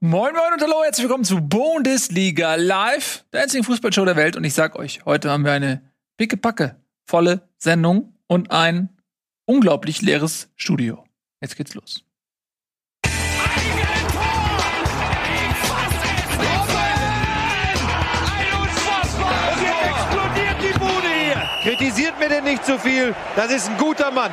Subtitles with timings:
[0.00, 4.36] Moin Moin und hallo, herzlich willkommen zu Bundesliga Live, der einzigen Fußballshow der Welt.
[4.36, 5.82] Und ich sag euch, heute haben wir eine
[6.16, 8.88] pickepacke volle Sendung und ein
[9.46, 11.04] unglaublich leeres Studio.
[11.40, 12.04] Jetzt geht's los.
[21.62, 23.14] Kritisiert mir denn nicht zu viel.
[23.36, 24.32] Das ist ein guter Mann.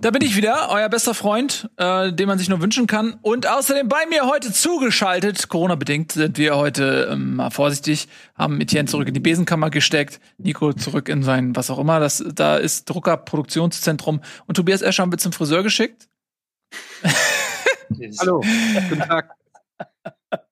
[0.00, 3.18] Da bin ich wieder, euer bester Freund, äh, den man sich nur wünschen kann.
[3.22, 8.88] Und außerdem bei mir heute zugeschaltet, Corona-bedingt sind wir heute ähm, mal vorsichtig, haben Etienne
[8.88, 12.84] zurück in die Besenkammer gesteckt, Nico zurück in sein, was auch immer, das da ist
[12.90, 16.08] Druckerproduktionszentrum und Tobias Escher haben wir zum Friseur geschickt.
[18.20, 18.42] Hallo,
[18.88, 19.30] guten Tag.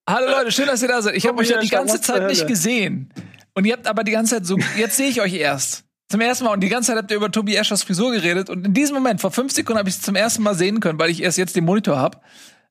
[0.09, 1.17] Hallo Leute, schön, dass ihr da seid.
[1.17, 3.13] Ich habe euch ja die ganze Zeit nicht gesehen.
[3.55, 5.85] Und ihr habt aber die ganze Zeit so, jetzt sehe ich euch erst.
[6.15, 6.53] Zum ersten Mal.
[6.53, 8.49] Und die ganze Zeit habt ihr über Tobi Eschers Frisur geredet.
[8.49, 10.97] Und in diesem Moment, vor fünf Sekunden, habe ich es zum ersten Mal sehen können,
[10.97, 12.21] weil ich erst jetzt den Monitor habe.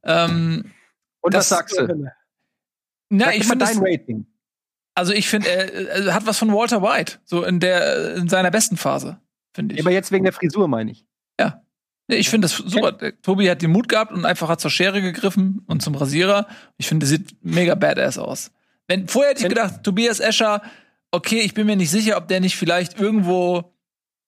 [0.05, 0.71] Ähm,
[1.20, 2.09] Und was sagst du?
[3.09, 4.26] Na, Sag ich finde dein Rating.
[4.95, 8.77] also ich finde, er, hat was von Walter White, so in der in seiner besten
[8.77, 9.20] Phase,
[9.53, 9.81] finde ich.
[9.81, 11.05] Aber jetzt wegen der Frisur, meine ich.
[12.07, 12.98] Nee, ich finde das super.
[13.21, 16.48] Tobi hat den Mut gehabt und einfach hat zur Schere gegriffen und zum Rasierer.
[16.77, 18.51] Ich finde, sieht mega badass aus.
[18.87, 20.62] Wenn vorher hätte ich gedacht, Tobias Escher,
[21.13, 23.71] okay, ich bin mir nicht sicher, ob der nicht vielleicht irgendwo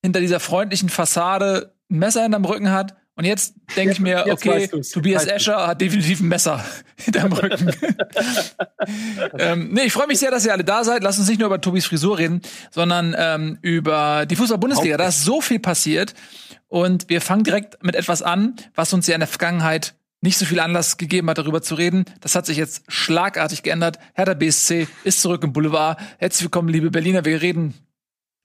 [0.03, 2.95] hinter dieser freundlichen Fassade ein Messer hinterm Rücken hat.
[3.17, 4.67] Und jetzt denke ich mir, okay.
[4.67, 5.25] Tobias.
[5.25, 6.63] Escher hat definitiv ein Messer
[6.97, 7.72] hinterm Rücken.
[9.39, 11.02] ähm, nee, ich freue mich sehr, dass ihr alle da seid.
[11.02, 12.41] Lasst uns nicht nur über Tobis Frisur reden,
[12.72, 14.97] sondern ähm, über die Fußball-Bundesliga.
[14.97, 16.13] Da ist so viel passiert.
[16.67, 19.95] Und wir fangen direkt mit etwas an, was uns ja in der Vergangenheit
[20.26, 22.04] nicht so viel Anlass gegeben hat, darüber zu reden.
[22.20, 24.00] Das hat sich jetzt schlagartig geändert.
[24.16, 26.00] Hertha BSC ist zurück im Boulevard.
[26.18, 27.23] Herzlich willkommen, liebe Berliner.
[27.23, 27.76] Wir reden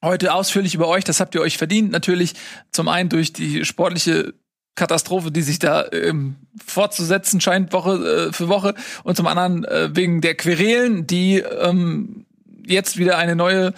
[0.03, 1.03] heute ausführlich über euch.
[1.03, 1.91] Das habt ihr euch verdient.
[1.91, 2.35] Natürlich
[2.71, 4.35] zum einen durch die sportliche
[4.75, 9.89] Katastrophe, die sich da ähm, fortzusetzen scheint Woche äh, für Woche und zum anderen äh,
[9.93, 12.25] wegen der Querelen, die ähm,
[12.65, 13.73] jetzt wieder eine neue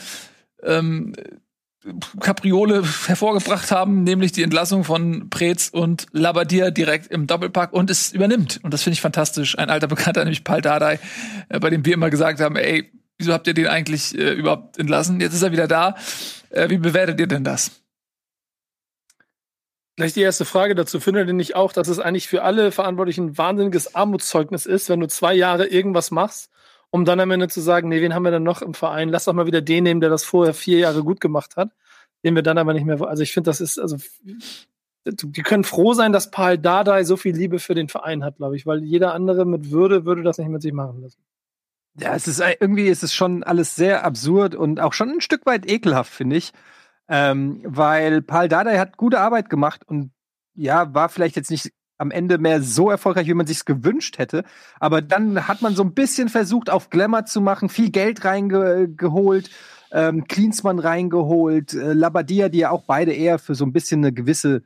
[0.61, 1.13] ähm,
[2.19, 8.11] Kapriole hervorgebracht haben, nämlich die Entlassung von Preetz und Labadia direkt im Doppelpack und es
[8.11, 8.59] übernimmt.
[8.63, 9.57] Und das finde ich fantastisch.
[9.57, 10.99] Ein alter Bekannter, nämlich Paul Dardai,
[11.49, 14.77] äh, bei dem wir immer gesagt haben, ey, wieso habt ihr den eigentlich äh, überhaupt
[14.77, 15.19] entlassen?
[15.19, 15.95] Jetzt ist er wieder da.
[16.49, 17.71] Äh, wie bewertet ihr denn das?
[19.95, 20.99] Gleich die erste Frage dazu.
[20.99, 24.99] Findet ihr nicht auch, dass es eigentlich für alle Verantwortlichen ein wahnsinniges Armutszeugnis ist, wenn
[24.99, 26.49] du zwei Jahre irgendwas machst,
[26.93, 29.09] um dann am Ende zu sagen, nee, wen haben wir denn noch im Verein?
[29.09, 31.71] Lass doch mal wieder den nehmen, der das vorher vier Jahre gut gemacht hat,
[32.23, 33.01] den wir dann aber nicht mehr.
[33.01, 33.97] Also ich finde, das ist, also
[35.03, 38.55] die können froh sein, dass Paul Dardai so viel Liebe für den Verein hat, glaube
[38.57, 41.17] ich, weil jeder andere mit Würde würde das nicht mit sich machen lassen.
[41.97, 45.21] Ja, es ist äh, irgendwie ist es schon alles sehr absurd und auch schon ein
[45.21, 46.51] Stück weit ekelhaft, finde ich.
[47.07, 50.11] Ähm, weil Paul Dardai hat gute Arbeit gemacht und
[50.53, 54.43] ja, war vielleicht jetzt nicht am Ende mehr so erfolgreich, wie man sich's gewünscht hätte.
[54.79, 59.49] Aber dann hat man so ein bisschen versucht, auf Glamour zu machen, viel Geld reingeholt,
[59.91, 64.11] ähm, Klinsmann reingeholt, äh, Labadia, die ja auch beide eher für so ein bisschen eine
[64.11, 64.63] gewisse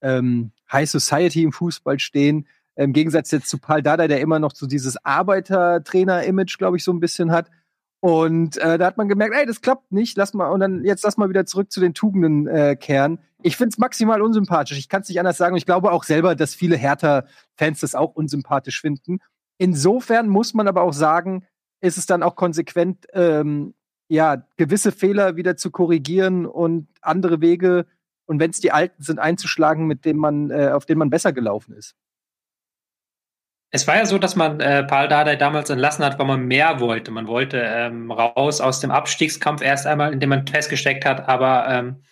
[0.00, 2.46] ähm, High Society im Fußball stehen.
[2.76, 6.92] Im Gegensatz jetzt zu Paul Dardai, der immer noch so dieses Arbeitertrainer-Image, glaube ich, so
[6.92, 7.50] ein bisschen hat.
[8.00, 11.04] Und äh, da hat man gemerkt, ey, das klappt nicht, lass mal, und dann jetzt
[11.04, 13.18] lass mal wieder zurück zu den Tugenden äh, kehren.
[13.42, 14.78] Ich find's maximal unsympathisch.
[14.78, 15.54] Ich kann's nicht anders sagen.
[15.54, 19.18] Und ich glaube auch selber, dass viele Hertha-Fans das auch unsympathisch finden.
[19.58, 21.46] Insofern muss man aber auch sagen,
[21.80, 23.74] ist es dann auch konsequent, ähm,
[24.08, 27.86] ja, gewisse Fehler wieder zu korrigieren und andere Wege,
[28.30, 31.32] und wenn es die alten sind, einzuschlagen, mit denen man, äh, auf denen man besser
[31.32, 31.96] gelaufen ist.
[33.72, 36.80] Es war ja so, dass man äh, Paul Dardai damals entlassen hat, weil man mehr
[36.80, 37.12] wollte.
[37.12, 42.02] Man wollte ähm, raus aus dem Abstiegskampf erst einmal, indem man festgesteckt hat, aber ähm,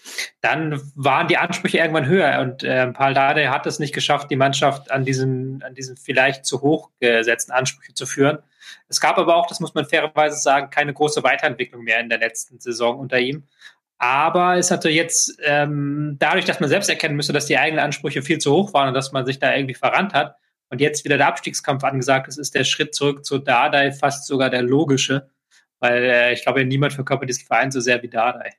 [0.41, 4.37] dann waren die Ansprüche irgendwann höher und ähm, Paul Dardai hat es nicht geschafft, die
[4.37, 8.39] Mannschaft an diesen, an diesen vielleicht zu hoch gesetzten Ansprüche zu führen.
[8.89, 12.19] Es gab aber auch, das muss man fairerweise sagen, keine große Weiterentwicklung mehr in der
[12.19, 13.49] letzten Saison unter ihm.
[13.99, 18.23] Aber ist natürlich jetzt ähm, dadurch, dass man selbst erkennen müsste, dass die eigenen Ansprüche
[18.23, 20.37] viel zu hoch waren und dass man sich da irgendwie verrannt hat,
[20.71, 24.51] und jetzt wieder der Abstiegskampf angesagt ist, ist der Schritt zurück zu Dardai fast sogar
[24.51, 25.31] der logische,
[25.81, 28.55] weil äh, ich glaube, niemand verkörpert diesen Verein so sehr wie Dardai.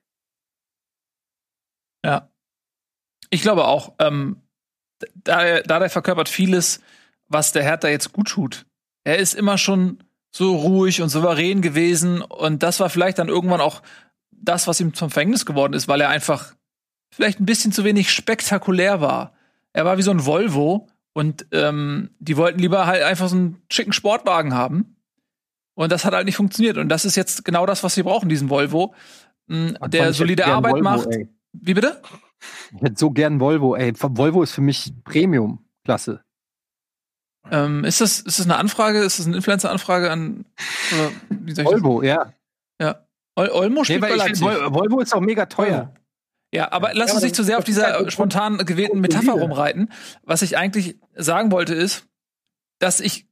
[2.03, 2.29] Ja.
[3.29, 4.41] Ich glaube auch, ähm,
[5.15, 6.81] da, da der verkörpert vieles,
[7.27, 8.65] was der Hertha jetzt gut tut.
[9.03, 13.61] Er ist immer schon so ruhig und souverän gewesen und das war vielleicht dann irgendwann
[13.61, 13.81] auch
[14.31, 16.53] das, was ihm zum Verhängnis geworden ist, weil er einfach
[17.13, 19.33] vielleicht ein bisschen zu wenig spektakulär war.
[19.73, 23.61] Er war wie so ein Volvo und ähm, die wollten lieber halt einfach so einen
[23.71, 24.95] schicken Sportwagen haben.
[25.75, 26.77] Und das hat halt nicht funktioniert.
[26.77, 28.93] Und das ist jetzt genau das, was sie brauchen, diesen Volvo,
[29.47, 31.07] mh, Mann, der solide Arbeit Volvo, macht.
[31.11, 31.29] ey.
[31.53, 32.01] Wie bitte?
[32.75, 33.93] Ich hätte so gern Volvo, ey.
[33.97, 36.21] Volvo ist für mich Premium-Klasse.
[37.51, 38.99] Ähm, ist, das, ist das eine Anfrage?
[38.99, 40.45] Ist das eine Influencer-Anfrage an
[40.91, 42.33] oder wie soll ich Volvo, ja.
[42.81, 43.05] Ja.
[43.35, 45.93] Ol Olmo Nee, spielt weil bei ich Volvo ist auch mega teuer.
[46.53, 48.99] Ja, aber lass uns nicht zu sehr auf halt dieser so spontan gewählten.
[49.01, 49.91] Metapher rumreiten.
[50.23, 52.05] Was ich eigentlich sagen wollte ist,
[52.79, 53.27] dass ich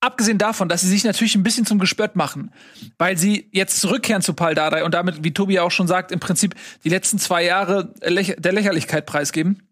[0.00, 2.52] abgesehen davon, dass sie sich natürlich ein bisschen zum Gespött machen,
[2.98, 6.20] weil sie jetzt zurückkehren zu Paul Dardai und damit, wie Tobi auch schon sagt, im
[6.20, 9.68] Prinzip die letzten zwei Jahre der Lächerlichkeit preisgeben,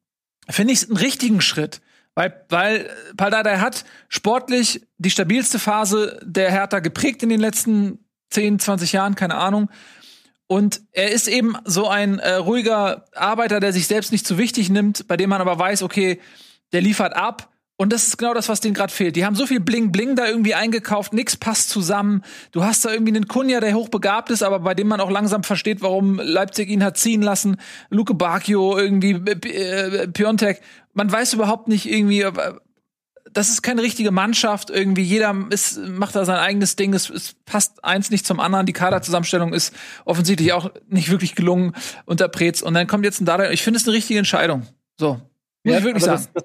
[0.49, 1.81] finde ich es einen richtigen Schritt.
[2.15, 7.99] Weil, weil Paul Dardai hat sportlich die stabilste Phase der Hertha geprägt in den letzten
[8.31, 9.71] 10, 20 Jahren, keine Ahnung.
[10.48, 14.70] Und er ist eben so ein äh, ruhiger Arbeiter, der sich selbst nicht zu wichtig
[14.70, 16.20] nimmt, bei dem man aber weiß, okay,
[16.72, 17.50] der liefert ab.
[17.78, 19.16] Und das ist genau das, was denen gerade fehlt.
[19.16, 22.22] Die haben so viel Bling Bling da irgendwie eingekauft, nix passt zusammen.
[22.52, 25.43] Du hast da irgendwie einen Kunja, der hochbegabt ist, aber bei dem man auch langsam
[25.43, 27.58] versteht, warum Leipzig ihn hat ziehen lassen.
[27.90, 30.62] Luke Bacchio, irgendwie äh, Piontek.
[30.94, 32.25] Man weiß überhaupt nicht irgendwie,
[33.37, 34.71] das ist keine richtige Mannschaft.
[34.71, 36.94] Irgendwie jeder ist, macht da sein eigenes Ding.
[36.94, 38.65] Es, es passt eins nicht zum anderen.
[38.65, 39.75] Die Kaderzusammenstellung ist
[40.06, 41.75] offensichtlich auch nicht wirklich gelungen
[42.06, 42.62] unter Preetz.
[42.62, 43.50] Und dann kommt jetzt ein Dada.
[43.50, 44.67] Ich finde es eine richtige Entscheidung.
[44.99, 45.15] So.
[45.15, 45.21] Muss
[45.65, 46.27] Ja, ich wirklich sagen.
[46.33, 46.44] Das,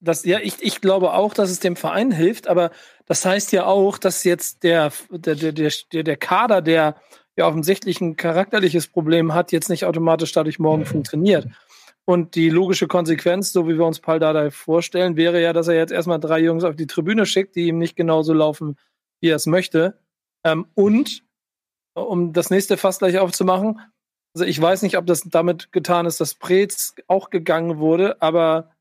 [0.00, 2.70] das, ja, ich, ich glaube auch, dass es dem Verein hilft, aber
[3.04, 6.96] das heißt ja auch, dass jetzt der, der, der, der, der Kader, der
[7.36, 11.48] ja offensichtlich ein charakterliches Problem hat, jetzt nicht automatisch dadurch morgen funktioniert.
[12.10, 15.76] Und die logische Konsequenz, so wie wir uns Paul Dardai vorstellen, wäre ja, dass er
[15.76, 18.76] jetzt erstmal drei Jungs auf die Tribüne schickt, die ihm nicht genauso laufen,
[19.20, 19.96] wie er es möchte.
[20.42, 21.22] Ähm, und,
[21.94, 23.78] um das nächste Fass gleich aufzumachen,
[24.34, 28.72] also ich weiß nicht, ob das damit getan ist, dass Preetz auch gegangen wurde, aber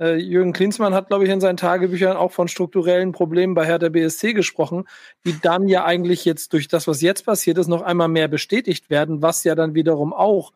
[0.00, 3.90] äh, Jürgen Klinsmann hat, glaube ich, in seinen Tagebüchern auch von strukturellen Problemen bei Hertha
[3.90, 4.88] BSC gesprochen,
[5.26, 8.88] die dann ja eigentlich jetzt durch das, was jetzt passiert ist, noch einmal mehr bestätigt
[8.88, 10.54] werden, was ja dann wiederum auch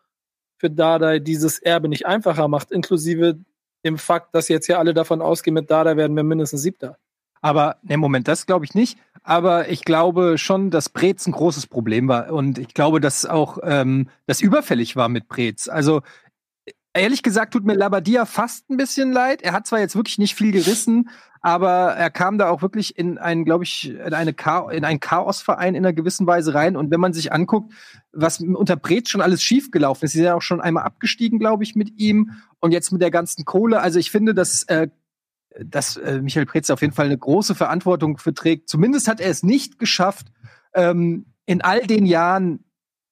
[0.65, 3.39] für Dardai dieses Erbe nicht einfacher macht, inklusive
[3.85, 6.97] dem Fakt, dass jetzt ja alle davon ausgehen, mit Dardai werden wir mindestens Siebter.
[7.43, 8.97] Aber, ne, Moment, das glaube ich nicht.
[9.23, 12.33] Aber ich glaube schon, dass Preetz ein großes Problem war.
[12.33, 15.69] Und ich glaube, dass auch ähm, das überfällig war mit Preetz.
[15.69, 16.01] Also,
[16.95, 19.43] ehrlich gesagt, tut mir Labadia fast ein bisschen leid.
[19.43, 21.11] Er hat zwar jetzt wirklich nicht viel gerissen,
[21.41, 25.01] aber er kam da auch wirklich in einen, glaube ich, in, eine Cha in einen
[25.01, 26.77] Chaosverein in einer gewissen Weise rein.
[26.77, 27.73] Und wenn man sich anguckt,
[28.13, 31.65] was unter Preetz schon alles schiefgelaufen ist, sie sind ja auch schon einmal abgestiegen, glaube
[31.65, 32.31] ich, mit ihm.
[32.61, 33.81] Und jetzt mit der ganzen Kohle.
[33.81, 34.89] Also ich finde, dass äh,
[35.61, 38.69] dass äh, Michael Preetz auf jeden Fall eine große Verantwortung für trägt.
[38.69, 40.27] Zumindest hat er es nicht geschafft,
[40.75, 42.65] ähm, in all den Jahren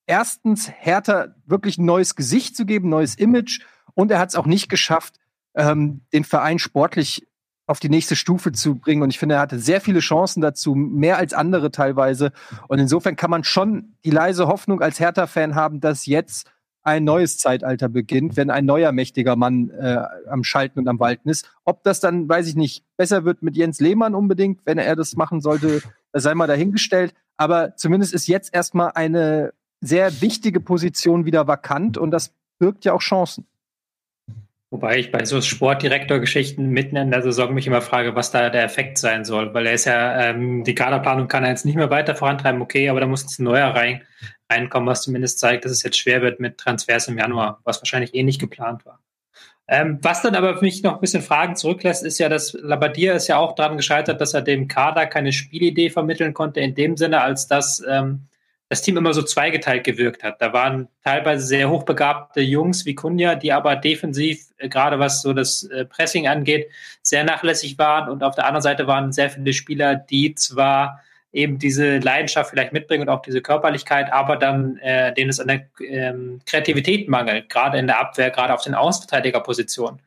[0.06, 3.60] erstens Hertha wirklich ein neues Gesicht zu geben, neues Image.
[3.94, 5.16] Und er hat es auch nicht geschafft,
[5.54, 7.26] ähm, den Verein sportlich
[7.66, 9.02] auf die nächste Stufe zu bringen.
[9.02, 12.32] Und ich finde, er hatte sehr viele Chancen dazu, mehr als andere teilweise.
[12.68, 16.50] Und insofern kann man schon die leise Hoffnung als Hertha-Fan haben, dass jetzt
[16.82, 21.28] ein neues Zeitalter beginnt, wenn ein neuer mächtiger Mann äh, am Schalten und am Walten
[21.28, 21.48] ist.
[21.64, 25.14] Ob das dann, weiß ich nicht, besser wird mit Jens Lehmann unbedingt, wenn er das
[25.14, 25.80] machen sollte,
[26.12, 27.14] sei mal dahingestellt.
[27.36, 29.52] Aber zumindest ist jetzt erstmal eine
[29.82, 33.46] sehr wichtige Position wieder vakant und das birgt ja auch Chancen.
[34.70, 38.64] Wobei ich bei so Sportdirektor-Geschichten mitten in der Saison mich immer frage, was da der
[38.64, 39.52] Effekt sein soll.
[39.52, 42.88] Weil er ist ja, ähm, die Kaderplanung kann er jetzt nicht mehr weiter vorantreiben, okay,
[42.88, 44.00] aber da muss jetzt ein neuer rein,
[44.50, 48.14] reinkommen, was zumindest zeigt, dass es jetzt schwer wird mit Transfers im Januar, was wahrscheinlich
[48.14, 49.00] eh nicht geplant war.
[49.68, 53.12] Ähm, was dann aber für mich noch ein bisschen Fragen zurücklässt, ist ja, dass Labadia
[53.12, 56.96] ist ja auch daran gescheitert, dass er dem Kader keine Spielidee vermitteln konnte, in dem
[56.96, 58.22] Sinne, als dass ähm,
[58.72, 60.40] das Team immer so zweigeteilt gewirkt hat.
[60.40, 65.34] Da waren teilweise sehr hochbegabte Jungs wie Kunja, die aber defensiv, äh, gerade was so
[65.34, 66.70] das äh, Pressing angeht,
[67.02, 68.08] sehr nachlässig waren.
[68.08, 71.02] Und auf der anderen Seite waren sehr viele Spieler, die zwar
[71.34, 75.48] eben diese Leidenschaft vielleicht mitbringen und auch diese Körperlichkeit, aber dann äh, denen es an
[75.48, 80.00] der ähm, Kreativität mangelt, gerade in der Abwehr, gerade auf den Außenverteidigerpositionen.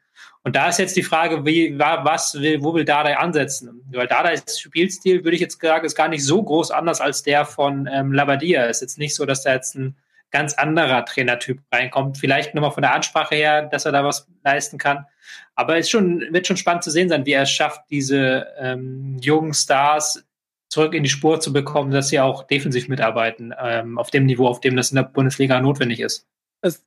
[0.45, 3.81] Und da ist jetzt die Frage, wie, was will, wo will Dardai ansetzen?
[3.91, 7.45] Weil Dardais Spielstil, würde ich jetzt sagen, ist gar nicht so groß anders als der
[7.45, 8.65] von ähm, Labadia.
[8.65, 9.97] Ist jetzt nicht so, dass da jetzt ein
[10.29, 12.19] ganz anderer Trainertyp reinkommt.
[12.19, 15.07] Vielleicht nochmal von der Ansprache her, dass er da was leisten kann.
[15.55, 19.17] Aber es schon, wird schon spannend zu sehen sein, wie er es schafft, diese ähm,
[19.21, 20.23] jungen Stars
[20.69, 24.47] zurück in die Spur zu bekommen, dass sie auch defensiv mitarbeiten, ähm, auf dem Niveau,
[24.47, 26.27] auf dem das in der Bundesliga notwendig ist.
[26.61, 26.85] Es,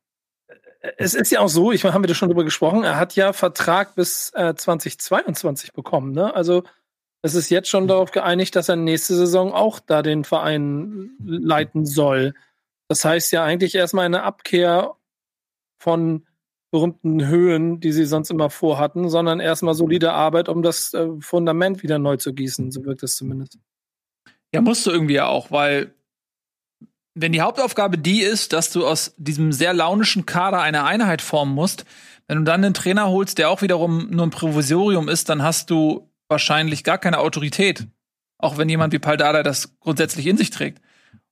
[0.80, 3.32] es ist ja auch so, ich haben wir da schon drüber gesprochen, er hat ja
[3.32, 6.12] Vertrag bis äh, 2022 bekommen.
[6.12, 6.34] Ne?
[6.34, 6.62] Also
[7.22, 11.84] es ist jetzt schon darauf geeinigt, dass er nächste Saison auch da den Verein leiten
[11.84, 12.34] soll.
[12.88, 14.94] Das heißt ja eigentlich erstmal eine Abkehr
[15.78, 16.26] von
[16.70, 21.82] berühmten Höhen, die sie sonst immer vorhatten, sondern erstmal solide Arbeit, um das äh, Fundament
[21.82, 22.70] wieder neu zu gießen.
[22.70, 23.58] So wirkt es zumindest.
[24.52, 25.94] Ja, musst du irgendwie ja auch, weil
[27.20, 31.54] wenn die Hauptaufgabe die ist, dass du aus diesem sehr launischen Kader eine Einheit formen
[31.54, 31.84] musst,
[32.26, 35.70] Wenn du dann einen Trainer holst, der auch wiederum nur ein Provisorium ist, dann hast
[35.70, 37.86] du wahrscheinlich gar keine Autorität.
[38.36, 40.78] Auch wenn jemand wie Paldada das grundsätzlich in sich trägt.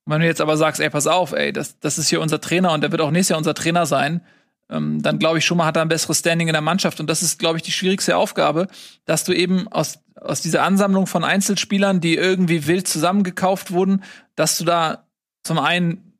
[0.05, 2.41] Und wenn du jetzt aber sagst, ey, pass auf, ey, das, das ist hier unser
[2.41, 4.23] Trainer und der wird auch nächstes Jahr unser Trainer sein,
[4.71, 6.99] ähm, dann glaube ich schon mal hat er ein besseres Standing in der Mannschaft.
[6.99, 8.67] Und das ist, glaube ich, die schwierigste Aufgabe,
[9.05, 14.03] dass du eben aus, aus dieser Ansammlung von Einzelspielern, die irgendwie wild zusammengekauft wurden,
[14.35, 15.06] dass du da
[15.47, 16.13] zum einen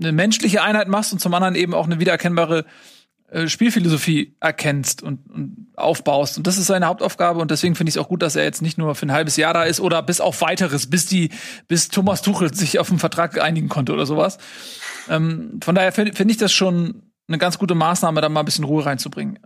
[0.00, 2.66] eine menschliche Einheit machst und zum anderen eben auch eine wiedererkennbare
[3.28, 6.36] äh, Spielphilosophie erkennst und, und aufbaust.
[6.36, 8.62] Und das ist seine Hauptaufgabe und deswegen finde ich es auch gut, dass er jetzt
[8.62, 11.30] nicht nur für ein halbes Jahr da ist oder bis auf weiteres, bis die,
[11.66, 14.38] bis Thomas Tuchel sich auf einen Vertrag einigen konnte oder sowas.
[15.08, 18.46] Ähm, von daher finde find ich das schon eine ganz gute Maßnahme, da mal ein
[18.46, 19.38] bisschen Ruhe reinzubringen.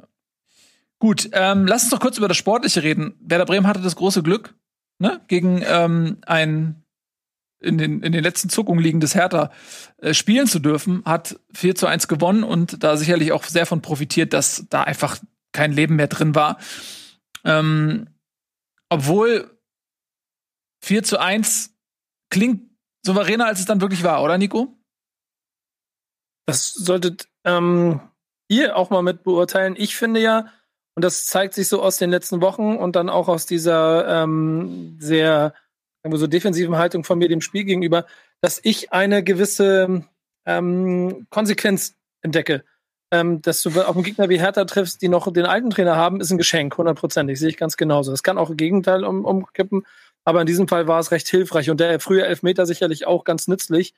[0.99, 3.15] Gut, ähm, lass uns doch kurz über das Sportliche reden.
[3.21, 4.55] Werder Bremen hatte das große Glück,
[4.99, 6.83] ne, gegen ähm, ein
[7.61, 9.51] in den, in den letzten Zuckungen liegendes Hertha
[9.99, 13.83] äh, spielen zu dürfen, hat 4 zu 1 gewonnen und da sicherlich auch sehr von
[13.83, 15.19] profitiert, dass da einfach
[15.53, 16.59] kein Leben mehr drin war.
[17.45, 18.09] Ähm,
[18.89, 19.59] obwohl
[20.83, 21.75] 4 zu 1
[22.31, 22.71] klingt
[23.05, 24.77] souveräner, als es dann wirklich war, oder Nico?
[26.47, 28.01] Das solltet ähm,
[28.49, 29.75] ihr auch mal mit beurteilen.
[29.77, 30.53] Ich finde ja,
[30.97, 34.97] und das zeigt sich so aus den letzten Wochen und dann auch aus dieser ähm,
[34.99, 35.55] sehr
[36.05, 38.07] so defensiven Haltung von mir dem Spiel gegenüber,
[38.41, 40.05] dass ich eine gewisse
[40.47, 42.65] ähm, Konsequenz entdecke.
[43.13, 46.21] Ähm, dass du auf einen Gegner wie Hertha triffst, die noch den alten Trainer haben,
[46.21, 48.13] ist ein Geschenk, hundertprozentig, sehe ich ganz genauso.
[48.13, 49.85] Das kann auch im Gegenteil um, umkippen,
[50.25, 53.49] aber in diesem Fall war es recht hilfreich und der frühe Elfmeter sicherlich auch ganz
[53.49, 53.95] nützlich.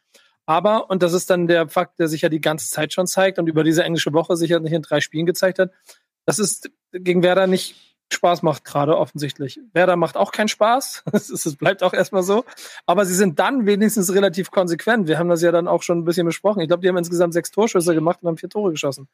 [0.47, 3.39] Aber, und das ist dann der Fakt, der sich ja die ganze Zeit schon zeigt
[3.39, 5.73] und über diese englische Woche sicherlich in drei Spielen gezeigt hat,
[6.25, 9.61] das ist gegen Werder nicht Spaß macht gerade offensichtlich.
[9.73, 11.05] Werder macht auch keinen Spaß.
[11.13, 12.45] Es bleibt auch erstmal so.
[12.87, 15.09] Aber sie sind dann wenigstens relativ konsequent.
[15.09, 16.61] Wir haben das ja dann auch schon ein bisschen besprochen.
[16.61, 19.09] Ich glaube, die haben insgesamt sechs Torschüsse gemacht und haben vier Tore geschossen.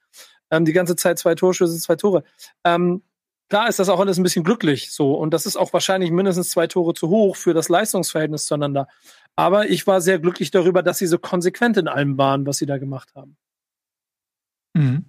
[0.51, 2.25] Ähm, die ganze Zeit zwei Torschüsse, zwei Tore.
[2.65, 3.03] Ähm,
[3.49, 5.15] klar ist das auch alles ein bisschen glücklich so.
[5.15, 8.89] Und das ist auch wahrscheinlich mindestens zwei Tore zu hoch für das Leistungsverhältnis zueinander.
[9.37, 12.67] Aber ich war sehr glücklich darüber, dass sie so konsequent in allem waren, was sie
[12.67, 13.37] da gemacht haben.
[14.75, 15.05] Mhm.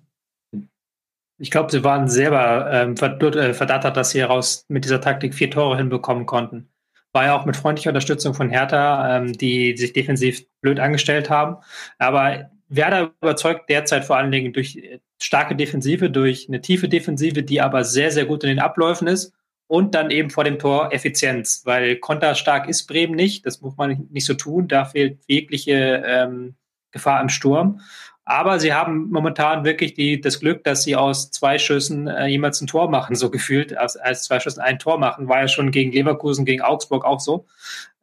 [1.40, 5.50] Ich glaube, sie waren selber ähm, äh, verdattert, dass sie heraus mit dieser Taktik vier
[5.50, 6.70] Tore hinbekommen konnten.
[7.14, 11.58] War ja auch mit freundlicher Unterstützung von Hertha, ähm, die sich defensiv blöd angestellt haben.
[11.98, 17.42] Aber Werder überzeugt derzeit vor allen Dingen durch äh, starke Defensive, durch eine tiefe Defensive,
[17.42, 19.34] die aber sehr, sehr gut in den Abläufen ist.
[19.68, 24.08] Und dann eben vor dem Tor Effizienz, weil konterstark ist Bremen nicht, das muss man
[24.10, 26.56] nicht so tun, da fehlt jegliche ähm,
[26.92, 27.82] Gefahr im Sturm.
[28.30, 32.62] Aber sie haben momentan wirklich die, das Glück, dass sie aus zwei Schüssen äh, jemals
[32.62, 33.76] ein Tor machen, so gefühlt.
[33.76, 37.20] Als, als zwei Schüssen ein Tor machen, war ja schon gegen Leverkusen, gegen Augsburg auch
[37.20, 37.48] so.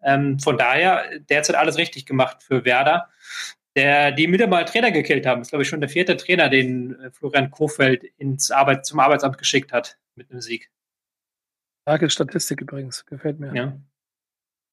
[0.03, 3.09] Ähm, von daher derzeit alles richtig gemacht für Werder,
[3.77, 5.43] der die wieder mal Trainer gekillt haben.
[5.43, 8.99] Das ist, glaube ich, schon der vierte Trainer, den äh, Florian Kofeld ins Arbeit, zum
[8.99, 10.73] Arbeitsamt geschickt hat mit einem Sieg.
[11.83, 13.55] Starke Statistik übrigens, gefällt mir.
[13.55, 13.77] Ja,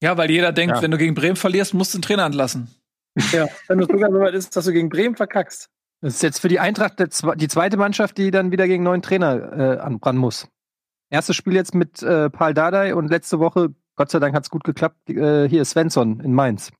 [0.02, 0.82] ja weil jeder denkt, ja.
[0.82, 2.74] wenn du gegen Bremen verlierst, musst du den Trainer entlassen.
[3.32, 5.68] Ja, wenn du sogar so weit ist, dass du gegen Bremen verkackst.
[6.00, 9.52] Das ist jetzt für die Eintracht die zweite Mannschaft, die dann wieder gegen neuen Trainer
[9.52, 10.48] äh, anbrennen muss.
[11.10, 14.50] Erstes Spiel jetzt mit äh, Paul Dardai und letzte Woche, Gott sei Dank hat es
[14.50, 16.72] gut geklappt, äh, hier Svensson in Mainz.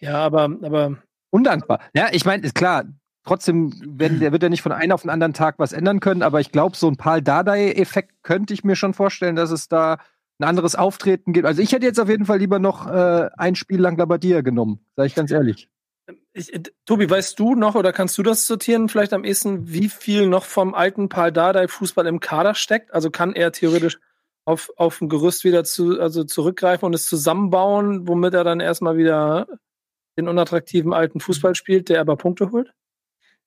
[0.00, 0.96] Ja, aber, aber.
[1.30, 1.80] Undankbar.
[1.94, 2.84] Ja, ich meine, ist klar,
[3.24, 6.22] trotzdem, wenn, der wird ja nicht von einem auf den anderen Tag was ändern können,
[6.22, 9.98] aber ich glaube, so ein Paul Dardai-Effekt könnte ich mir schon vorstellen, dass es da
[10.38, 11.46] ein anderes Auftreten gibt.
[11.46, 14.80] Also ich hätte jetzt auf jeden Fall lieber noch äh, ein Spiel lang Labadia genommen,
[14.96, 15.68] sage ich ganz ehrlich.
[16.32, 19.88] Ich, äh, Tobi, weißt du noch oder kannst du das sortieren vielleicht am ehesten, wie
[19.88, 22.92] viel noch vom alten Paul Dardai Fußball im Kader steckt?
[22.92, 23.98] Also kann er theoretisch
[24.44, 28.96] auf, auf ein Gerüst wieder zu, also zurückgreifen und es zusammenbauen, womit er dann erstmal
[28.96, 29.46] wieder
[30.18, 32.72] den unattraktiven alten Fußball spielt, der aber Punkte holt?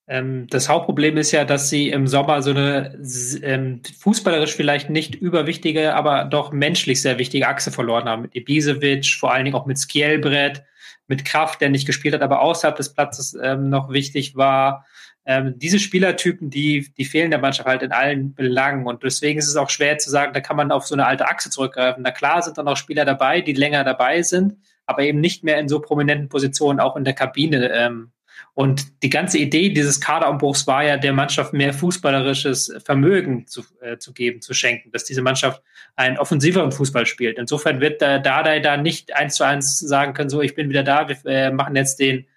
[0.08, 2.98] Ähm, das Hauptproblem ist ja, dass sie im Sommer so eine
[3.42, 8.24] ähm, fußballerisch vielleicht nicht überwichtige, aber doch menschlich sehr wichtige Achse verloren haben.
[8.24, 10.64] Mit Ibisevic, vor allen Dingen auch mit Skielbrett
[11.08, 14.86] mit Kraft, der nicht gespielt hat, aber außerhalb des Platzes ähm, noch wichtig war.
[15.28, 18.86] Ähm, diese Spielertypen, die, die fehlen der Mannschaft halt in allen Belangen.
[18.86, 21.28] Und deswegen ist es auch schwer zu sagen, da kann man auf so eine alte
[21.28, 22.04] Achse zurückgreifen.
[22.04, 25.60] Na klar sind dann auch Spieler dabei, die länger dabei sind, aber eben nicht mehr
[25.60, 28.12] in so prominenten Positionen, auch in der Kabine ähm,
[28.56, 33.98] und die ganze Idee dieses Kaderumbruchs war ja, der Mannschaft mehr fußballerisches Vermögen zu, äh,
[33.98, 35.62] zu geben, zu schenken, dass diese Mannschaft
[35.98, 37.38] einen offensiveren Fußball spielt.
[37.38, 40.84] Insofern wird äh, Dardai da nicht eins zu eins sagen können, so, ich bin wieder
[40.84, 42.28] da, wir äh, machen jetzt den,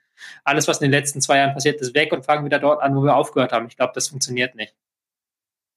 [0.43, 2.97] alles, was in den letzten zwei Jahren passiert ist, weg und fangen wieder dort an,
[2.97, 3.69] wo wir aufgehört haben.
[3.69, 4.75] Ich glaube, das funktioniert nicht.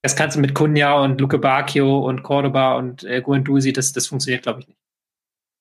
[0.02, 4.08] Das kannst du mit Kunja und Luke Bacchio und Cordoba und äh, Guendouzi, das, das
[4.08, 4.80] funktioniert, glaube ich, nicht.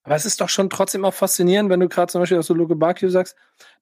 [0.04, 2.56] Aber es ist doch schon trotzdem auch faszinierend, wenn du gerade zum Beispiel auch so
[2.56, 3.36] Luke Bacchio sagst,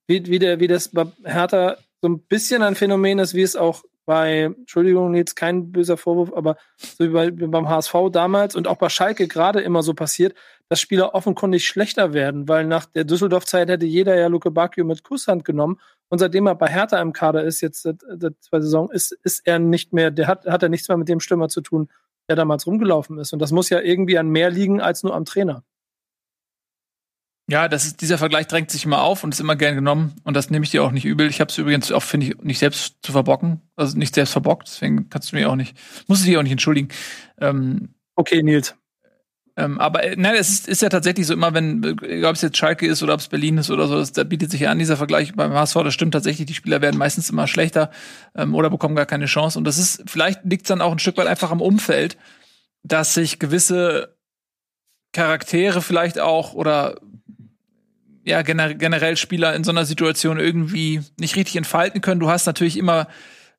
[0.10, 3.56] wie, wie, der, wie das bei Hertha so ein bisschen ein Phänomen ist, wie es
[3.56, 8.56] auch bei, Entschuldigung, jetzt kein böser Vorwurf, aber so wie, bei, wie beim HSV damals
[8.56, 10.34] und auch bei Schalke gerade immer so passiert,
[10.68, 15.04] dass Spieler offenkundig schlechter werden, weil nach der Düsseldorf-Zeit hätte jeder ja Luke Bacchio mit
[15.04, 18.02] Kusshand genommen und seitdem er bei Hertha im Kader ist, jetzt seit,
[18.40, 21.20] zwei Saison, ist, ist er nicht mehr, der hat, hat er nichts mehr mit dem
[21.20, 21.88] Stürmer zu tun,
[22.28, 23.32] der damals rumgelaufen ist.
[23.32, 25.64] Und das muss ja irgendwie an mehr liegen als nur am Trainer.
[27.50, 30.16] Ja, das ist, dieser Vergleich drängt sich immer auf und ist immer gern genommen.
[30.24, 31.28] Und das nehme ich dir auch nicht übel.
[31.28, 33.62] Ich habe es übrigens auch, finde ich, nicht selbst zu verbocken.
[33.76, 35.76] Also nicht selbst verbockt, deswegen kannst du mir auch nicht,
[36.08, 36.90] musst du dich auch nicht entschuldigen.
[37.42, 38.76] Ähm, okay, Nils.
[39.58, 42.58] Ähm, aber äh, nein, es ist, ist, ja tatsächlich so, immer wenn, ob es jetzt
[42.58, 44.78] Schalke ist oder ob es Berlin ist oder so, das, da bietet sich ja an,
[44.78, 47.90] dieser Vergleich beim HSV, das stimmt tatsächlich, die Spieler werden meistens immer schlechter
[48.36, 49.58] ähm, oder bekommen gar keine Chance.
[49.58, 52.16] Und das ist, vielleicht liegt es dann auch ein Stück weit einfach am Umfeld,
[52.84, 54.16] dass sich gewisse
[55.14, 57.00] Charaktere vielleicht auch oder
[58.30, 62.20] ja generell Spieler in so einer Situation irgendwie nicht richtig entfalten können.
[62.20, 63.08] Du hast natürlich immer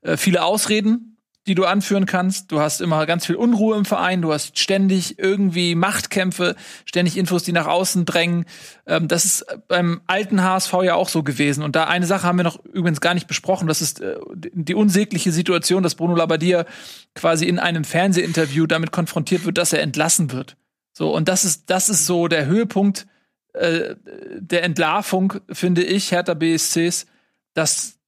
[0.03, 1.11] äh, viele Ausreden,
[1.47, 2.53] die du anführen kannst.
[2.53, 4.23] Du hast immer ganz viel Unruhe im Verein.
[4.23, 8.45] Du hast ständig irgendwie Machtkämpfe, ständig Infos, die nach außen drängen.
[8.87, 11.65] Ähm, das ist beim alten HSV ja auch so gewesen.
[11.65, 13.69] Und da eine Sache haben wir noch übrigens gar nicht besprochen.
[13.69, 16.67] Das ist äh, die unsägliche Situation, dass Bruno Labbadia
[17.15, 20.57] quasi in einem Fernsehinterview damit konfrontiert wird, dass er entlassen wird.
[20.93, 23.07] So, und das ist, das ist so der Höhepunkt
[23.55, 23.97] äh,
[24.39, 27.07] der Entlarvung, finde ich, Hertha BSCs,
[27.55, 27.99] dass,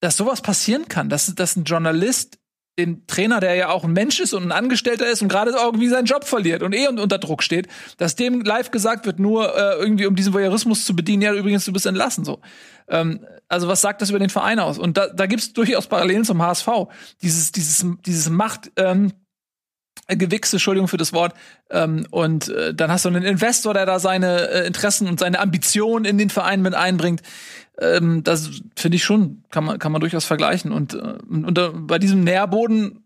[0.00, 2.38] dass sowas passieren kann, dass, dass ein Journalist
[2.78, 5.88] den Trainer, der ja auch ein Mensch ist und ein Angestellter ist und gerade irgendwie
[5.88, 9.74] seinen Job verliert und eh unter Druck steht, dass dem live gesagt wird, nur äh,
[9.78, 12.40] irgendwie um diesen Voyeurismus zu bedienen, ja übrigens, du bist entlassen so.
[12.88, 14.78] Ähm, also was sagt das über den Verein aus?
[14.78, 16.68] Und da, da gibt es durchaus Parallelen zum HSV.
[17.20, 19.12] Dieses, dieses, dieses Macht, ähm,
[20.08, 21.34] Gewichse, Entschuldigung für das Wort.
[21.70, 25.38] Ähm, und äh, dann hast du einen Investor, der da seine äh, Interessen und seine
[25.40, 27.22] Ambitionen in den Verein mit einbringt.
[27.78, 30.72] Ähm, das finde ich schon, kann man, kann man durchaus vergleichen.
[30.72, 33.04] Und, äh, und äh, bei diesem Nährboden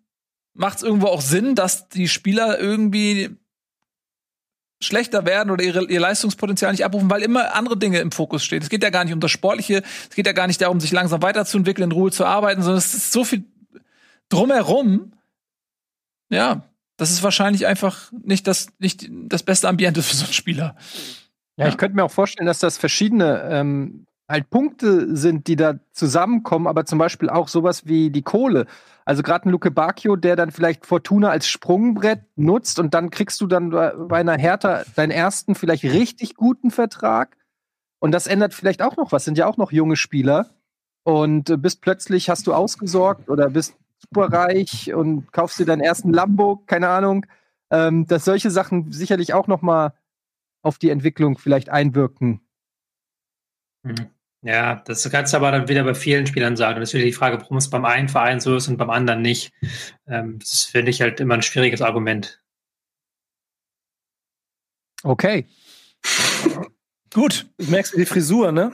[0.55, 3.37] macht es irgendwo auch Sinn, dass die Spieler irgendwie
[4.81, 8.63] schlechter werden oder ihre, ihr Leistungspotenzial nicht abrufen, weil immer andere Dinge im Fokus stehen.
[8.63, 10.93] Es geht ja gar nicht um das Sportliche, es geht ja gar nicht darum, sich
[10.93, 13.45] langsam weiterzuentwickeln, in Ruhe zu arbeiten, sondern es ist so viel
[14.29, 15.13] drumherum.
[16.29, 20.77] Ja, das ist wahrscheinlich einfach nicht das, nicht das beste Ambiente für so einen Spieler.
[21.57, 21.69] Ja, ja.
[21.69, 26.67] ich könnte mir auch vorstellen, dass das verschiedene ähm, halt Punkte sind, die da zusammenkommen,
[26.67, 28.67] aber zum Beispiel auch sowas wie die Kohle.
[29.05, 33.41] Also gerade ein Luke Bacchio, der dann vielleicht Fortuna als Sprungbrett nutzt und dann kriegst
[33.41, 37.37] du dann bei einer Hertha deinen ersten vielleicht richtig guten Vertrag.
[38.01, 40.51] Und das ändert vielleicht auch noch was, sind ja auch noch junge Spieler.
[41.05, 46.13] Und äh, bist plötzlich hast du ausgesorgt oder bist superreich und kaufst dir deinen ersten
[46.13, 47.27] Lambo, keine Ahnung,
[47.71, 49.95] ähm, dass solche Sachen sicherlich auch noch mal
[50.63, 52.41] auf die Entwicklung vielleicht einwirken.
[53.83, 54.11] Mhm.
[54.43, 56.79] Ja, das kannst du aber dann wieder bei vielen Spielern sagen.
[56.79, 59.23] Das ist wieder die Frage, warum es beim einen Verein so ist und beim anderen
[59.23, 59.53] nicht.
[60.07, 62.41] Ähm, das finde ich halt immer ein schwieriges Argument.
[65.03, 65.47] Okay.
[67.13, 67.49] Gut.
[67.57, 68.73] Ich merkst du die Frisur, ne?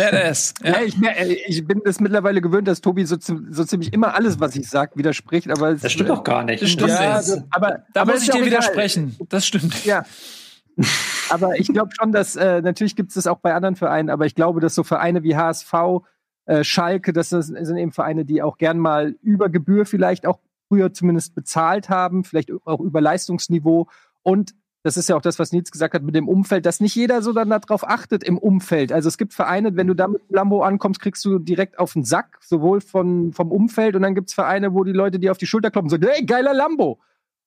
[0.00, 0.54] Badass.
[0.62, 0.80] Ja.
[1.02, 4.56] ja ich, ich, bin das mittlerweile gewöhnt, dass Tobi so, so ziemlich immer alles, was
[4.56, 5.50] ich sage, widerspricht.
[5.50, 6.62] Aber das stimmt doch gar nicht.
[6.62, 9.16] Das stimmt ja, also, aber da aber muss ich dir widersprechen.
[9.28, 9.84] Das stimmt.
[9.84, 10.04] Ja.
[11.28, 14.26] aber ich glaube schon, dass äh, natürlich gibt es das auch bei anderen Vereinen, aber
[14.26, 15.72] ich glaube, dass so Vereine wie HSV,
[16.46, 20.92] äh, Schalke, das sind eben Vereine, die auch gern mal über Gebühr vielleicht auch früher
[20.92, 23.88] zumindest bezahlt haben, vielleicht auch über Leistungsniveau
[24.22, 26.94] und das ist ja auch das, was Nils gesagt hat mit dem Umfeld, dass nicht
[26.94, 28.92] jeder so dann darauf achtet im Umfeld.
[28.92, 32.04] Also es gibt Vereine, wenn du da mit Lambo ankommst, kriegst du direkt auf den
[32.04, 35.38] Sack, sowohl von, vom Umfeld und dann gibt es Vereine, wo die Leute dir auf
[35.38, 36.98] die Schulter klopfen und sagen, hey, geiler Lambo.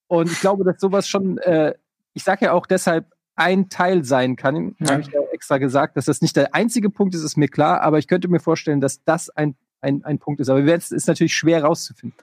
[0.08, 1.74] Und ich glaube, dass sowas schon, äh,
[2.14, 4.76] ich sage ja auch deshalb, ein Teil sein kann.
[4.80, 4.92] Ja.
[4.92, 7.82] Habe ich ja extra gesagt, dass das nicht der einzige Punkt ist, ist mir klar,
[7.82, 10.50] aber ich könnte mir vorstellen, dass das ein, ein, ein Punkt ist.
[10.50, 12.18] Aber es ist natürlich schwer rauszufinden.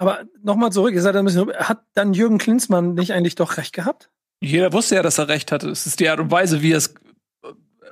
[0.00, 3.74] Aber nochmal zurück, ihr seid ein bisschen, hat dann Jürgen Klinsmann nicht eigentlich doch recht
[3.74, 4.08] gehabt?
[4.40, 5.68] Jeder wusste ja, dass er recht hatte.
[5.68, 6.94] Es ist die Art und Weise, wie er es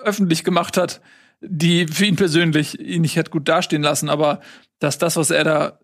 [0.03, 1.03] öffentlich gemacht hat,
[1.43, 4.09] die für ihn persönlich ihn nicht hat gut dastehen lassen.
[4.09, 4.41] Aber
[4.79, 5.81] dass das, was er da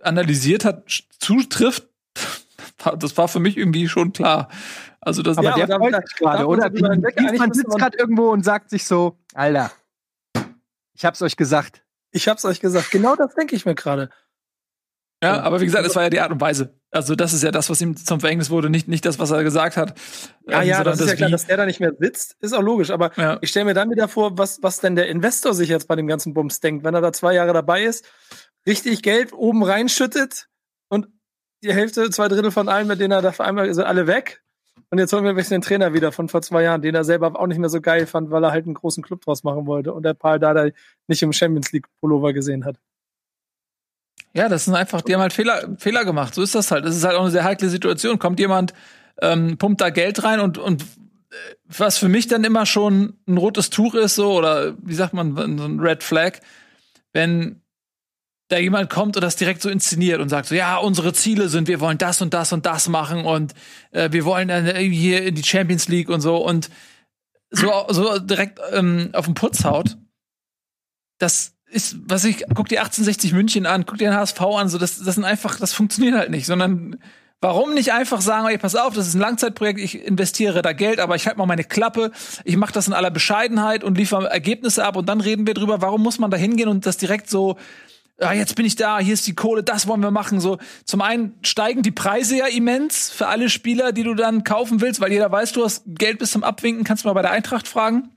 [0.00, 0.84] analysiert hat,
[1.18, 1.88] zutrifft,
[2.98, 4.48] das war für mich irgendwie schon klar.
[5.00, 6.70] Also das aber ja, der freut sich gerade, oder?
[6.70, 9.72] Man sitzt gerade irgendwo und sagt sich so, Alter,
[10.92, 11.82] ich hab's euch gesagt.
[12.12, 12.92] Ich hab's euch gesagt.
[12.92, 14.10] Genau das denke ich mir gerade.
[15.24, 16.74] Ja, aber wie gesagt, es war ja die Art und Weise.
[16.90, 19.42] Also das ist ja das, was ihm zum Verhängnis wurde, nicht, nicht das, was er
[19.42, 19.98] gesagt hat.
[20.48, 22.62] Ja, ähm, ja, das ist ja klar, dass der da nicht mehr sitzt, ist auch
[22.62, 22.90] logisch.
[22.90, 23.38] Aber ja.
[23.40, 26.06] ich stelle mir dann wieder vor, was, was denn der Investor sich jetzt bei dem
[26.06, 28.04] ganzen Bums denkt, wenn er da zwei Jahre dabei ist,
[28.66, 30.48] richtig Geld oben reinschüttet
[30.88, 31.08] und
[31.62, 34.42] die Hälfte, zwei Drittel von allen, mit denen er da vereinbart, sind alle weg.
[34.90, 37.04] Und jetzt holen wir ein bisschen den Trainer wieder von vor zwei Jahren, den er
[37.04, 39.66] selber auch nicht mehr so geil fand, weil er halt einen großen Club draus machen
[39.66, 40.68] wollte und der Paul da
[41.08, 42.76] nicht im Champions League Pullover gesehen hat.
[44.36, 46.34] Ja, das sind einfach, die haben halt Fehler, Fehler gemacht.
[46.34, 46.84] So ist das halt.
[46.84, 48.18] Das ist halt auch eine sehr heikle Situation.
[48.18, 48.74] Kommt jemand,
[49.22, 50.86] ähm, pumpt da Geld rein und, und äh,
[51.64, 55.36] was für mich dann immer schon ein rotes Tuch ist, so, oder wie sagt man,
[55.36, 56.40] so ein Red Flag,
[57.12, 57.62] wenn
[58.48, 61.68] da jemand kommt und das direkt so inszeniert und sagt so, ja, unsere Ziele sind,
[61.68, 63.54] wir wollen das und das und das machen und
[63.92, 66.70] äh, wir wollen dann hier in die Champions League und so und
[67.50, 69.96] so, so direkt ähm, auf den Putz haut.
[71.18, 74.78] Das ist, was ich, guck dir 1860 München an, guck dir den HSV an, so,
[74.78, 76.96] das, das sind einfach, das funktioniert halt nicht, sondern
[77.40, 80.98] Warum nicht einfach sagen, ey, pass auf, das ist ein Langzeitprojekt, ich investiere da Geld,
[80.98, 82.10] aber ich halte mal meine Klappe,
[82.42, 85.82] ich mache das in aller Bescheidenheit und liefere Ergebnisse ab und dann reden wir drüber,
[85.82, 87.58] warum muss man da hingehen und das direkt so
[88.18, 90.40] ah, jetzt bin ich da, hier ist die Kohle, das wollen wir machen.
[90.40, 94.80] So, zum einen steigen die Preise ja immens für alle Spieler, die du dann kaufen
[94.80, 97.32] willst, weil jeder weiß, du hast Geld bis zum Abwinken, kannst du mal bei der
[97.32, 98.13] Eintracht fragen.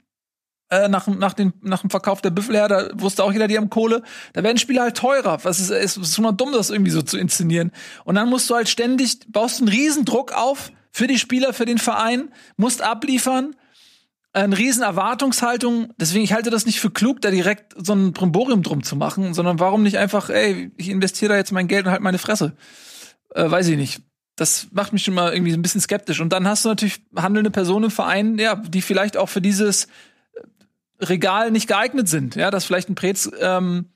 [0.70, 3.56] Äh, nach, nach, dem, nach dem Verkauf der Büffel her, da wusste auch jeder, die
[3.56, 4.04] haben Kohle.
[4.34, 5.40] Da werden Spieler halt teurer.
[5.44, 7.72] Was ist, ist, ist schon mal dumm, das irgendwie so zu inszenieren.
[8.04, 11.66] Und dann musst du halt ständig, baust einen riesen Druck auf für die Spieler, für
[11.66, 13.56] den Verein, musst abliefern
[14.34, 15.94] eine riesen Erwartungshaltung.
[16.00, 19.34] Deswegen, ich halte das nicht für klug, da direkt so ein Brimborium drum zu machen,
[19.34, 22.56] sondern warum nicht einfach, ey, ich investiere da jetzt mein Geld und halt meine Fresse.
[23.34, 24.02] Äh, weiß ich nicht.
[24.36, 26.20] Das macht mich schon mal irgendwie ein bisschen skeptisch.
[26.20, 29.86] Und dann hast du natürlich handelnde Personen im Verein, ja, die vielleicht auch für dieses
[29.86, 29.88] äh,
[31.00, 32.36] Regal nicht geeignet sind.
[32.36, 33.90] Ja, dass vielleicht ein Prez ähm,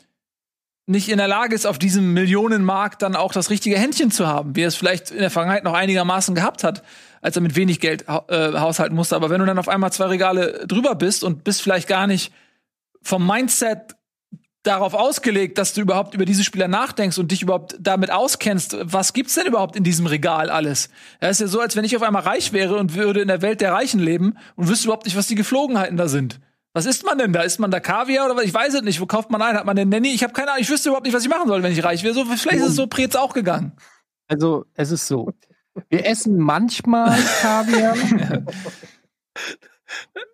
[0.85, 4.55] nicht in der Lage ist, auf diesem Millionenmarkt dann auch das richtige Händchen zu haben,
[4.55, 6.83] wie er es vielleicht in der Vergangenheit noch einigermaßen gehabt hat
[7.21, 9.15] als er mit wenig Geld äh, haushalten musste.
[9.15, 12.33] Aber wenn du dann auf einmal zwei Regale drüber bist und bist vielleicht gar nicht
[13.01, 13.95] vom Mindset
[14.63, 19.13] darauf ausgelegt, dass du überhaupt über diese Spieler nachdenkst und dich überhaupt damit auskennst, was
[19.13, 20.89] gibt's denn überhaupt in diesem Regal alles?
[21.21, 23.41] Ja, ist ja so, als wenn ich auf einmal reich wäre und würde in der
[23.41, 26.39] Welt der Reichen leben und wüsste überhaupt nicht, was die Geflogenheiten da sind.
[26.73, 27.41] Was isst man denn da?
[27.41, 28.45] Isst man da Kaviar oder was?
[28.45, 29.01] Ich weiß es nicht.
[29.01, 29.55] Wo kauft man ein?
[29.55, 30.13] Hat man den Nanny?
[30.13, 30.61] Ich habe keine Ahnung.
[30.61, 32.13] Ich wüsste überhaupt nicht, was ich machen soll, wenn ich reich wäre.
[32.13, 33.73] So, vielleicht ist es so Prez auch gegangen.
[34.27, 35.33] Also, es ist so.
[35.89, 37.95] Wir essen manchmal Kaviar.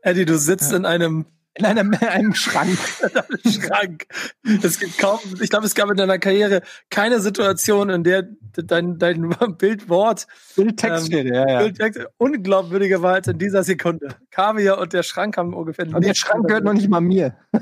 [0.04, 0.78] Eddie, du sitzt ja.
[0.78, 1.26] in einem
[1.58, 2.78] in einem, einem Schrank.
[3.44, 4.06] in Schrank.
[4.64, 8.98] Es gibt kaum, ich glaube, es gab in deiner Karriere keine Situation, in der dein,
[8.98, 11.60] dein Bildwort, Bildtext, ähm, ja, ja.
[11.60, 14.16] Bildtext unglaubwürdiger war als in dieser Sekunde.
[14.32, 15.88] Kaviar und der Schrank haben ungefähr.
[15.88, 17.36] Und der Schrank gehört noch nicht mal mir.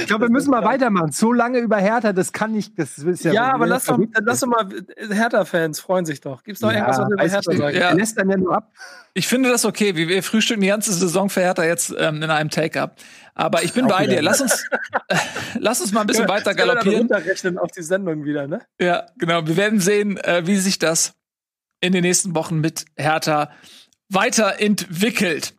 [0.00, 1.12] Ich glaube, wir müssen mal weitermachen.
[1.12, 2.78] So lange über Hertha, das kann nicht.
[2.78, 4.68] Das ist ja, ja aber lass doch, lass doch mal.
[4.96, 6.42] Hertha-Fans freuen sich doch.
[6.42, 7.76] Gibt's doch ja, irgendwas, was wir über Hertha sagen?
[7.76, 7.92] Ja.
[7.92, 8.72] lässt dann ja nur ab.
[9.14, 9.94] Ich finde das okay.
[9.94, 12.96] Wir frühstücken die ganze Saison für Hertha jetzt ähm, in einem Take-up.
[13.34, 14.16] Aber ich bin Auch bei wieder.
[14.16, 14.22] dir.
[14.22, 14.66] Lass uns,
[15.08, 15.16] äh,
[15.58, 16.98] lass uns mal ein bisschen ja, weiter galoppieren.
[17.00, 18.60] runterrechnen auf die Sendung wieder, ne?
[18.80, 19.46] Ja, genau.
[19.46, 21.14] Wir werden sehen, äh, wie sich das
[21.80, 23.50] in den nächsten Wochen mit Hertha
[24.08, 25.54] weiterentwickelt.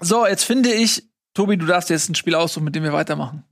[0.00, 3.44] So, jetzt finde ich, Tobi, du darfst jetzt ein Spiel aussuchen, mit dem wir weitermachen.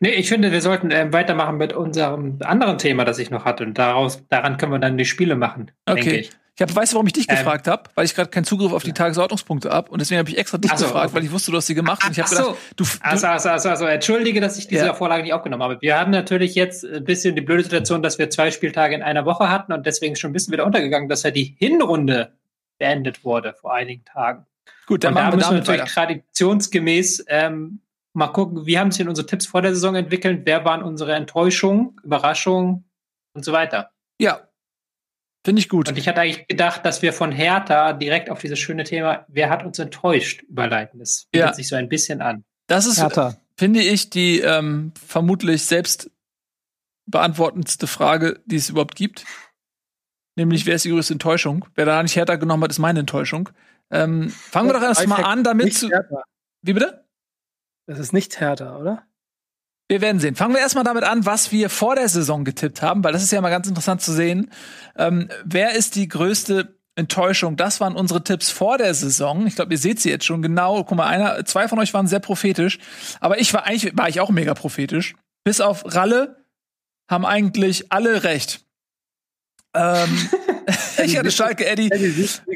[0.00, 3.62] Nee, ich finde, wir sollten äh, weitermachen mit unserem anderen Thema, das ich noch hatte.
[3.62, 5.70] Und daraus, daran können wir dann die Spiele machen.
[5.86, 6.16] Okay.
[6.16, 6.30] Ich.
[6.56, 7.84] ich hab, weißt du, warum ich dich ähm, gefragt habe?
[7.94, 9.92] Weil ich gerade keinen Zugriff auf die Tagesordnungspunkte habe.
[9.92, 11.14] Und deswegen habe ich extra dich so, gefragt, okay.
[11.14, 12.04] weil ich wusste, du hast sie gemacht.
[12.04, 12.56] Und ich habe gedacht, so.
[12.74, 14.94] du, du also, also, also, also, entschuldige, dass ich diese ja.
[14.94, 15.78] Vorlage nicht aufgenommen habe.
[15.80, 19.24] Wir haben natürlich jetzt ein bisschen die blöde Situation, dass wir zwei Spieltage in einer
[19.24, 22.32] Woche hatten und deswegen schon ein bisschen wieder untergegangen, dass ja die Hinrunde
[22.78, 24.46] beendet wurde vor einigen Tagen.
[24.86, 25.92] Gut, dann da wir müssen wir natürlich weiter.
[25.92, 27.80] traditionsgemäß ähm,
[28.14, 31.14] mal gucken, wie haben sich denn unsere Tipps vor der Saison entwickelt, wer waren unsere
[31.14, 32.84] Enttäuschungen, Überraschungen
[33.34, 33.90] und so weiter.
[34.20, 34.48] Ja,
[35.44, 35.88] finde ich gut.
[35.88, 39.50] Und ich hatte eigentlich gedacht, dass wir von Hertha direkt auf dieses schöne Thema, wer
[39.50, 41.00] hat uns enttäuscht, überleiten.
[41.00, 41.54] Das bietet ja.
[41.54, 42.44] sich so ein bisschen an.
[42.66, 43.36] Das ist, Hertha.
[43.56, 46.10] finde ich, die ähm, vermutlich selbst
[47.06, 49.24] beantwortendste Frage, die es überhaupt gibt.
[50.36, 51.66] Nämlich, wer ist die größte Enttäuschung?
[51.74, 53.50] Wer da nicht Hertha genommen hat, ist meine Enttäuschung.
[53.92, 55.88] Ähm, fangen wir doch erstmal an, damit zu.
[55.88, 56.22] Hertha.
[56.62, 57.04] Wie bitte?
[57.86, 59.04] Das ist nicht härter, oder?
[59.88, 60.34] Wir werden sehen.
[60.34, 63.30] Fangen wir erstmal damit an, was wir vor der Saison getippt haben, weil das ist
[63.30, 64.50] ja mal ganz interessant zu sehen.
[64.96, 67.56] Ähm, wer ist die größte Enttäuschung?
[67.56, 69.46] Das waren unsere Tipps vor der Saison.
[69.46, 70.84] Ich glaube, ihr seht sie jetzt schon genau.
[70.84, 72.78] Guck mal, einer, zwei von euch waren sehr prophetisch,
[73.20, 75.14] aber ich war eigentlich war ich auch mega prophetisch.
[75.44, 76.46] Bis auf Ralle
[77.10, 78.64] haben eigentlich alle recht.
[79.74, 80.28] Ähm,
[81.04, 81.90] ich hatte Schalke Eddie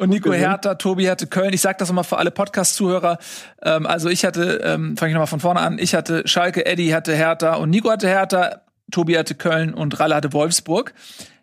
[0.00, 1.52] und Nico Hertha, Tobi hatte Köln.
[1.52, 3.18] Ich sag das nochmal für alle Podcast-Zuhörer.
[3.62, 6.94] Ähm, also ich hatte, ähm, fange ich nochmal von vorne an, ich hatte Schalke, Eddie
[6.94, 10.92] hatte Hertha und Nico hatte Hertha, Tobi hatte Köln und Ralle hatte Wolfsburg.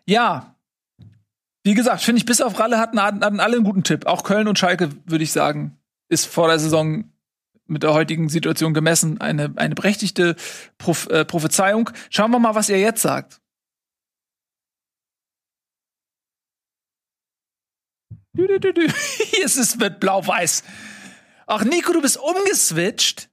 [0.06, 0.54] Ja,
[1.64, 4.06] wie gesagt, finde ich, bis auf Ralle hatten, hatten alle einen guten Tipp.
[4.06, 7.04] Auch Köln und Schalke, würde ich sagen, ist vor der Saison
[7.66, 10.36] mit der heutigen Situation gemessen eine, eine berechtigte
[10.76, 11.90] Prof äh, Prophezeiung.
[12.10, 13.40] Schauen wir mal, was ihr jetzt sagt.
[18.36, 18.82] Du, du, du, du.
[19.30, 20.64] Hier ist es mit blau-weiß.
[21.46, 23.30] Ach, Nico, du bist umgeswitcht.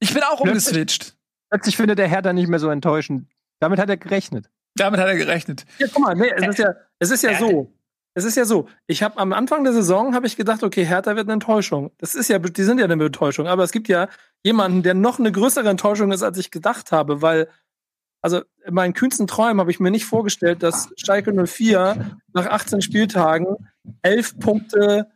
[0.00, 1.16] Ich bin auch umgeswitcht.
[1.50, 3.28] plötzlich findet der Hertha nicht mehr so enttäuschend.
[3.60, 4.50] Damit hat er gerechnet.
[4.74, 5.64] Damit hat er gerechnet.
[5.78, 7.72] Ja, guck mal, nee, es ist ja, es ist ja so.
[8.14, 8.66] Es ist ja so.
[8.86, 11.92] Ich habe am Anfang der Saison habe ich gedacht, okay, Hertha wird eine Enttäuschung.
[11.98, 13.46] Das ist ja, die sind ja eine Enttäuschung.
[13.46, 14.08] Aber es gibt ja
[14.42, 17.48] jemanden, der noch eine größere Enttäuschung ist, als ich gedacht habe, weil
[18.22, 22.82] also in meinen kühnsten Träumen habe ich mir nicht vorgestellt, dass Schalke 04 nach 18
[22.82, 23.68] Spieltagen
[24.02, 25.10] 11 Punkte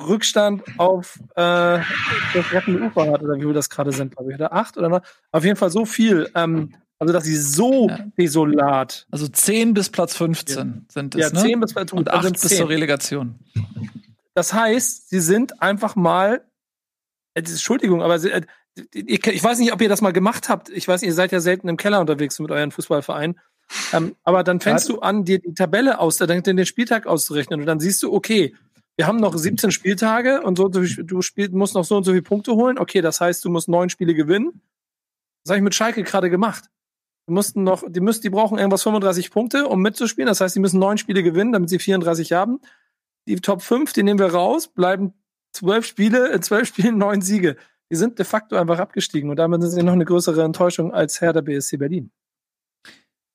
[0.00, 1.80] Rückstand auf äh,
[2.34, 4.88] das rettende Ufer hat, oder wie wir das gerade sind, glaube ich, oder acht oder
[4.88, 5.02] noch.
[5.30, 6.30] Auf jeden Fall so viel.
[6.34, 7.98] Ähm, also, dass sie so ja.
[8.16, 9.06] desolat.
[9.10, 10.82] Also 10 bis Platz 15 ja.
[10.88, 11.40] sind es, ja, ne?
[11.40, 13.34] 10 bis Platz 15 und 8 bis zur Relegation.
[14.34, 16.42] Das heißt, sie sind einfach mal,
[17.34, 18.42] äh, Entschuldigung, aber sie, äh,
[18.94, 20.70] ich weiß nicht, ob ihr das mal gemacht habt.
[20.70, 23.38] Ich weiß ihr seid ja selten im Keller unterwegs mit euren Fußballverein.
[23.92, 27.66] Ähm, aber dann fängst du an, dir die Tabelle aus, dann den Spieltag auszurechnen und
[27.66, 28.54] dann siehst du, okay,
[28.96, 32.22] wir haben noch 17 Spieltage und so, du spiel, musst noch so und so viele
[32.22, 32.78] Punkte holen.
[32.78, 34.60] Okay, das heißt, du musst neun Spiele gewinnen.
[35.44, 36.64] Das habe ich mit Schalke gerade gemacht.
[37.28, 40.26] Die mussten noch, die müssen, die brauchen irgendwas 35 Punkte, um mitzuspielen.
[40.26, 42.60] Das heißt, die müssen neun Spiele gewinnen, damit sie 34 haben.
[43.26, 45.14] Die Top 5, die nehmen wir raus, bleiben
[45.52, 47.56] zwölf Spiele, in zwölf Spielen neun Siege.
[47.90, 51.20] Die sind de facto einfach abgestiegen und damit sind sie noch eine größere Enttäuschung als
[51.20, 52.10] Herr der BSC Berlin.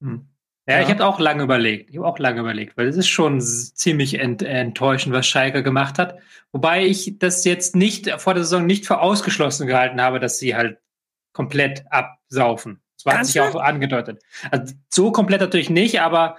[0.01, 0.27] Hm.
[0.67, 1.89] Ja, ja, ich habe auch lange überlegt.
[1.89, 5.97] Ich habe auch lange überlegt, weil es ist schon ziemlich ent enttäuschend, was Schalke gemacht
[5.97, 6.17] hat.
[6.51, 10.55] Wobei ich das jetzt nicht vor der Saison nicht für ausgeschlossen gehalten habe, dass sie
[10.55, 10.79] halt
[11.31, 12.81] komplett absaufen.
[12.97, 14.21] Das war sich auch angedeutet.
[14.51, 16.35] Also so komplett natürlich nicht, aber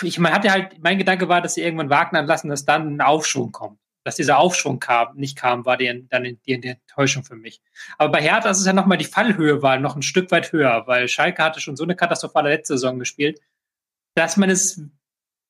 [0.00, 3.00] ich man hatte halt, mein Gedanke war, dass sie irgendwann Wagner lassen, dass dann ein
[3.02, 7.34] Aufschwung kommt dass dieser Aufschwung kam, nicht kam, war die, dann die, die Enttäuschung für
[7.34, 7.60] mich.
[7.98, 10.84] Aber bei Hertha ist es ja nochmal, die Fallhöhe war noch ein Stück weit höher,
[10.86, 13.40] weil Schalke hatte schon so eine katastrophale letzte Saison gespielt,
[14.14, 14.80] dass man es,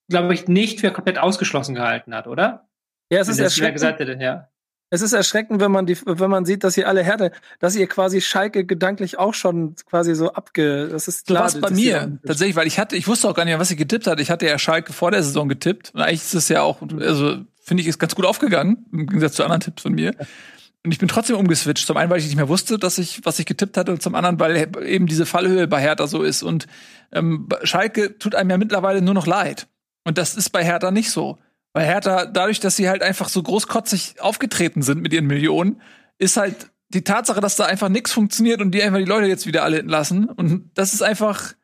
[0.08, 2.66] glaube ich, nicht für komplett ausgeschlossen gehalten hat, oder?
[3.12, 3.74] Ja, es ist erschreckend.
[3.74, 4.48] Gesagt hätte, ja.
[4.88, 7.88] Es ist erschreckend, wenn man die, wenn man sieht, dass ihr alle Härte, dass ihr
[7.88, 11.40] quasi Schalke gedanklich auch schon quasi so abge, das ist klar.
[11.40, 13.76] Du warst bei mir, tatsächlich, weil ich hatte, ich wusste auch gar nicht, was ich
[13.76, 14.22] getippt hatte.
[14.22, 15.90] Ich hatte ja Schalke vor der Saison getippt.
[15.92, 19.34] Und eigentlich ist es ja auch, also finde ich, ist ganz gut aufgegangen, im Gegensatz
[19.34, 20.14] zu anderen Tipps von mir.
[20.84, 21.84] Und ich bin trotzdem umgeswitcht.
[21.84, 24.14] Zum einen, weil ich nicht mehr wusste, dass ich, was ich getippt hatte, und zum
[24.14, 26.44] anderen, weil eben diese Fallhöhe bei Hertha so ist.
[26.44, 26.68] Und
[27.12, 29.66] ähm, Schalke tut einem ja mittlerweile nur noch leid.
[30.04, 31.38] Und das ist bei Hertha nicht so.
[31.72, 35.82] Bei Hertha, dadurch, dass sie halt einfach so großkotzig aufgetreten sind mit ihren Millionen,
[36.18, 39.46] ist halt die Tatsache, dass da einfach nichts funktioniert und die einfach die Leute jetzt
[39.46, 40.26] wieder alle entlassen.
[40.26, 41.54] Und das ist einfach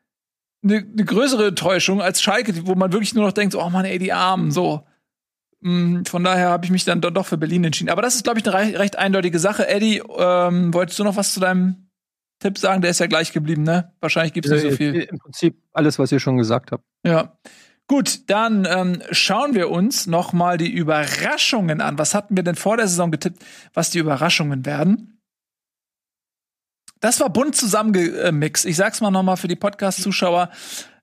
[0.61, 3.99] eine, eine größere Enttäuschung als Schalke, wo man wirklich nur noch denkt, oh Mann, ey,
[3.99, 4.85] die Armen, so.
[5.63, 7.89] Mm, von daher habe ich mich dann doch für Berlin entschieden.
[7.89, 9.67] Aber das ist, glaube ich, eine recht eindeutige Sache.
[9.67, 11.87] Eddie, ähm, wolltest du noch was zu deinem
[12.39, 12.81] Tipp sagen?
[12.81, 13.93] Der ist ja gleich geblieben, ne?
[14.01, 14.93] Wahrscheinlich gibt es nicht so viel.
[14.93, 16.83] Im Prinzip alles, was ihr schon gesagt habt.
[17.05, 17.37] Ja.
[17.87, 21.97] Gut, dann ähm, schauen wir uns noch mal die Überraschungen an.
[21.97, 25.21] Was hatten wir denn vor der Saison getippt, was die Überraschungen werden?
[26.99, 28.65] Das war bunt zusammengemixt.
[28.65, 30.49] Ich sag's mal noch mal für die Podcast-Zuschauer.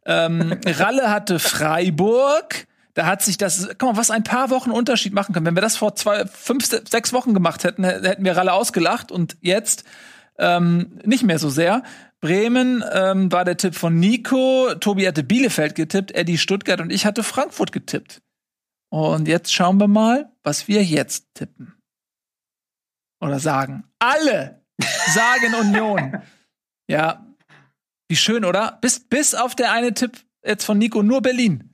[0.07, 2.67] Ähm, Ralle hatte Freiburg,
[3.01, 5.47] da hat sich das, guck mal, was ein paar Wochen Unterschied machen kann.
[5.47, 9.39] Wenn wir das vor zwei, fünf, sechs Wochen gemacht hätten, hätten wir alle ausgelacht und
[9.41, 9.85] jetzt
[10.39, 11.83] ähm, nicht mehr so sehr.
[12.21, 17.07] Bremen ähm, war der Tipp von Nico, Tobi hatte Bielefeld getippt, Eddie Stuttgart und ich
[17.07, 18.21] hatte Frankfurt getippt.
[18.91, 21.73] Und jetzt schauen wir mal, was wir jetzt tippen.
[23.23, 23.85] Oder sagen.
[23.99, 24.63] Alle
[25.07, 26.23] sagen Union.
[26.87, 27.27] Ja.
[28.11, 28.77] Wie schön, oder?
[28.83, 31.70] Bis, bis auf der eine Tipp jetzt von Nico, nur Berlin.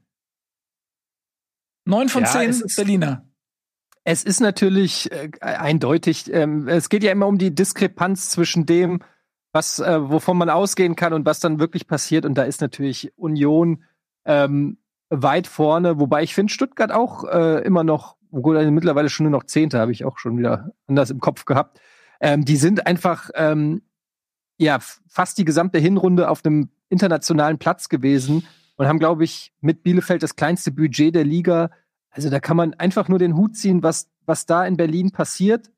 [1.86, 3.24] Neun von ja, zehn ist, Berliner.
[4.04, 9.02] Es ist natürlich äh, eindeutig, ähm, es geht ja immer um die Diskrepanz zwischen dem,
[9.52, 12.26] was, äh, wovon man ausgehen kann und was dann wirklich passiert.
[12.26, 13.84] Und da ist natürlich Union
[14.24, 14.78] ähm,
[15.10, 19.44] weit vorne, wobei ich finde Stuttgart auch äh, immer noch, obwohl mittlerweile schon nur noch
[19.44, 21.80] Zehnte, habe ich auch schon wieder anders im Kopf gehabt.
[22.20, 23.82] Ähm, die sind einfach ähm,
[24.58, 28.44] ja fast die gesamte Hinrunde auf einem internationalen Platz gewesen
[28.76, 31.70] und haben, glaube ich, mit Bielefeld das kleinste Budget der Liga.
[32.10, 35.70] Also da kann man einfach nur den Hut ziehen, was, was da in Berlin passiert.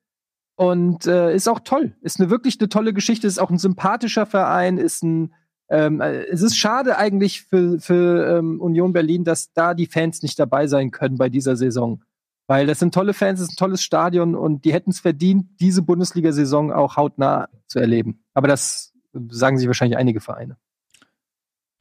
[0.55, 1.95] Und äh, ist auch toll.
[2.01, 5.33] Ist eine wirklich eine tolle Geschichte, ist auch ein sympathischer Verein, ist ein
[5.69, 10.23] ähm, äh, es ist schade eigentlich für, für ähm, Union Berlin, dass da die Fans
[10.23, 12.03] nicht dabei sein können bei dieser Saison.
[12.47, 15.45] Weil das sind tolle Fans, es ist ein tolles Stadion und die hätten es verdient,
[15.59, 18.23] diese Bundesliga-Saison auch hautnah zu erleben.
[18.33, 18.93] Aber das
[19.29, 20.57] sagen sich wahrscheinlich einige Vereine.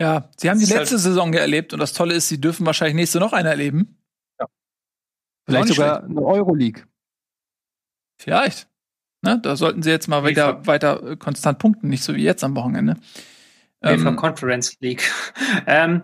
[0.00, 2.94] Ja, sie haben die letzte halt Saison erlebt und das Tolle ist, sie dürfen wahrscheinlich
[2.94, 3.98] nächste noch eine erleben.
[4.38, 4.46] Ja.
[5.46, 6.84] Vielleicht sogar eine Euroleague.
[8.20, 8.68] Vielleicht.
[9.22, 9.40] Ne?
[9.42, 12.54] Da sollten sie jetzt mal wieder weiter äh, konstant punkten, nicht so wie jetzt am
[12.54, 12.96] Wochenende.
[13.82, 15.11] Ähm, Conference League.
[15.66, 16.02] ähm,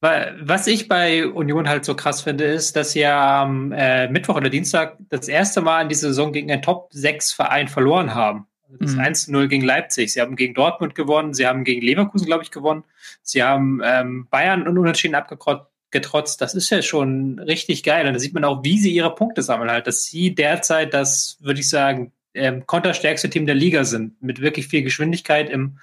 [0.00, 4.48] was ich bei Union halt so krass finde, ist, dass sie am äh, Mittwoch oder
[4.48, 8.46] Dienstag das erste Mal in dieser Saison gegen einen Top 6 Verein verloren haben.
[8.78, 9.00] Das Mhm.
[9.00, 10.12] 1-0 gegen Leipzig.
[10.12, 12.84] Sie haben gegen Dortmund gewonnen, sie haben gegen Leverkusen, glaube ich, gewonnen.
[13.22, 16.40] Sie haben ähm, Bayern und Unentschieden abgetrotzt.
[16.40, 18.06] Das ist ja schon richtig geil.
[18.06, 19.86] Und da sieht man auch, wie sie ihre Punkte sammeln halt.
[19.86, 24.22] Dass sie derzeit das, würde ich sagen, ähm, konterstärkste Team der Liga sind.
[24.22, 25.78] Mit wirklich viel Geschwindigkeit im,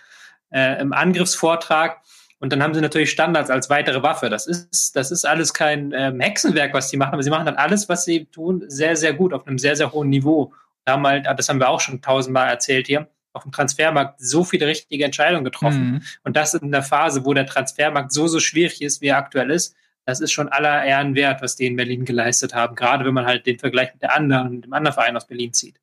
[0.52, 2.02] äh, im Angriffsvortrag.
[2.40, 4.30] Und dann haben sie natürlich Standards als weitere Waffe.
[4.30, 7.56] Das ist, das ist alles kein ähm, Hexenwerk, was die machen, aber sie machen dann
[7.56, 10.54] alles, was sie tun, sehr, sehr gut, auf einem sehr, sehr hohen Niveau.
[10.88, 14.46] Da haben halt, das haben wir auch schon tausendmal erzählt hier, auf dem Transfermarkt so
[14.46, 15.92] viele richtige Entscheidungen getroffen.
[15.92, 16.02] Mhm.
[16.24, 19.52] Und das in der Phase, wo der Transfermarkt so, so schwierig ist, wie er aktuell
[19.52, 22.76] ist, das ist schon aller Ehren wert, was die in Berlin geleistet haben.
[22.76, 25.82] Gerade wenn man halt den Vergleich mit der anderen, dem anderen Verein aus Berlin zieht.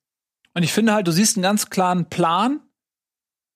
[0.55, 2.61] Und ich finde halt, du siehst einen ganz klaren Plan,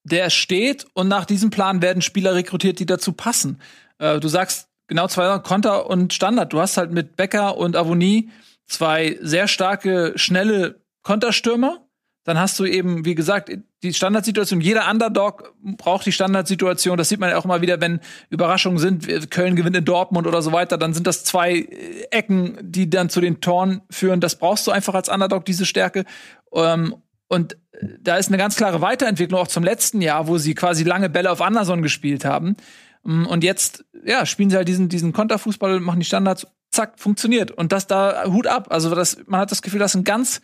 [0.04, 3.60] der steht und nach diesem Plan werden Spieler rekrutiert, die dazu passen.
[3.98, 6.54] Äh, du sagst genau zwei Konter und Standard.
[6.54, 8.30] Du hast halt mit Becker und Avonie
[8.68, 11.86] zwei sehr starke, schnelle Konterstürmer.
[12.26, 13.50] Dann hast du eben, wie gesagt,
[13.82, 14.62] die Standardsituation.
[14.62, 16.98] Jeder Underdog braucht die Standardsituation.
[16.98, 19.32] Das sieht man ja auch mal wieder, wenn Überraschungen sind.
[19.32, 20.78] Köln gewinnt in Dortmund oder so weiter.
[20.78, 24.20] Dann sind das zwei äh, Ecken, die dann zu den Toren führen.
[24.20, 26.06] Das brauchst du einfach als Underdog, diese Stärke.
[26.54, 26.96] Ähm,
[27.30, 30.84] und äh, da ist eine ganz klare Weiterentwicklung auch zum letzten Jahr, wo sie quasi
[30.84, 32.58] lange Bälle auf Anderson gespielt haben.
[33.04, 37.50] Mm, Und jetzt, ja, spielen sie halt diesen, diesen Konterfußball, machen die Standards, zack, funktioniert.
[37.50, 38.68] Und das da, Hut ab.
[38.72, 40.42] Also das, man hat das Gefühl, das ist ein ganz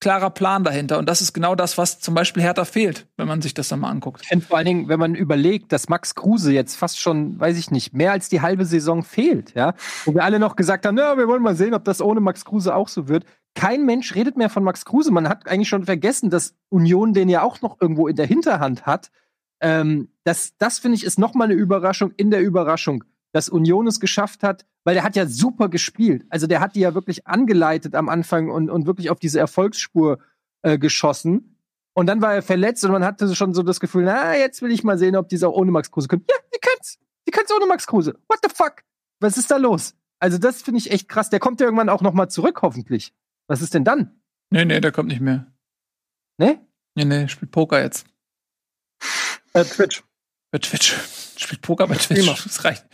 [0.00, 0.98] klarer Plan dahinter.
[0.98, 3.80] Und das ist genau das, was zum Beispiel Hertha fehlt, wenn man sich das dann
[3.80, 4.26] mal anguckt.
[4.26, 7.70] Finde vor allen Dingen, wenn man überlegt, dass Max Kruse jetzt fast schon, weiß ich
[7.70, 11.16] nicht, mehr als die halbe Saison fehlt, ja, wo wir alle noch gesagt haben, na,
[11.16, 13.24] wir wollen mal sehen, ob das ohne Max Kruse auch so wird.
[13.54, 15.10] Kein Mensch redet mehr von Max Kruse.
[15.10, 18.84] Man hat eigentlich schon vergessen, dass Union den ja auch noch irgendwo in der Hinterhand
[18.84, 19.10] hat.
[19.60, 23.04] Ähm, das, das finde ich, ist noch mal eine Überraschung in der Überraschung,
[23.36, 26.24] dass Union es geschafft hat, weil der hat ja super gespielt.
[26.30, 30.20] Also der hat die ja wirklich angeleitet am Anfang und, und wirklich auf diese Erfolgsspur
[30.62, 31.58] äh, geschossen.
[31.92, 34.70] Und dann war er verletzt und man hatte schon so das Gefühl, na, jetzt will
[34.70, 36.24] ich mal sehen, ob die es auch ohne Max Kruse können.
[36.30, 36.98] Ja, die kann's.
[37.28, 38.18] Die kann's ohne Max Kruse.
[38.26, 38.84] What the fuck?
[39.20, 39.94] Was ist da los?
[40.18, 41.28] Also das finde ich echt krass.
[41.28, 43.12] Der kommt ja irgendwann auch noch mal zurück, hoffentlich.
[43.48, 44.18] Was ist denn dann?
[44.48, 45.52] Nee, nee, der kommt nicht mehr.
[46.38, 46.66] Ne?
[46.94, 48.06] Nee, nee, spielt Poker jetzt.
[49.52, 50.02] Äh, Twitch.
[50.50, 50.96] Bei Twitch.
[51.36, 52.44] Spielt Poker bei Twitch.
[52.44, 52.86] Das reicht.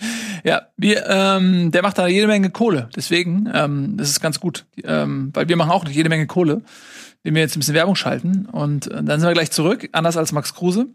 [0.44, 2.88] Ja, wir, ähm, der macht da jede Menge Kohle.
[2.96, 4.66] Deswegen, ähm, das ist ganz gut.
[4.84, 6.62] Ähm, weil wir machen auch jede Menge Kohle,
[7.22, 8.46] indem wir jetzt ein bisschen Werbung schalten.
[8.46, 10.86] Und äh, dann sind wir gleich zurück, anders als Max Kruse.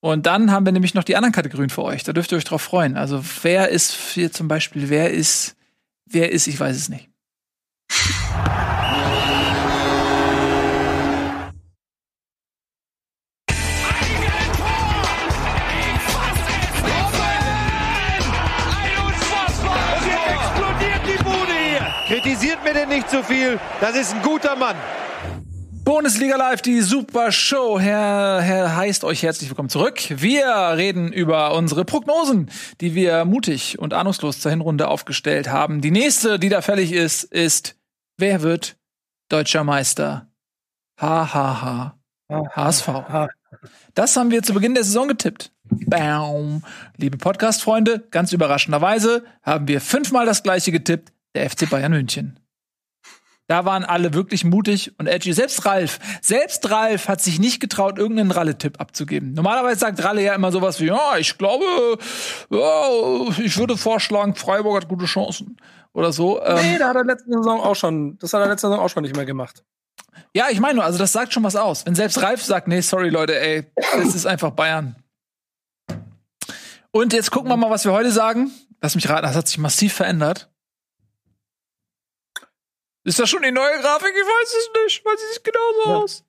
[0.00, 2.04] Und dann haben wir nämlich noch die anderen Kategorien für euch.
[2.04, 2.96] Da dürft ihr euch drauf freuen.
[2.96, 5.56] Also wer ist hier zum Beispiel, wer ist,
[6.04, 7.08] wer ist, ich weiß es nicht.
[23.34, 23.58] Viel.
[23.80, 24.76] Das ist ein guter Mann.
[25.84, 27.80] Bundesliga Live, die Super Show.
[27.80, 30.00] Herr, Herr heißt euch herzlich willkommen zurück.
[30.08, 32.48] Wir reden über unsere Prognosen,
[32.80, 35.80] die wir mutig und ahnungslos zur Hinrunde aufgestellt haben.
[35.80, 37.76] Die nächste, die da fällig ist, ist,
[38.18, 38.76] wer wird
[39.28, 40.28] deutscher Meister?
[41.00, 41.96] HHH.
[42.30, 42.88] HSV.
[43.94, 45.50] Das haben wir zu Beginn der Saison getippt.
[45.64, 46.62] Baum.
[46.96, 52.38] Liebe Podcast-Freunde, ganz überraschenderweise haben wir fünfmal das gleiche getippt, der FC Bayern München.
[53.46, 55.34] Da waren alle wirklich mutig und edgy.
[55.34, 59.34] Selbst Ralf, selbst Ralf hat sich nicht getraut, irgendeinen Ralle-Tipp abzugeben.
[59.34, 61.64] Normalerweise sagt Ralle ja immer sowas wie, ja, ich glaube,
[62.50, 65.58] ja, ich würde vorschlagen, Freiburg hat gute Chancen.
[65.92, 66.40] Oder so.
[66.40, 68.88] Nee, Ähm, da hat er letzte Saison auch schon, das hat er letzte Saison auch
[68.88, 69.62] schon nicht mehr gemacht.
[70.34, 71.84] ja, ich meine nur, also das sagt schon was aus.
[71.86, 74.96] Wenn selbst Ralf sagt, nee, sorry Leute, ey, das ist einfach Bayern.
[76.90, 78.50] Und jetzt gucken wir mal, was wir heute sagen.
[78.80, 80.50] Lass mich raten, das hat sich massiv verändert.
[83.04, 84.12] Ist das schon die neue Grafik?
[84.14, 85.96] Ich weiß es nicht, weil sie sieht genauso Ja.
[86.04, 86.24] aus.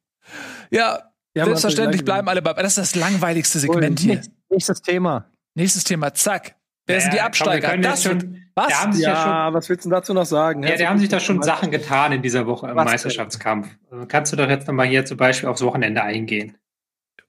[0.72, 2.54] Ja, Die haben selbstverständlich natürlich bleiben alle bei.
[2.54, 4.22] Das ist das langweiligste Segment hier.
[4.50, 5.30] Nächstes- Thema.
[5.56, 6.56] Nächstes Thema, zack.
[6.88, 7.70] Wer sind die Ja, komm, wir Absteiger?
[7.70, 8.68] können Das schon- was?
[8.68, 9.14] Da haben sich ja,
[9.48, 10.62] Ja, was willst du dazu noch sagen?
[10.64, 12.92] schon, ja, da haben sich da schon Sachen getan in dieser Woche im Was denn?
[12.94, 13.68] Meisterschaftskampf.
[13.90, 16.58] Also Kannst du doch jetzt nochmal hier zum Beispiel aufs Wochenende eingehen?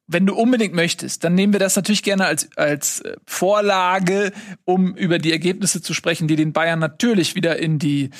[0.09, 4.31] wenn du unbedingt möchtest, dann nehmen wir das natürlich gerne als, als äh, Vorlage,
[4.65, 8.11] um über die Ergebnisse zu sprechen, die den Bayern natürlich wieder in die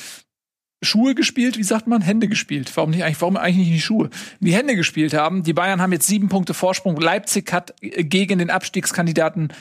[0.81, 2.01] Schuhe gespielt, wie sagt man?
[2.01, 2.71] Hände gespielt.
[2.75, 4.09] Warum nicht eigentlich, warum eigentlich nicht die Schuhe?
[4.39, 5.43] Die Hände gespielt haben.
[5.43, 6.97] Die Bayern haben jetzt sieben Punkte Vorsprung.
[6.97, 9.53] Leipzig hat äh, gegen den Abstiegskandidaten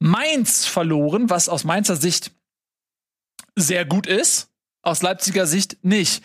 [0.00, 2.32] Mainz verloren, was aus Mainzer Sicht
[3.54, 4.50] sehr gut ist.
[4.82, 6.24] Aus Leipziger Sicht nicht.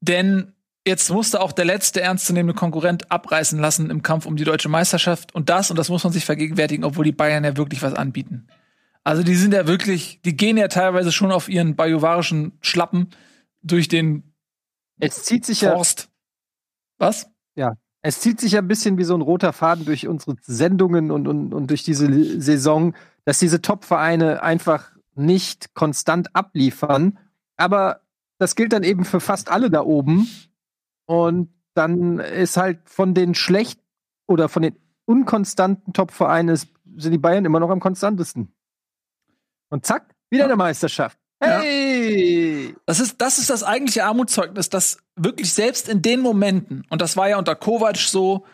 [0.00, 0.52] Denn
[0.86, 5.34] jetzt musste auch der letzte ernstzunehmende Konkurrent abreißen lassen im Kampf um die deutsche Meisterschaft.
[5.34, 8.48] Und das, und das muss man sich vergegenwärtigen, obwohl die Bayern ja wirklich was anbieten.
[9.04, 13.10] Also die sind ja wirklich, die gehen ja teilweise schon auf ihren bajuwarischen Schlappen
[13.64, 14.34] durch den
[15.00, 16.10] Es zieht sich ja, Forst.
[16.98, 17.30] Was?
[18.06, 21.26] es zieht sich ja ein bisschen wie so ein roter Faden durch unsere Sendungen und,
[21.26, 22.94] und, und durch diese Saison,
[23.24, 27.18] dass diese Top-Vereine einfach nicht konstant abliefern.
[27.56, 28.02] Aber
[28.38, 30.28] das gilt dann eben für fast alle da oben.
[31.06, 33.80] Und dann ist halt von den schlecht
[34.26, 38.52] oder von den unkonstanten Top-Vereinen sind die Bayern immer noch am konstantesten.
[39.70, 41.18] Und zack, wieder eine Meisterschaft.
[41.46, 42.68] Hey!
[42.68, 42.72] Ja.
[42.86, 47.16] Das ist, das ist das eigentliche Armutszeugnis, dass wirklich selbst in den Momenten, und das
[47.16, 48.44] war ja unter Kovac so,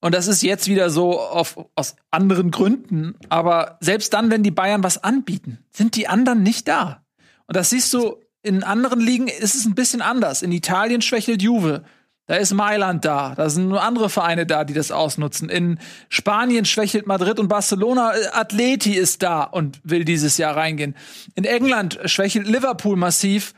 [0.00, 4.50] und das ist jetzt wieder so auf, aus anderen Gründen, aber selbst dann, wenn die
[4.50, 7.02] Bayern was anbieten, sind die anderen nicht da.
[7.46, 10.42] Und das siehst du, in anderen Ligen ist es ein bisschen anders.
[10.42, 11.82] In Italien schwächelt Juve.
[12.26, 13.34] Da ist Mailand da.
[13.36, 15.48] Da sind nur andere Vereine da, die das ausnutzen.
[15.48, 18.12] In Spanien schwächelt Madrid und Barcelona.
[18.32, 20.96] Atleti ist da und will dieses Jahr reingehen.
[21.36, 23.54] In England schwächelt Liverpool massiv.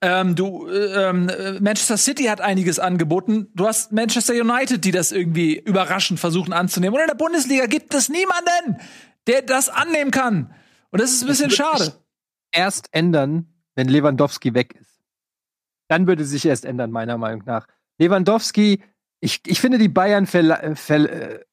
[0.00, 1.30] Ähm, du, ähm,
[1.60, 3.48] Manchester City hat einiges angeboten.
[3.54, 6.94] Du hast Manchester United, die das irgendwie überraschend versuchen anzunehmen.
[6.94, 8.80] Und in der Bundesliga gibt es niemanden,
[9.26, 10.54] der das annehmen kann.
[10.90, 11.92] Und das ist ein bisschen schade.
[12.50, 15.00] Erst ändern, wenn Lewandowski weg ist.
[15.88, 17.66] Dann würde sich erst ändern, meiner Meinung nach.
[18.00, 18.82] Lewandowski,
[19.20, 21.44] ich, ich finde die Bayern ver, ver, äh,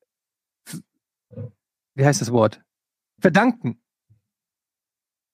[1.93, 2.61] wie heißt das Wort?
[3.19, 3.81] Verdanken.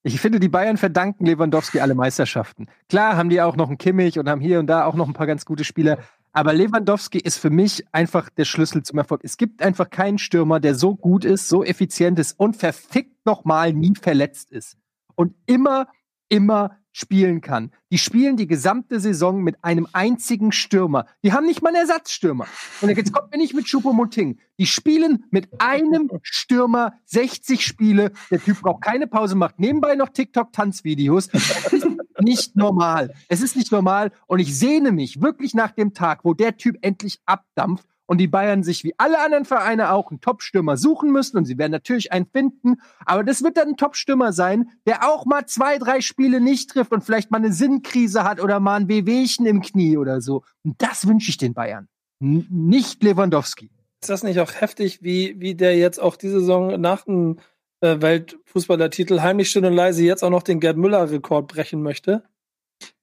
[0.01, 2.67] Ich finde, die Bayern verdanken Lewandowski alle Meisterschaften.
[2.89, 5.13] Klar haben die auch noch einen Kimmich und haben hier und da auch noch ein
[5.13, 5.99] paar ganz gute Spieler.
[6.33, 9.21] Aber Lewandowski ist für mich einfach der Schlüssel zum Erfolg.
[9.23, 13.71] Es gibt einfach keinen Stürmer, der so gut ist, so effizient ist und verfickt nochmal
[13.71, 14.77] nie verletzt ist.
[15.15, 15.87] Und immer,
[16.27, 17.71] immer spielen kann.
[17.91, 21.07] Die spielen die gesamte Saison mit einem einzigen Stürmer.
[21.23, 22.47] Die haben nicht mal einen Ersatzstürmer.
[22.81, 24.39] Und jetzt kommt mir nicht mit Choupo-Moting.
[24.59, 28.11] Die spielen mit einem Stürmer 60 Spiele.
[28.31, 31.29] Der Typ braucht keine Pause, macht nebenbei noch TikTok-Tanzvideos.
[31.33, 31.87] Es ist
[32.21, 33.13] nicht normal.
[33.27, 34.11] Es ist nicht normal.
[34.27, 38.27] Und ich sehne mich wirklich nach dem Tag, wo der Typ endlich abdampft und die
[38.27, 42.11] Bayern sich wie alle anderen Vereine auch einen Top-Stürmer suchen müssen und sie werden natürlich
[42.11, 46.41] einen finden, aber das wird dann ein Top-Stürmer sein, der auch mal zwei, drei Spiele
[46.41, 50.21] nicht trifft und vielleicht mal eine Sinnkrise hat oder mal ein Wehwehchen im Knie oder
[50.21, 50.43] so.
[50.63, 51.87] Und das wünsche ich den Bayern.
[52.19, 53.69] N nicht Lewandowski.
[54.01, 57.39] Ist das nicht auch heftig, wie, wie der jetzt auch diese Saison nach dem
[57.79, 62.23] äh, Weltfußballertitel heimlich still und leise jetzt auch noch den Gerd Müller-Rekord brechen möchte?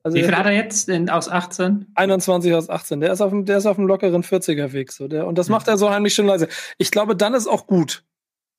[0.02, 1.86] Also Wie viel hat er jetzt in, aus 18?
[1.94, 3.00] 21 aus 18.
[3.00, 4.92] Der ist auf dem, der ist auf dem lockeren 40er-Weg.
[4.92, 5.08] So.
[5.08, 5.52] Der, und das ja.
[5.52, 6.48] macht er so heimlich schön leise.
[6.78, 8.02] Ich glaube, dann ist auch gut.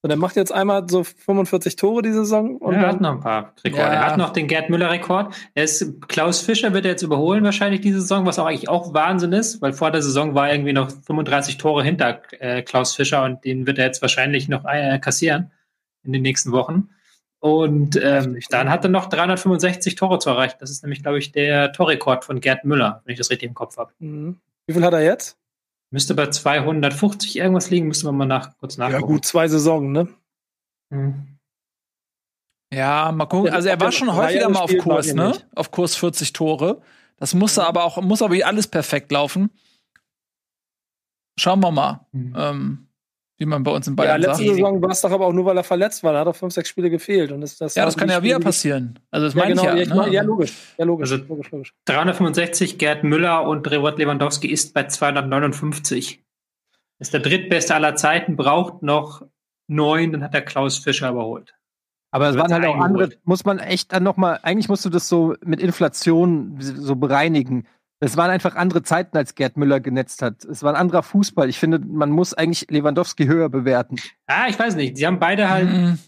[0.04, 2.58] So, der macht jetzt einmal so 45 Tore die Saison.
[2.58, 3.84] Und er hat noch ein paar Rekorde.
[3.84, 3.94] Ja.
[3.94, 5.36] Er hat noch den Gerd Müller-Rekord.
[6.08, 9.62] Klaus Fischer wird er jetzt überholen wahrscheinlich diese Saison, was auch eigentlich auch Wahnsinn ist,
[9.62, 13.46] weil vor der Saison war er irgendwie noch 35 Tore hinter äh, Klaus Fischer und
[13.46, 15.52] den wird er jetzt wahrscheinlich noch äh, kassieren
[16.04, 16.90] in den nächsten Wochen.
[17.42, 20.58] Und ähm, dann hat er noch 365 Tore zu erreichen.
[20.60, 23.56] Das ist nämlich, glaube ich, der Torrekord von Gerd Müller, wenn ich das richtig im
[23.56, 23.92] Kopf habe.
[23.98, 24.40] Mhm.
[24.68, 25.40] Wie viel hat er jetzt?
[25.90, 29.02] Müsste bei 250 irgendwas liegen, müssen wir mal nach, kurz nachgucken.
[29.02, 30.08] Ja, gut, zwei Saisonen, ne?
[30.92, 31.40] Mhm.
[32.72, 33.52] Ja, mal gucken.
[33.52, 35.34] Also er war schon häufiger mal auf Kurs, ne?
[35.56, 36.84] Auf Kurs 40 Tore.
[37.18, 39.50] Das muss aber auch, muss aber alles perfekt laufen.
[41.40, 42.06] Schauen wir mal.
[42.12, 42.36] Mhm.
[42.38, 42.88] Ähm,
[43.42, 44.56] wie man bei uns in Bayern ja, letzte sagt.
[44.56, 46.14] Saison war es doch aber auch nur, weil er verletzt war.
[46.14, 47.32] Da hat er fünf, sechs Spiele gefehlt.
[47.32, 49.00] Und das, das ja, das kann ja wieder passieren.
[49.10, 49.96] Also das ja, meine genau, ich ja.
[49.96, 50.14] Ne?
[50.14, 50.54] Ja, logisch.
[50.78, 51.12] Ja, logisch.
[51.12, 51.74] Also logisch, logisch.
[51.86, 56.24] 365, Gerd Müller und Robert Lewandowski ist bei 259.
[57.00, 59.26] Ist der drittbeste aller Zeiten, braucht noch
[59.68, 61.56] neun, dann hat er Klaus Fischer überholt.
[62.12, 65.10] Aber es waren halt auch andere, muss man echt dann nochmal, eigentlich musst du das
[65.10, 67.66] so mit Inflation so bereinigen.
[68.04, 70.44] Es waren einfach andere Zeiten, als Gerd Müller genetzt hat.
[70.44, 71.48] Es war ein anderer Fußball.
[71.50, 73.98] Ich finde, man muss eigentlich Lewandowski höher bewerten.
[74.26, 74.98] Ah, ich weiß nicht.
[74.98, 76.00] Sie haben beide halt mhm.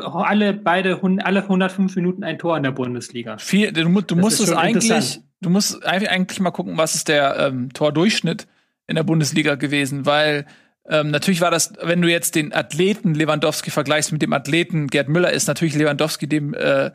[0.00, 3.36] alle beide alle 105 Minuten ein Tor in der Bundesliga.
[3.38, 7.72] Viel, du, du musst es eigentlich, du musst eigentlich mal gucken, was ist der ähm,
[7.72, 8.46] Tordurchschnitt
[8.86, 10.46] in der Bundesliga gewesen, weil
[10.88, 15.08] ähm, natürlich war das, wenn du jetzt den Athleten Lewandowski vergleichst mit dem Athleten Gerd
[15.08, 16.92] Müller, ist natürlich Lewandowski dem äh,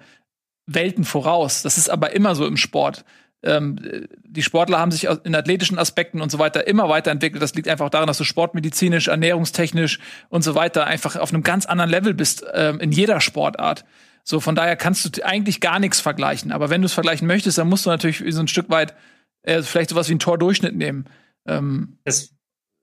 [0.65, 1.61] Welten voraus.
[1.61, 3.03] Das ist aber immer so im Sport
[3.43, 7.41] ähm, die Sportler haben sich in athletischen Aspekten und so weiter immer weiterentwickelt.
[7.41, 11.65] Das liegt einfach daran, dass du sportmedizinisch, ernährungstechnisch und so weiter einfach auf einem ganz
[11.65, 13.85] anderen Level bist ähm, in jeder Sportart.
[14.23, 16.51] So, von daher kannst du eigentlich gar nichts vergleichen.
[16.51, 18.95] Aber wenn du es vergleichen möchtest, dann musst du natürlich so ein Stück weit
[19.43, 21.05] äh, vielleicht sowas wie einen Tordurchschnitt nehmen.
[21.47, 22.35] Ähm, das,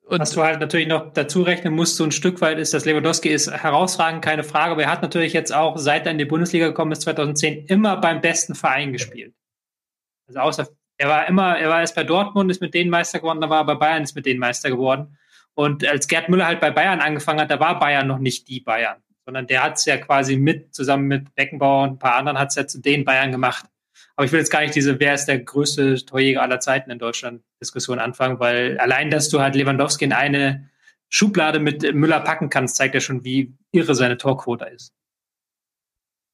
[0.07, 3.29] was du halt natürlich noch dazu rechnen musst, so ein Stück weit ist, dass Lewandowski
[3.29, 6.69] ist herausragend, keine Frage, aber er hat natürlich jetzt auch, seit er in die Bundesliga
[6.69, 9.35] gekommen ist, 2010, immer beim besten Verein gespielt.
[10.27, 13.41] Also außer, er war immer, er war erst bei Dortmund, ist mit denen Meister geworden,
[13.41, 15.19] da war er bei Bayern, ist mit denen Meister geworden.
[15.55, 18.61] Und als Gerd Müller halt bei Bayern angefangen hat, da war Bayern noch nicht die
[18.61, 22.39] Bayern, sondern der hat es ja quasi mit, zusammen mit Beckenbauer und ein paar anderen,
[22.39, 23.67] hat es ja zu den Bayern gemacht.
[24.17, 26.99] Aber ich will jetzt gar nicht diese, wer ist der größte Torjäger aller Zeiten in
[26.99, 30.71] Deutschland Diskussion anfangen, weil allein, dass du halt Lewandowski in eine
[31.09, 34.93] Schublade mit Müller packen kannst, zeigt ja schon, wie irre seine Torquote ist.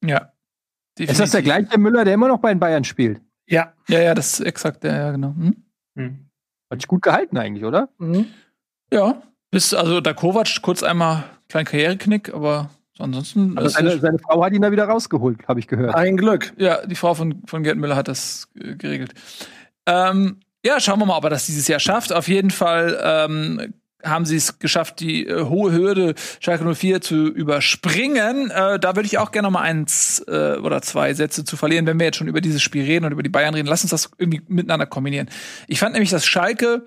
[0.04, 0.32] Ja.
[0.98, 1.12] Definitiv.
[1.12, 3.20] Ist das der gleiche Müller, der immer noch bei den Bayern spielt?
[3.50, 3.74] Ja.
[3.88, 5.34] Ja, ja, das ist exakt der, ja, genau.
[5.36, 5.56] Hm?
[5.96, 6.26] Hm.
[6.70, 7.88] Hat sich gut gehalten eigentlich, oder?
[7.98, 8.26] Mhm.
[8.92, 9.20] Ja.
[9.50, 13.58] Bis, also der Kovac kurz einmal kleinen Karriereknick, aber ansonsten.
[13.58, 15.96] Aber seine, seine, Frau hat ihn da wieder rausgeholt, habe ich gehört.
[15.96, 16.52] Ein Glück.
[16.56, 19.14] Ja, die Frau von, von Gerd Müller hat das äh, geregelt.
[19.86, 22.12] Ähm, ja, schauen wir mal, ob er das dieses Jahr schafft.
[22.12, 23.74] Auf jeden Fall ähm,
[24.04, 28.50] haben sie es geschafft, die äh, hohe Hürde Schalke 04 zu überspringen.
[28.50, 31.86] Äh, da würde ich auch gerne noch mal eins äh, oder zwei Sätze zu verlieren,
[31.86, 33.68] wenn wir jetzt schon über dieses Spiel reden und über die Bayern reden.
[33.68, 35.28] Lass uns das irgendwie miteinander kombinieren.
[35.66, 36.84] Ich fand nämlich, dass Schalke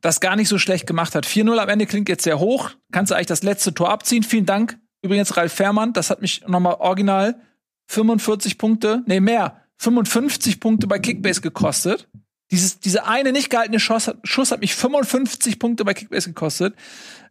[0.00, 1.26] das gar nicht so schlecht gemacht hat.
[1.26, 2.70] 4-0 am Ende klingt jetzt sehr hoch.
[2.90, 4.22] Kannst du eigentlich das letzte Tor abziehen?
[4.22, 4.78] Vielen Dank.
[5.02, 7.40] Übrigens Ralf Fährmann, das hat mich noch mal original
[7.88, 12.08] 45 Punkte, nee mehr, 55 Punkte bei Kickbase gekostet.
[12.52, 16.74] Dieses, diese eine nicht gehaltene Schuss, Schuss hat mich 55 Punkte bei Kickbase gekostet.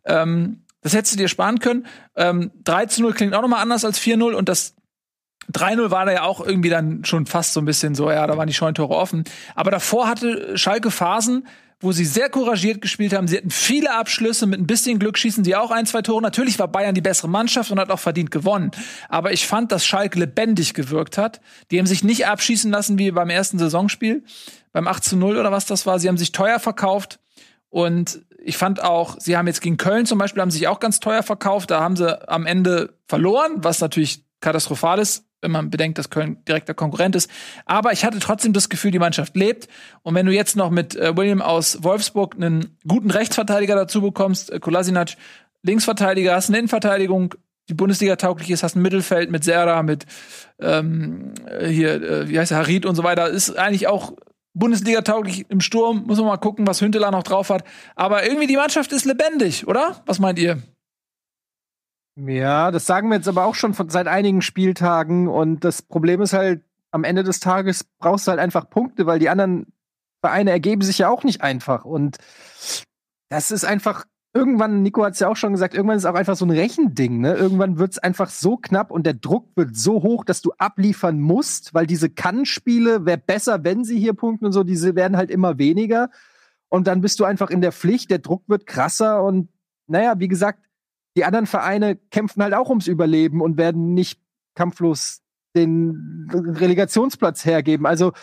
[0.03, 1.85] Ähm, das hättest du dir sparen können.
[2.15, 4.75] Ähm, 3 zu 0 klingt auch noch mal anders als 4-0 und das
[5.53, 8.37] 3-0 war da ja auch irgendwie dann schon fast so ein bisschen so, ja, da
[8.37, 9.23] waren die Scheuntore offen.
[9.55, 11.47] Aber davor hatte Schalke Phasen,
[11.81, 13.27] wo sie sehr couragiert gespielt haben.
[13.27, 16.21] Sie hatten viele Abschlüsse, mit ein bisschen Glück schießen sie auch ein, zwei Tore.
[16.21, 18.71] Natürlich war Bayern die bessere Mannschaft und hat auch verdient gewonnen.
[19.09, 21.41] Aber ich fand, dass Schalke lebendig gewirkt hat.
[21.71, 24.23] Die haben sich nicht abschießen lassen wie beim ersten Saisonspiel
[24.71, 25.99] beim 8 zu 0 oder was das war.
[25.99, 27.19] Sie haben sich teuer verkauft
[27.69, 30.99] und ich fand auch, sie haben jetzt gegen Köln zum Beispiel, haben sich auch ganz
[30.99, 31.71] teuer verkauft.
[31.71, 36.37] Da haben sie am Ende verloren, was natürlich katastrophal ist, wenn man bedenkt, dass Köln
[36.47, 37.29] direkter Konkurrent ist.
[37.65, 39.67] Aber ich hatte trotzdem das Gefühl, die Mannschaft lebt.
[40.03, 44.51] Und wenn du jetzt noch mit äh, William aus Wolfsburg einen guten Rechtsverteidiger dazu bekommst,
[44.51, 45.15] äh, Kolasinac
[45.63, 47.35] Linksverteidiger, hast eine Innenverteidigung,
[47.69, 50.05] die Bundesliga tauglich ist, hast ein Mittelfeld mit Serra, mit
[50.59, 51.33] ähm,
[51.63, 54.13] hier, äh, wie heißt der, Harid und so weiter, ist eigentlich auch
[54.53, 56.03] Bundesliga tauglich im Sturm.
[56.07, 57.63] Muss man mal gucken, was Hünteler noch drauf hat.
[57.95, 60.01] Aber irgendwie die Mannschaft ist lebendig, oder?
[60.05, 60.61] Was meint ihr?
[62.15, 65.27] Ja, das sagen wir jetzt aber auch schon von, seit einigen Spieltagen.
[65.27, 69.19] Und das Problem ist halt, am Ende des Tages brauchst du halt einfach Punkte, weil
[69.19, 69.67] die anderen
[70.19, 71.85] Vereine ergeben sich ja auch nicht einfach.
[71.85, 72.17] Und
[73.29, 76.15] das ist einfach irgendwann, Nico hat es ja auch schon gesagt, irgendwann ist es auch
[76.15, 77.19] einfach so ein Rechending.
[77.21, 77.33] Ne?
[77.33, 81.19] Irgendwann wird es einfach so knapp und der Druck wird so hoch, dass du abliefern
[81.19, 85.31] musst, weil diese Kann-Spiele, wäre besser, wenn sie hier punkten und so, diese werden halt
[85.31, 86.09] immer weniger.
[86.69, 89.49] Und dann bist du einfach in der Pflicht, der Druck wird krasser und
[89.87, 90.63] naja, wie gesagt,
[91.15, 94.21] die anderen Vereine kämpfen halt auch ums Überleben und werden nicht
[94.55, 95.21] kampflos
[95.55, 97.85] den Relegationsplatz hergeben.
[97.85, 98.13] Also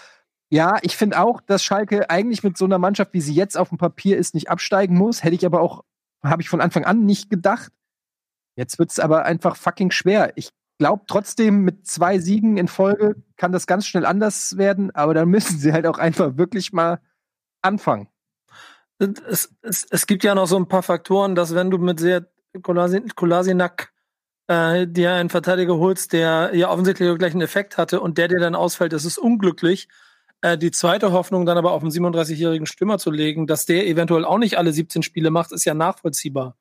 [0.51, 3.69] ja, ich finde auch, dass Schalke eigentlich mit so einer Mannschaft, wie sie jetzt auf
[3.69, 5.23] dem Papier ist, nicht absteigen muss.
[5.23, 5.85] Hätte ich aber auch
[6.23, 7.73] habe ich von Anfang an nicht gedacht.
[8.57, 10.33] Jetzt wird es aber einfach fucking schwer.
[10.37, 15.15] Ich glaube trotzdem, mit zwei Siegen in Folge kann das ganz schnell anders werden, aber
[15.15, 17.01] dann müssen sie halt auch einfach wirklich mal
[17.63, 18.09] anfangen.
[18.99, 22.29] Es, es, es gibt ja noch so ein paar Faktoren, dass wenn du mit sehr
[22.63, 23.93] Kolasinac
[24.49, 28.41] äh, dir einen Verteidiger holst, der ja offensichtlich gleich einen Effekt hatte und der dir
[28.41, 29.89] dann ausfällt, das ist unglücklich.
[30.41, 34.25] Äh, die zweite Hoffnung dann aber auf einen 37-jährigen Stürmer zu legen, dass der eventuell
[34.25, 36.57] auch nicht alle 17 Spiele macht, ist ja nachvollziehbar.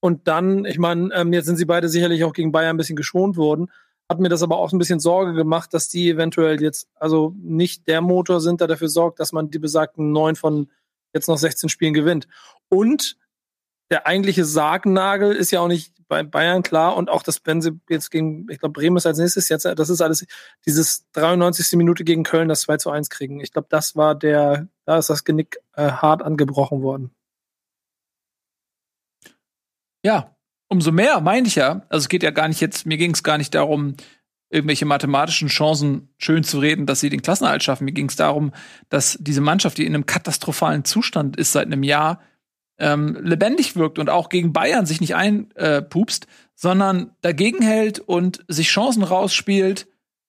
[0.00, 2.96] Und dann, ich meine, ähm, jetzt sind sie beide sicherlich auch gegen Bayern ein bisschen
[2.96, 3.70] geschont worden,
[4.08, 7.86] hat mir das aber auch ein bisschen Sorge gemacht, dass die eventuell jetzt also nicht
[7.86, 10.68] der Motor sind, der dafür sorgt, dass man die besagten neun von
[11.12, 12.26] jetzt noch 16 Spielen gewinnt.
[12.68, 13.16] Und
[13.90, 18.10] der eigentliche Sargnagel ist ja auch nicht bei Bayern klar und auch das, sie jetzt
[18.10, 20.26] gegen, ich glaube, Bremen ist als nächstes jetzt, das ist alles
[20.66, 21.76] dieses 93.
[21.76, 23.40] Minute gegen Köln das 2 zu 1 kriegen.
[23.40, 27.10] Ich glaube, das war der, da ist das Genick äh, hart angebrochen worden.
[30.04, 30.36] Ja,
[30.68, 31.84] umso mehr, meine ich ja.
[31.88, 33.96] Also es geht ja gar nicht jetzt, mir ging es gar nicht darum,
[34.50, 37.84] irgendwelche mathematischen Chancen schön zu reden, dass sie den Klassenerhalt schaffen.
[37.84, 38.52] Mir ging es darum,
[38.88, 42.20] dass diese Mannschaft, die in einem katastrophalen Zustand ist seit einem Jahr,
[42.80, 48.68] ähm, lebendig wirkt und auch gegen Bayern sich nicht einpupst, sondern dagegen hält und sich
[48.68, 49.86] Chancen rausspielt.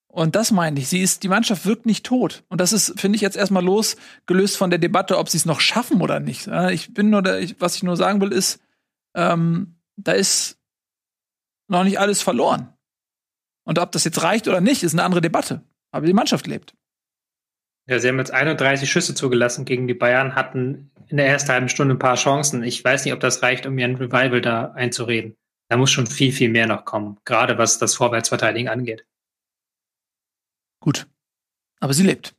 [0.07, 0.89] Und das meine ich.
[0.89, 2.43] Sie ist, die Mannschaft wirkt nicht tot.
[2.49, 5.61] Und das ist, finde ich, jetzt erstmal losgelöst von der Debatte, ob sie es noch
[5.61, 6.47] schaffen oder nicht.
[6.71, 8.59] Ich bin nur, der, was ich nur sagen will, ist,
[9.15, 10.59] ähm, da ist
[11.69, 12.73] noch nicht alles verloren.
[13.63, 15.63] Und ob das jetzt reicht oder nicht, ist eine andere Debatte.
[15.91, 16.73] Aber die Mannschaft lebt.
[17.91, 21.67] Ja, sie haben jetzt 31 Schüsse zugelassen gegen die Bayern, hatten in der ersten halben
[21.67, 22.63] Stunde ein paar Chancen.
[22.63, 25.35] Ich weiß nicht, ob das reicht, um ihren Revival da einzureden.
[25.67, 29.05] Da muss schon viel, viel mehr noch kommen, gerade was das Vorwärtsverteidigen angeht.
[30.79, 31.05] Gut.
[31.81, 32.33] Aber sie lebt.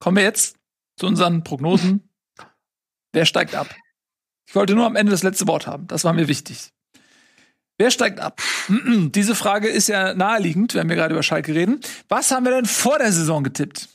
[0.00, 0.58] Kommen wir jetzt
[0.98, 2.10] zu unseren Prognosen.
[3.14, 3.74] Wer steigt ab?
[4.46, 5.86] Ich wollte nur am Ende das letzte Wort haben.
[5.86, 6.73] Das war mir wichtig.
[7.78, 8.40] Wer steigt ab?
[8.68, 11.80] Diese Frage ist ja naheliegend, wenn wir gerade über Schalke reden.
[12.08, 13.88] Was haben wir denn vor der Saison getippt?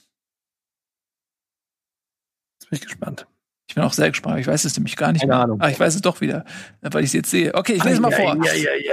[2.60, 3.26] Jetzt bin ich gespannt.
[3.70, 4.40] Ich bin auch sehr gespannt.
[4.40, 5.44] Ich weiß es nämlich gar nicht Keine mehr.
[5.44, 5.62] Ahnung.
[5.62, 6.44] Ah, ich weiß es doch wieder,
[6.82, 7.54] weil ich es jetzt sehe.
[7.54, 8.36] Okay, ich lese mal vor.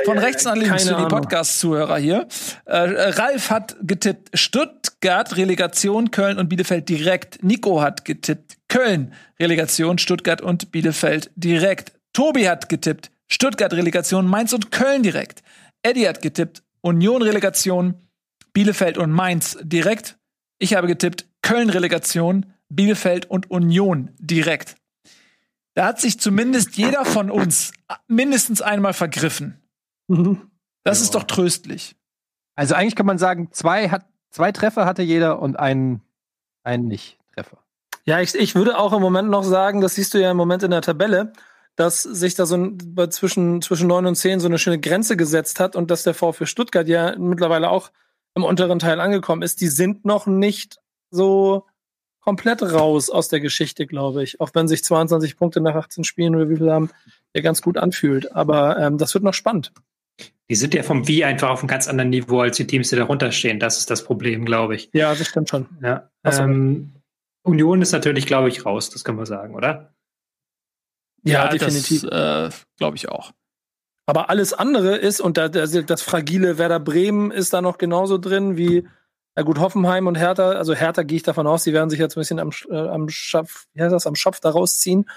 [0.04, 2.28] Von rechts nach links für die Podcast-Zuhörer hier.
[2.66, 7.42] Äh, Ralf hat getippt Stuttgart, Relegation, Köln und Bielefeld direkt.
[7.42, 11.92] Nico hat getippt Köln, Relegation, Stuttgart und Bielefeld direkt.
[12.12, 15.42] Tobi hat getippt Stuttgart, Relegation, Mainz und Köln direkt.
[15.82, 17.94] Eddie hat getippt Union, Relegation,
[18.52, 20.18] Bielefeld und Mainz direkt.
[20.58, 24.76] Ich habe getippt Köln, Relegation, Bielefeld und Union direkt.
[25.74, 27.72] Da hat sich zumindest jeder von uns
[28.08, 29.62] mindestens einmal vergriffen.
[30.08, 30.50] Mhm.
[30.84, 31.96] Das ist doch tröstlich.
[32.54, 36.00] Also eigentlich kann man sagen, zwei, hat, zwei Treffer hatte jeder und einen,
[36.62, 37.58] einen Nicht-Treffer.
[38.06, 40.62] Ja, ich, ich würde auch im Moment noch sagen, das siehst du ja im Moment
[40.62, 41.32] in der Tabelle,
[41.76, 42.78] dass sich da so ein,
[43.10, 46.46] zwischen, zwischen 9 und 10 so eine schöne Grenze gesetzt hat und dass der VfB
[46.46, 47.90] Stuttgart ja mittlerweile auch
[48.34, 49.60] im unteren Teil angekommen ist.
[49.60, 50.78] Die sind noch nicht
[51.10, 51.66] so
[52.20, 54.40] komplett raus aus der Geschichte, glaube ich.
[54.40, 56.90] Auch wenn sich 22 Punkte nach 18 Spielen oder wie viel haben,
[57.34, 58.34] ja ganz gut anfühlt.
[58.34, 59.72] Aber ähm, das wird noch spannend.
[60.48, 62.96] Die sind ja vom Wie einfach auf einem ganz anderen Niveau als die Teams, die
[62.96, 63.60] darunter stehen.
[63.60, 64.90] Das ist das Problem, glaube ich.
[64.92, 65.66] Ja, das stimmt schon.
[65.82, 66.08] Ja.
[66.24, 66.92] Ähm,
[67.42, 69.95] Union ist natürlich, glaube ich, raus, das kann man sagen, oder?
[71.32, 72.02] Ja, definitiv.
[72.02, 73.32] Das, äh, glaube ich auch.
[74.06, 78.18] Aber alles andere ist, und da, das, das fragile Werder Bremen ist da noch genauso
[78.18, 78.86] drin wie,
[79.36, 80.50] ja gut, Hoffenheim und Hertha.
[80.52, 83.08] Also Hertha gehe ich davon aus, die werden sich jetzt ein bisschen am, äh, am
[83.08, 85.10] Schopf, wie heißt das, am Schopf da rausziehen.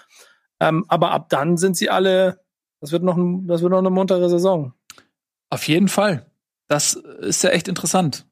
[0.59, 2.39] Ähm, aber ab dann sind sie alle,
[2.81, 4.73] das wird noch, ein- das wird noch eine muntere Saison.
[5.51, 6.25] Auf jeden Fall.
[6.67, 8.25] Das ist ja echt interessant,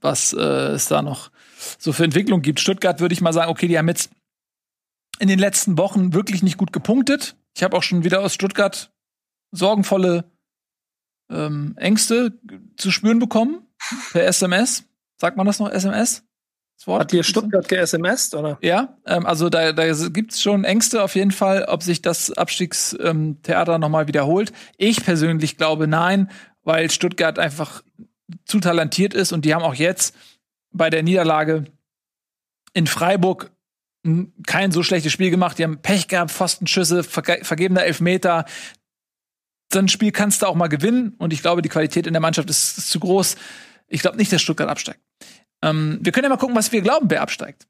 [0.00, 0.38] was äh,
[0.72, 1.30] es da noch
[1.78, 2.60] so für Entwicklung gibt.
[2.60, 4.10] Stuttgart würde ich mal sagen, okay, die haben jetzt
[5.20, 7.36] in den letzten Wochen wirklich nicht gut gepunktet.
[7.54, 8.90] Ich habe auch schon wieder aus Stuttgart
[9.52, 10.24] sorgenvolle
[11.30, 12.38] ähm, Ängste
[12.76, 13.66] zu spüren bekommen
[14.12, 14.84] per SMS.
[15.16, 16.24] Sagt man das noch SMS?
[16.78, 17.02] Das Wort?
[17.02, 18.58] Hat dir Stuttgart ge-SMSt, oder?
[18.62, 23.10] Ja, ähm, also da, da gibt's schon Ängste auf jeden Fall, ob sich das Abstiegstheater
[23.10, 24.52] ähm, Theater noch mal wiederholt.
[24.78, 26.30] Ich persönlich glaube nein,
[26.62, 27.82] weil Stuttgart einfach
[28.46, 30.16] zu talentiert ist und die haben auch jetzt
[30.72, 31.64] bei der Niederlage
[32.72, 33.50] in Freiburg
[34.46, 35.58] kein so schlechtes Spiel gemacht.
[35.58, 38.44] Die haben Pech gehabt, Pfostenschüsse, verge vergebener Elfmeter.
[39.72, 42.20] So ein Spiel kannst du auch mal gewinnen und ich glaube, die Qualität in der
[42.20, 43.36] Mannschaft ist, ist zu groß.
[43.88, 45.00] Ich glaube nicht, dass Stuttgart absteigt.
[45.62, 47.68] Ähm, wir können ja mal gucken, was wir glauben, wer absteigt.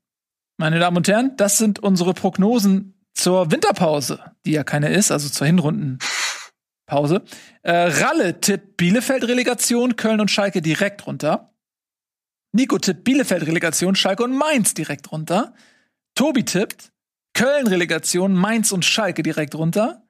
[0.56, 5.28] Meine Damen und Herren, das sind unsere Prognosen zur Winterpause, die ja keine ist, also
[5.28, 7.22] zur Hinrundenpause.
[7.62, 11.54] Äh, Ralle tippt Bielefeld Relegation, Köln und Schalke direkt runter.
[12.52, 15.54] Nico tippt Bielefeld Relegation, Schalke und Mainz direkt runter.
[16.20, 16.92] Tobi tippt
[17.32, 20.06] Köln Relegation, Mainz und Schalke direkt runter.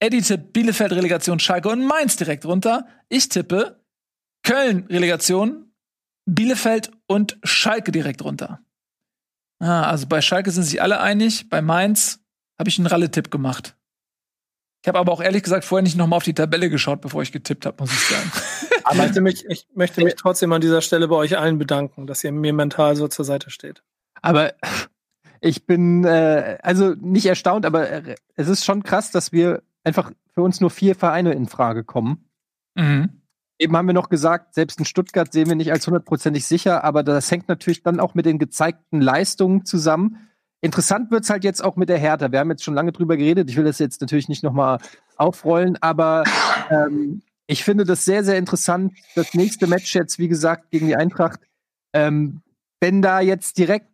[0.00, 2.86] Eddie tippt Bielefeld Relegation, Schalke und Mainz direkt runter.
[3.10, 3.84] Ich tippe
[4.44, 5.74] Köln Relegation,
[6.24, 8.60] Bielefeld und Schalke direkt runter.
[9.58, 11.50] Ah, also bei Schalke sind sich alle einig.
[11.50, 12.24] Bei Mainz
[12.58, 13.76] habe ich einen Ralle-Tipp gemacht.
[14.82, 17.20] Ich habe aber auch ehrlich gesagt vorher nicht noch mal auf die Tabelle geschaut, bevor
[17.20, 18.32] ich getippt habe, muss ich sagen.
[18.90, 22.24] Ich möchte, mich, ich möchte mich trotzdem an dieser Stelle bei euch allen bedanken, dass
[22.24, 23.82] ihr mir mental so zur Seite steht.
[24.20, 24.54] Aber
[25.44, 30.12] ich bin äh, also nicht erstaunt, aber äh, es ist schon krass, dass wir einfach
[30.34, 32.24] für uns nur vier Vereine in Frage kommen.
[32.74, 33.18] mhm.
[33.58, 37.04] Eben haben wir noch gesagt, selbst in Stuttgart sehen wir nicht als hundertprozentig sicher, aber
[37.04, 40.28] das hängt natürlich dann auch mit den gezeigten Leistungen zusammen.
[40.62, 42.32] Interessant wird's halt jetzt auch mit der Hertha.
[42.32, 43.48] Wir haben jetzt schon lange drüber geredet.
[43.50, 44.78] Ich will das jetzt natürlich nicht nochmal
[45.16, 46.24] aufrollen, aber
[46.70, 48.94] ähm, ich finde das sehr, sehr interessant.
[49.14, 51.38] Das nächste Match jetzt, wie gesagt, gegen die Eintracht.
[51.92, 52.42] Ähm,
[52.80, 53.91] wenn da jetzt direkt,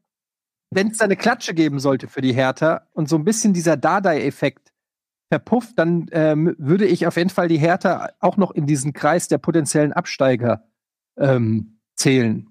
[0.71, 4.73] wenn es eine Klatsche geben sollte für die Hertha und so ein bisschen dieser Dardai-Effekt
[5.31, 9.29] verpufft, dann ähm, würde ich auf jeden Fall die Hertha auch noch in diesen Kreis
[9.29, 10.65] der potenziellen Absteiger
[11.19, 12.49] ähm, zählen.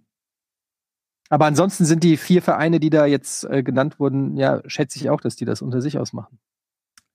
[1.29, 5.09] Aber ansonsten sind die vier Vereine, die da jetzt äh, genannt wurden, ja, schätze ich
[5.09, 6.39] auch, dass die das unter sich ausmachen.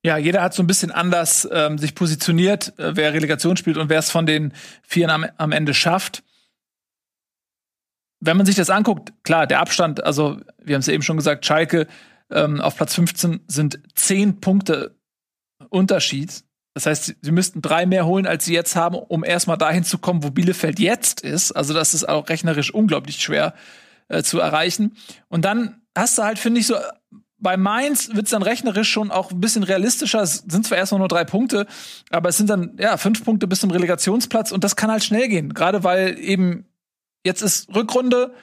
[0.04, 3.88] Ja, jeder hat so ein bisschen anders ähm, sich positioniert, äh, wer Relegation spielt und
[3.88, 6.24] wer es von den Vieren am, am Ende schafft.
[8.24, 11.16] Wenn man sich das anguckt, klar, der Abstand, also wir haben es ja eben schon
[11.16, 11.88] gesagt, Schalke
[12.30, 14.96] ähm, auf Platz 15 sind zehn Punkte
[15.70, 16.44] Unterschied.
[16.74, 19.98] Das heißt, sie- müssten drei mehr holen, als sie jetzt haben, um erstmal dahin zu
[19.98, 21.52] kommen, wo Bielefeld jetzt ist.
[21.52, 23.54] Also das ist auch rechnerisch unglaublich schwer
[24.08, 24.96] äh, zu erreichen.
[25.28, 26.76] Und dann hast du halt, finde ich, so
[27.38, 30.22] bei Mainz wird's dann rechnerisch schon auch ein bisschen realistischer.
[30.22, 31.66] Es sind zwar erstmal nur drei Punkte,
[32.10, 35.28] aber es sind dann ja fünf Punkte bis zum Relegationsplatz und das kann halt schnell
[35.28, 35.52] gehen.
[35.52, 36.66] Gerade weil eben
[37.24, 38.34] jetzt ist Rückrunde,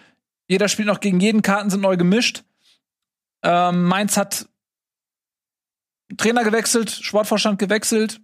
[0.48, 2.44] jeder spielt noch gegen jeden, Karten sind neu gemischt.
[3.44, 4.50] Ähm, Mainz hat
[6.18, 8.20] Trainer gewechselt, Sportvorstand gewechselt.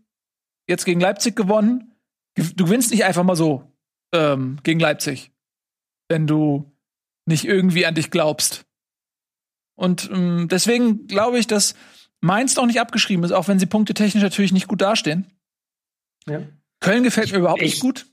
[0.67, 1.95] jetzt gegen Leipzig gewonnen.
[2.35, 3.71] Du gewinnst nicht einfach mal so
[4.13, 5.31] ähm, gegen Leipzig,
[6.09, 6.75] wenn du
[7.25, 8.65] nicht irgendwie an dich glaubst.
[9.75, 11.75] Und ähm, deswegen glaube ich, dass
[12.21, 15.27] Mainz noch nicht abgeschrieben ist, auch wenn sie punktetechnisch natürlich nicht gut dastehen.
[16.27, 16.41] Ja.
[16.79, 18.07] Köln gefällt mir überhaupt ich, nicht gut.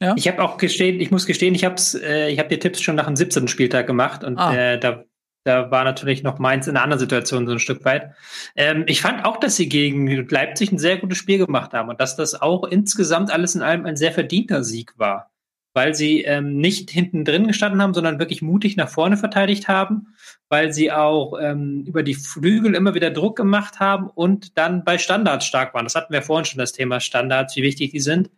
[0.00, 0.14] Ja?
[0.16, 2.96] Ich habe auch gestehen, ich muss gestehen, ich habe äh, ich hab die Tipps schon
[2.96, 3.48] nach dem 17.
[3.48, 4.54] Spieltag gemacht und ah.
[4.54, 5.04] äh, da,
[5.44, 8.12] da war natürlich noch Mainz in einer anderen Situation so ein Stück weit.
[8.56, 12.00] Ähm, ich fand auch, dass sie gegen Leipzig ein sehr gutes Spiel gemacht haben und
[12.00, 15.30] dass das auch insgesamt alles in allem ein sehr verdienter Sieg war
[15.72, 20.14] weil sie ähm, nicht hinten drin gestanden haben, sondern wirklich mutig nach vorne verteidigt haben,
[20.48, 24.98] weil sie auch ähm, über die Flügel immer wieder Druck gemacht haben und dann bei
[24.98, 25.84] Standards stark waren.
[25.84, 28.30] Das hatten wir vorhin schon das Thema Standards, wie wichtig die sind.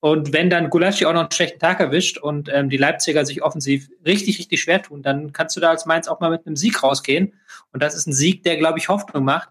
[0.00, 3.42] Und wenn dann Gulaschi auch noch einen schlechten Tag erwischt und ähm, die Leipziger sich
[3.42, 6.56] offensiv richtig, richtig schwer tun, dann kannst du da als Mainz auch mal mit einem
[6.56, 7.34] Sieg rausgehen.
[7.72, 9.50] Und das ist ein Sieg, der, glaube ich, Hoffnung macht.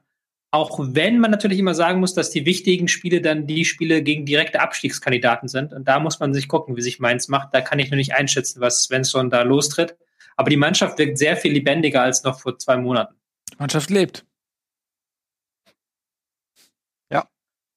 [0.51, 4.25] Auch wenn man natürlich immer sagen muss, dass die wichtigen Spiele dann die Spiele gegen
[4.25, 5.71] direkte Abstiegskandidaten sind.
[5.71, 7.53] Und da muss man sich gucken, wie sich Mainz macht.
[7.53, 9.95] Da kann ich nur nicht einschätzen, was Svensson da lostritt.
[10.35, 13.13] Aber die Mannschaft wirkt sehr viel lebendiger als noch vor zwei Monaten.
[13.51, 14.25] Die Mannschaft lebt.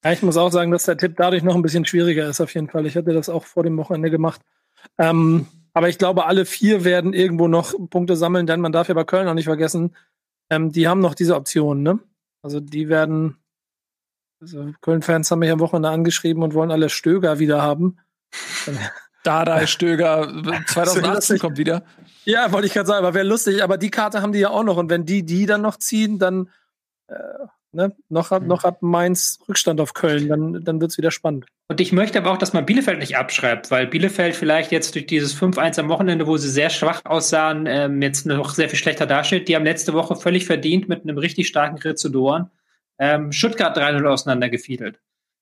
[0.04, 0.12] Ja.
[0.12, 2.68] Ich muss auch sagen, dass der Tipp dadurch noch ein bisschen schwieriger ist, auf jeden
[2.68, 2.86] Fall.
[2.86, 4.40] Ich hatte das auch vor dem Wochenende gemacht.
[4.98, 8.94] Ähm, aber ich glaube, alle vier werden irgendwo noch Punkte sammeln, denn man darf ja
[8.94, 9.96] bei Köln auch nicht vergessen,
[10.50, 11.98] ähm, die haben noch diese Option, ne?
[12.42, 13.38] Also die werden,
[14.40, 17.98] also Köln-Fans haben mich am Wochenende angeschrieben und wollen alle Stöger wieder haben.
[19.22, 20.26] Dada Stöger
[20.66, 21.84] 2018 kommt wieder.
[22.24, 24.64] Ja, wollte ich gerade sagen, aber wäre lustig, aber die Karte haben die ja auch
[24.64, 26.50] noch und wenn die die dann noch ziehen, dann
[27.06, 27.14] äh,
[27.72, 31.46] ne, noch, hat, noch hat Mainz Rückstand auf Köln, dann, dann wird es wieder spannend.
[31.68, 35.06] Und ich möchte aber auch, dass man Bielefeld nicht abschreibt, weil Bielefeld vielleicht jetzt durch
[35.06, 39.06] dieses 5-1 am Wochenende, wo sie sehr schwach aussahen, ähm, jetzt noch sehr viel schlechter
[39.06, 39.48] dasteht.
[39.48, 42.50] Die haben letzte Woche völlig verdient mit einem richtig starken Ritt zu Doan.
[42.98, 45.00] Ähm, Stuttgart 3-0 auseinandergefiedelt.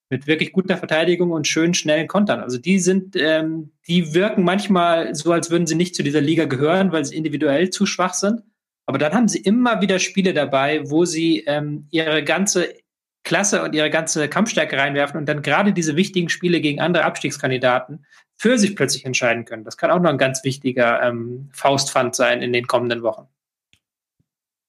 [0.09, 2.41] Mit wirklich guter Verteidigung und schönen, schnellen Kontern.
[2.41, 6.47] Also die sind, ähm, die wirken manchmal so, als würden sie nicht zu dieser Liga
[6.47, 8.43] gehören, weil sie individuell zu schwach sind.
[8.91, 12.75] Aber dann haben sie immer wieder Spiele dabei, wo sie ähm, ihre ganze
[13.23, 18.05] Klasse und ihre ganze Kampfstärke reinwerfen und dann gerade diese wichtigen Spiele gegen andere Abstiegskandidaten
[18.37, 19.63] für sich plötzlich entscheiden können.
[19.63, 23.29] Das kann auch noch ein ganz wichtiger ähm, Faustpfand sein in den kommenden Wochen.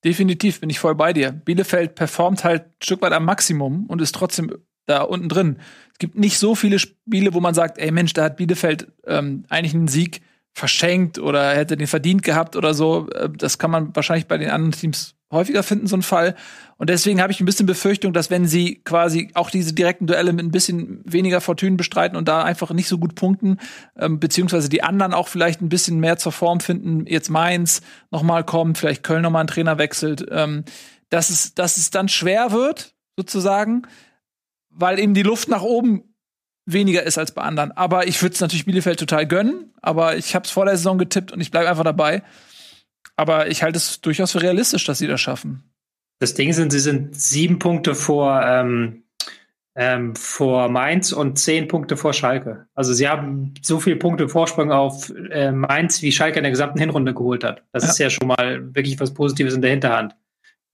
[0.03, 1.32] Definitiv bin ich voll bei dir.
[1.32, 4.55] Bielefeld performt halt ein Stück weit am Maximum und ist trotzdem
[4.86, 5.57] da unten drin.
[5.93, 9.45] Es gibt nicht so viele Spiele, wo man sagt, ey Mensch, da hat Bielefeld ähm,
[9.49, 10.22] eigentlich einen Sieg
[10.54, 13.08] verschenkt oder hätte den verdient gehabt oder so.
[13.10, 16.36] Äh, das kann man wahrscheinlich bei den anderen Teams häufiger finden, so ein Fall.
[16.78, 20.34] Und deswegen habe ich ein bisschen Befürchtung, dass wenn sie quasi auch diese direkten Duelle
[20.34, 23.58] mit ein bisschen weniger Fortune bestreiten und da einfach nicht so gut punkten,
[23.97, 27.82] ähm, beziehungsweise die anderen auch vielleicht ein bisschen mehr zur Form finden, jetzt Mainz
[28.12, 30.66] nochmal kommt, vielleicht Köln nochmal einen Trainer wechselt, ähm,
[31.10, 33.84] dass, es, dass es dann schwer wird, sozusagen,
[34.70, 36.11] weil eben die Luft nach oben
[36.74, 37.72] weniger ist als bei anderen.
[37.72, 39.74] Aber ich würde es natürlich Bielefeld total gönnen.
[39.82, 42.24] Aber ich habe es vor der Saison getippt und ich bleibe einfach dabei.
[43.15, 45.63] Aber ich halte es durchaus für realistisch, dass sie das schaffen.
[46.19, 49.03] Das Ding sind, sie sind sieben Punkte vor, ähm,
[49.76, 52.67] ähm, vor Mainz und zehn Punkte vor Schalke.
[52.76, 56.80] Also sie haben so viele Punkte Vorsprung auf äh, Mainz, wie Schalke in der gesamten
[56.80, 57.63] Hinrunde geholt hat.
[57.72, 57.89] Das ja.
[57.89, 60.15] ist ja schon mal wirklich was Positives in der Hinterhand.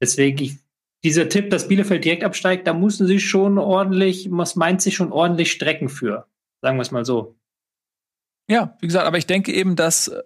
[0.01, 0.57] Deswegen, ich
[1.03, 5.11] dieser Tipp, dass Bielefeld direkt absteigt, da müssen sie schon ordentlich, was meint sich schon
[5.11, 6.27] ordentlich strecken für.
[6.61, 7.35] Sagen wir es mal so.
[8.49, 10.23] Ja, wie gesagt, aber ich denke eben, dass äh,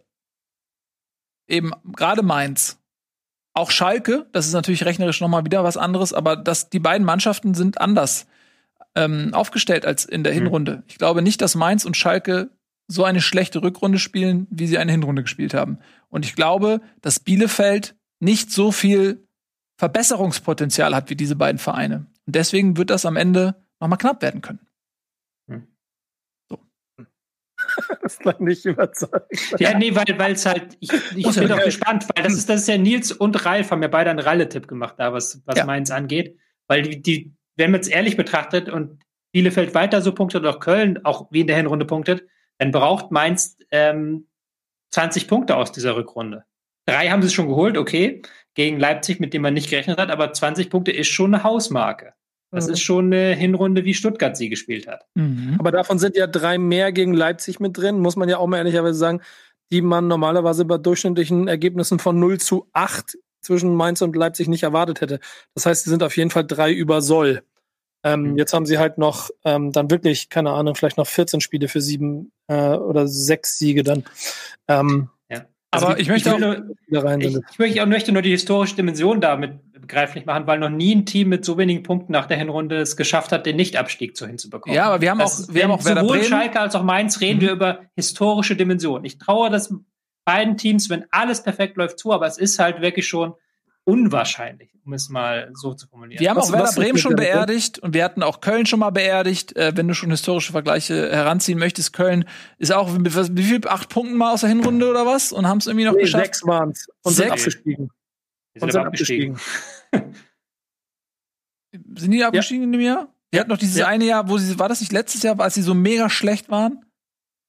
[1.48, 2.80] eben gerade Mainz,
[3.54, 7.54] auch Schalke, das ist natürlich rechnerisch nochmal wieder was anderes, aber dass die beiden Mannschaften
[7.54, 8.28] sind anders
[8.96, 10.38] ähm, aufgestellt als in der mhm.
[10.38, 10.84] Hinrunde.
[10.88, 12.52] Ich glaube nicht, dass Mainz und Schalke
[12.88, 15.80] so eine schlechte Rückrunde spielen, wie sie eine Hinrunde gespielt haben.
[16.10, 19.28] Und ich glaube, dass Bielefeld nicht so viel
[19.82, 22.06] Verbesserungspotenzial hat wie diese beiden Vereine.
[22.28, 24.60] Und deswegen wird das am Ende nochmal knapp werden können.
[25.50, 25.68] Hm.
[26.48, 26.60] So.
[28.04, 29.60] Das klang nicht überzeugt.
[29.60, 32.68] Ja, nee, weil es halt, ich, ich bin doch gespannt, weil das ist, das ist
[32.68, 35.66] ja Nils und Ralf haben ja beide einen Ralle-Tipp gemacht da, was, was ja.
[35.66, 36.38] Mainz angeht.
[36.68, 41.04] Weil die, die, wenn man es ehrlich betrachtet und Bielefeld weiter so punktet oder Köln
[41.06, 42.24] auch wie in der Hinrunde punktet,
[42.60, 44.28] dann braucht Mainz ähm,
[44.92, 46.44] 20 Punkte aus dieser Rückrunde.
[46.86, 48.22] Drei haben sie schon geholt, okay
[48.54, 52.14] gegen Leipzig, mit dem man nicht gerechnet hat, aber 20 Punkte ist schon eine Hausmarke.
[52.52, 52.74] Das mhm.
[52.74, 55.06] ist schon eine Hinrunde, wie Stuttgart sie gespielt hat.
[55.16, 55.56] Mhm.
[55.58, 58.58] Aber davon sind ja drei mehr gegen Leipzig mit drin, muss man ja auch mal
[58.58, 59.22] ehrlicherweise sagen,
[59.72, 64.64] die man normalerweise bei durchschnittlichen Ergebnissen von 0 zu 8 zwischen Mainz und Leipzig nicht
[64.64, 65.20] erwartet hätte.
[65.56, 67.42] Das heißt, sie sind auf jeden Fall drei über Soll.
[68.04, 68.38] Ähm, mhm.
[68.38, 71.82] Jetzt haben sie halt noch ähm, dann wirklich, keine Ahnung, vielleicht noch 14 Spiele für
[71.82, 74.04] sieben äh, oder sechs Siege dann.
[74.68, 75.10] Ähm,
[75.72, 76.58] also aber ich möchte, auch, nur,
[76.88, 80.94] ich, ich, möchte, auch, möchte nur die historische Dimension damit begreiflich machen, weil noch nie
[80.96, 84.26] ein Team mit so wenigen Punkten nach der Hinrunde es geschafft hat, den Nichtabstieg so
[84.28, 84.76] hinzubekommen.
[84.76, 86.30] Ja, aber wir haben Das- auch, wir haben auch Werder sowohl Bremen.
[86.30, 87.42] Schalke als auch Mainz reden Mhm.
[87.42, 89.06] wir über historische Dimensionen.
[89.06, 89.74] Ich traue das
[90.24, 93.34] beiden Teams, wenn alles perfekt läuft, zu, aber es ist halt wirklich schon
[93.84, 96.20] unwahrscheinlich, um es mal so zu formulieren.
[96.20, 98.92] Wir haben Was- auch Werder Bremen schon beerdigt und wir hatten auch Köln schon mal
[98.92, 99.56] beerdigt.
[99.56, 102.26] Äh, wenn du schon historische Vergleiche heranziehen möchtest, Köln
[102.58, 103.62] ist auch mit was- wie viel?
[103.68, 105.32] Acht Punkten mal aus der Hinrunde oder was?
[105.32, 106.26] Und haben es irgendwie noch Nee, geschafft.
[106.26, 107.42] sechs waren's und sind Sechs?
[107.42, 107.90] abgestiegen.
[108.54, 109.36] Wir Und sind sind abgestiegen.
[109.36, 110.16] abgestiegen.
[111.96, 113.08] Sind die abgestiegen in dem Jahr?
[113.34, 113.88] Die hatten noch dieses Ja.
[113.88, 116.84] eine Jahr, wo sie, war das nicht letztes Jahr, als sie so mega schlecht waren?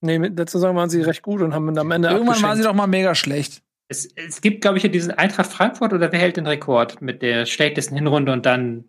[0.01, 2.73] Nee, der Saison waren sie recht gut und haben am Ende Irgendwann waren sie doch
[2.75, 3.63] mal mega schlecht.
[3.93, 7.21] Es, es gibt, glaube ich, ja diesen Eintracht Frankfurt oder wer hält den Rekord mit
[7.21, 8.89] der schlechtesten Hinrunde und dann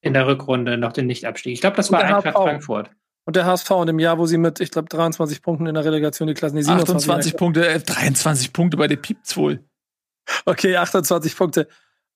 [0.00, 1.54] in der Rückrunde noch den Nichtabstieg?
[1.54, 2.36] Ich glaube, das Und war Eintracht HSV.
[2.36, 2.90] Frankfurt.
[3.26, 5.84] Und der HSV in dem Jahr, wo sie mit, ich glaube, 23 Punkten in der
[5.84, 9.64] Relegation die Klassen, die 27 28 Punkte, äh, 23 Punkte bei der Piept's wohl.
[10.46, 11.68] Okay, 28 Punkte.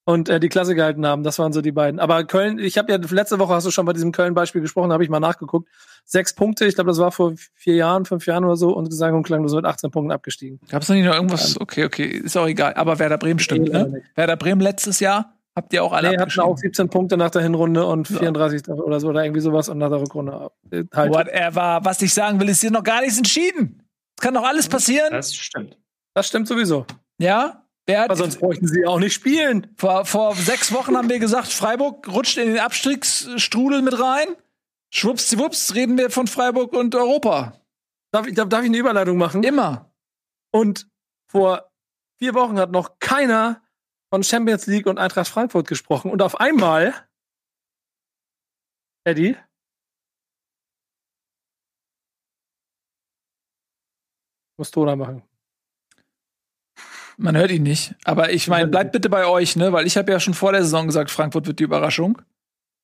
[0.09, 2.01] Und äh, die Klasse gehalten haben, das waren so die beiden.
[2.01, 5.05] Aber Köln, ich habe ja letzte Woche hast du schon bei diesem Köln-Beispiel gesprochen, habe
[5.05, 5.69] ich mal nachgeguckt.
[6.07, 9.15] Sechs Punkte, ich glaube, das war vor vier Jahren, fünf Jahren oder so, und gesagt
[9.15, 10.61] und klanglos mit 18 Punkten abgestiegen.
[10.71, 11.61] Gab es noch nicht noch irgendwas?
[11.61, 12.73] Okay, okay, ist auch egal.
[12.73, 14.03] Aber Werder Bremen stimmt, Nee, ne?
[14.15, 17.43] Werder Bremen letztes Jahr habt ihr auch alle Nee, hatten auch 17 Punkte nach der
[17.43, 18.19] Hinrunde und Ja.
[18.21, 21.13] 34 oder so oder irgendwie sowas und nach der Rückrunde äh, halt.
[21.13, 21.81] Whatever.
[21.83, 23.83] Was ich sagen will, ist hier noch gar nichts entschieden.
[24.17, 25.11] Es kann noch alles passieren.
[25.11, 25.77] Das stimmt.
[26.15, 26.87] Das stimmt sowieso.
[27.19, 27.68] Ja?
[27.97, 29.75] Aber sonst bräuchten sie auch nicht spielen.
[29.77, 34.29] vor, vor sechs Wochen haben wir gesagt, Freiburg rutscht in den Abstiegsstrudel mit rein.
[34.91, 37.61] Schwuppsdiwupps reden wir von Freiburg und Europa.
[38.13, 39.43] Darf ich, darf, darf ich eine Überleitung machen?
[39.43, 39.93] Immer.
[40.51, 40.89] Und
[41.31, 41.71] vor
[42.19, 43.63] vier Wochen hat noch keiner
[44.11, 46.11] von Champions League und Eintracht Frankfurt gesprochen.
[46.11, 46.95] Und auf einmal,
[49.05, 49.37] Eddie,
[54.59, 55.28] muss Toner machen.
[57.21, 57.95] Man hört ihn nicht.
[58.05, 59.73] Aber ich meine, bleibt bitte bei euch, ne?
[59.73, 62.23] Weil ich habe ja schon vor der Saison gesagt, Frankfurt wird die Überraschung.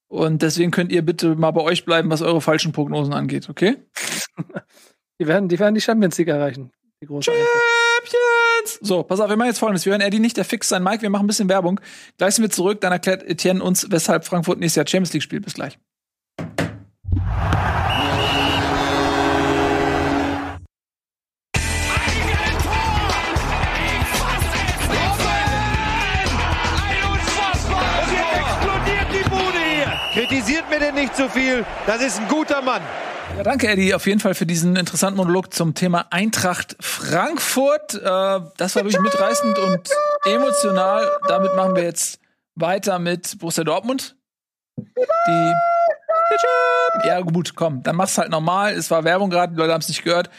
[0.09, 3.77] Und deswegen könnt ihr bitte mal bei euch bleiben, was eure falschen Prognosen angeht, okay?
[5.21, 6.73] Die werden, die werden die Champions League erreichen.
[7.01, 7.31] Die große.
[7.31, 8.81] Champions!
[8.83, 9.85] So, pass auf, wir machen jetzt folgendes.
[9.87, 11.81] Wir hören Eddie nicht, der fixt sein Mic, wir machen ein bisschen Werbung.
[12.19, 15.45] Gleich sind wir zurück, dann erklärt Etienne uns, weshalb Frankfurt nächstes Jahr Champions League spielt.
[15.45, 15.79] Bis gleich.
[30.75, 31.65] Mir denn nicht zu viel.
[31.87, 32.83] Das ist ein guter Mann.
[33.37, 37.95] Ja, danke, Eddie, auf jeden Fall für diesen interessanten Monolog zum Thema Eintracht Frankfurt.
[37.95, 37.99] Äh,
[38.57, 39.91] das war wirklich mitreißend und
[40.25, 41.09] emotional.
[41.29, 42.21] Damit machen wir jetzt
[42.57, 44.17] weiter mit Borussia Dortmund.
[44.77, 45.55] Die
[47.05, 48.73] ja, gut, komm, dann mach's halt normal.
[48.75, 50.31] Es war Werbung gerade, die Leute haben es nicht gehört.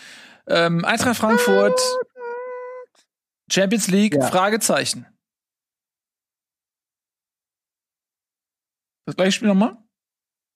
[0.48, 1.80] Ähm, Eintracht Frankfurt,
[3.50, 4.28] Champions League, Ja.
[4.28, 5.06] Fragezeichen.
[9.06, 9.78] Das gleiche Spiel nochmal?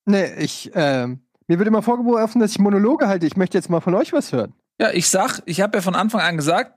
[0.10, 3.28] Nee, ich, ähm, mir wird immer vorgeworfen, dass ich Monologe halte.
[3.28, 4.56] Ich möchte jetzt mal von euch was hören.
[4.82, 6.74] Ja, ich sag, ich habe ja von Anfang an gesagt,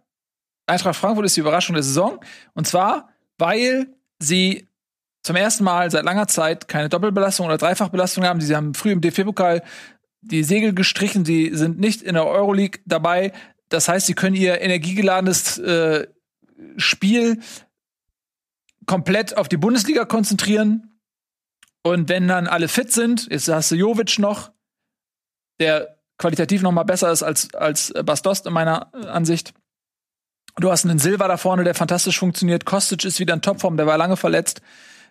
[0.67, 2.21] Eintracht Frankfurt ist die Überraschung der Saison.
[2.53, 3.09] Und zwar,
[3.39, 3.87] weil
[4.19, 4.69] sie
[5.23, 8.43] zum ersten Mal seit langer Zeit keine Doppelbelastung oder Dreifachbelastung haben.
[8.43, 9.63] Sie haben früh im DFB-Pokal
[10.21, 11.25] die Segel gestrichen.
[11.25, 13.33] Sie sind nicht in der Euroleague dabei.
[13.71, 16.07] Das heißt, sie können ihr energiegeladenes äh,
[16.77, 17.41] Spiel
[18.85, 20.92] komplett auf die Bundesliga konzentrieren.
[21.83, 24.53] Und wenn dann alle fit sind, jetzt hast du Jovic noch,
[25.61, 29.53] der qualitativ noch mal besser ist als, als Bastost in meiner äh, Ansicht.
[30.57, 32.65] Du hast einen Silva da vorne, der fantastisch funktioniert.
[32.65, 34.61] Kostic ist wieder in Topform, der war lange verletzt.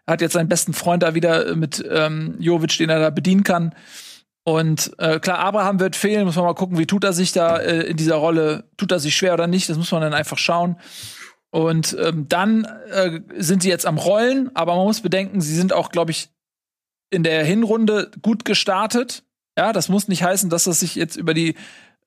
[0.07, 3.43] Hat jetzt seinen besten Freund da wieder äh, mit ähm, Jovic, den er da bedienen
[3.43, 3.76] kann.
[4.43, 7.57] Und äh, klar, Abraham wird fehlen, muss man mal gucken, wie tut er sich da
[7.57, 8.69] äh, in dieser Rolle.
[8.78, 9.69] Tut er sich schwer oder nicht?
[9.69, 10.78] Das muss man dann einfach schauen.
[11.51, 15.74] Und ähm, dann äh, sind sie jetzt am Rollen, aber man muss bedenken, sie sind
[15.74, 16.30] auch, glaube ich,
[17.12, 19.24] in der Hinrunde gut gestartet.
[19.57, 21.55] Ja, das muss nicht heißen, dass das sich jetzt über die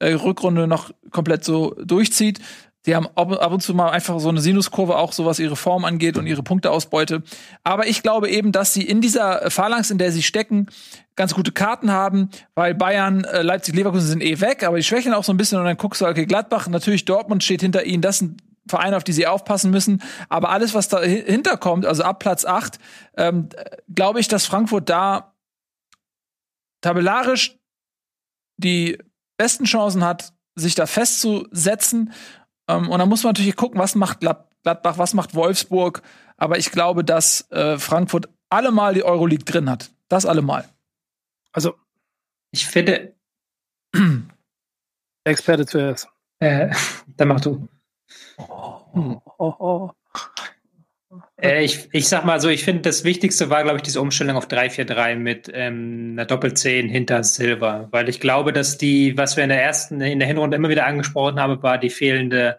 [0.00, 2.40] äh, Rückrunde noch komplett so durchzieht.
[2.86, 5.86] Die haben ab, und zu mal einfach so eine Sinuskurve, auch so was ihre Form
[5.86, 7.22] angeht und ihre Punkteausbeute.
[7.62, 10.66] Aber ich glaube eben, dass sie in dieser Phalanx, in der sie stecken,
[11.16, 15.14] ganz gute Karten haben, weil Bayern, äh, Leipzig, Leverkusen sind eh weg, aber die schwächeln
[15.14, 18.02] auch so ein bisschen und dann guckst du, okay, Gladbach, natürlich Dortmund steht hinter ihnen,
[18.02, 20.02] das sind Vereine, auf die sie aufpassen müssen.
[20.28, 22.78] Aber alles, was dahinter kommt, also ab Platz 8,
[23.16, 23.48] ähm,
[23.94, 25.34] glaube ich, dass Frankfurt da
[26.80, 27.58] tabellarisch
[28.56, 28.98] die
[29.36, 32.12] besten Chancen hat, sich da festzusetzen.
[32.68, 36.00] Ähm, und dann muss man natürlich gucken, was macht Glad Gladbach, was macht Wolfsburg.
[36.38, 39.90] Aber ich glaube, dass äh, Frankfurt allemal die Euroleague drin hat.
[40.08, 40.68] Das allemal.
[41.52, 41.74] Also,
[42.50, 43.14] Ich finde,
[45.24, 46.08] Experte zuerst.
[46.40, 46.74] äh,
[47.16, 47.68] dann mach du.
[48.38, 49.90] Oh, oh.
[51.36, 54.36] Äh, ich, ich sag mal so, ich finde, das Wichtigste war, glaube ich, diese Umstellung
[54.36, 57.88] auf 3-4-3 mit ähm, einer Doppel-10 hinter Silver.
[57.90, 60.86] Weil ich glaube, dass die, was wir in der ersten, in der Hinrunde immer wieder
[60.86, 62.58] angesprochen haben, war die fehlende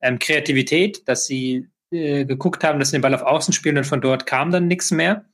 [0.00, 3.84] ähm, Kreativität, dass sie äh, geguckt haben, dass sie den Ball auf Außen spielen und
[3.84, 5.24] von dort kam dann nichts mehr.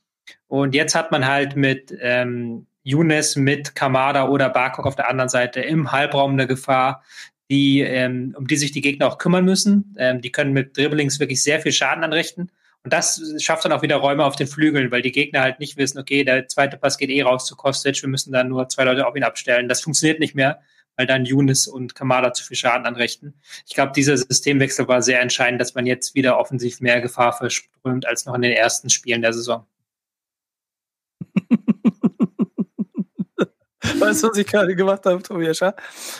[0.47, 5.29] Und jetzt hat man halt mit ähm, Younes, mit Kamada oder Barkok auf der anderen
[5.29, 7.03] Seite im Halbraum eine Gefahr,
[7.49, 9.95] die, ähm, um die sich die Gegner auch kümmern müssen.
[9.97, 12.51] Ähm, die können mit Dribblings wirklich sehr viel Schaden anrichten.
[12.83, 15.77] Und das schafft dann auch wieder Räume auf den Flügeln, weil die Gegner halt nicht
[15.77, 18.85] wissen, okay, der zweite Pass geht eh raus zu Kostic, wir müssen dann nur zwei
[18.85, 19.67] Leute auf ihn abstellen.
[19.67, 20.61] Das funktioniert nicht mehr,
[20.95, 23.33] weil dann Younes und Kamada zu viel Schaden anrichten.
[23.67, 28.05] Ich glaube, dieser Systemwechsel war sehr entscheidend, dass man jetzt wieder offensiv mehr Gefahr verströmt
[28.05, 29.65] als noch in den ersten Spielen der Saison.
[33.99, 35.59] Weißt du, was ich gerade gemacht habe, Tobias?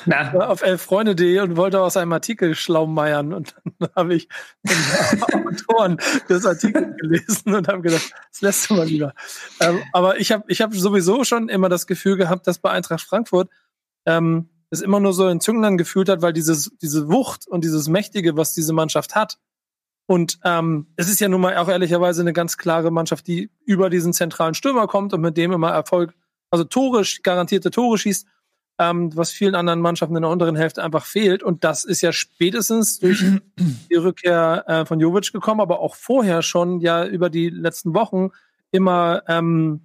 [0.06, 0.34] Na.
[0.34, 3.34] War auf elffreunde.de und wollte aus einem Artikel schlaumeiern.
[3.34, 4.30] Und dann habe ich
[4.64, 5.98] den Autoren
[6.30, 9.14] des Artikels gelesen und habe gedacht, das lässt du mal lieber.
[9.60, 13.02] Ähm, aber ich habe ich hab sowieso schon immer das Gefühl gehabt, dass bei Eintracht
[13.02, 13.50] Frankfurt
[14.06, 17.88] ähm, es immer nur so in Zünglein gefühlt hat, weil dieses, diese Wucht und dieses
[17.88, 19.38] Mächtige, was diese Mannschaft hat,
[20.08, 23.90] und ähm, es ist ja nun mal auch ehrlicherweise eine ganz klare Mannschaft, die über
[23.90, 26.14] diesen zentralen Stürmer kommt und mit dem immer Erfolg
[26.50, 28.28] also Tore, garantierte Tore schießt,
[28.80, 31.44] ähm, was vielen anderen Mannschaften in der unteren Hälfte einfach fehlt.
[31.44, 33.24] Und das ist ja spätestens durch
[33.92, 38.30] die Rückkehr äh, von Jovic gekommen, aber auch vorher schon ja über die letzten Wochen
[38.72, 39.82] immer ähm,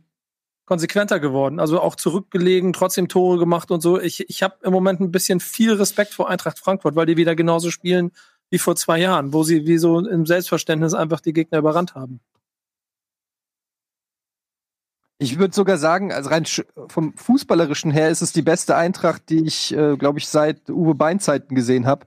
[0.67, 1.59] konsequenter geworden.
[1.59, 4.01] Also auch zurückgelegen, trotzdem Tore gemacht und so.
[4.01, 7.35] Ich, ich habe im Moment ein bisschen viel Respekt vor Eintracht Frankfurt, weil die wieder
[7.35, 8.13] genauso spielen
[8.51, 12.21] wie vor zwei Jahren, wo sie wie so im Selbstverständnis einfach die Gegner überrannt haben.
[15.23, 16.45] Ich würde sogar sagen, also rein
[16.89, 20.97] vom Fußballerischen her ist es die beste Eintracht, die ich, äh, glaube ich, seit Uwe
[20.97, 22.07] Bein Zeiten gesehen habe.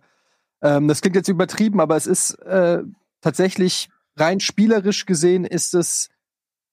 [0.61, 2.83] Ähm, das klingt jetzt übertrieben, aber es ist äh,
[3.21, 6.09] tatsächlich rein spielerisch gesehen ist es,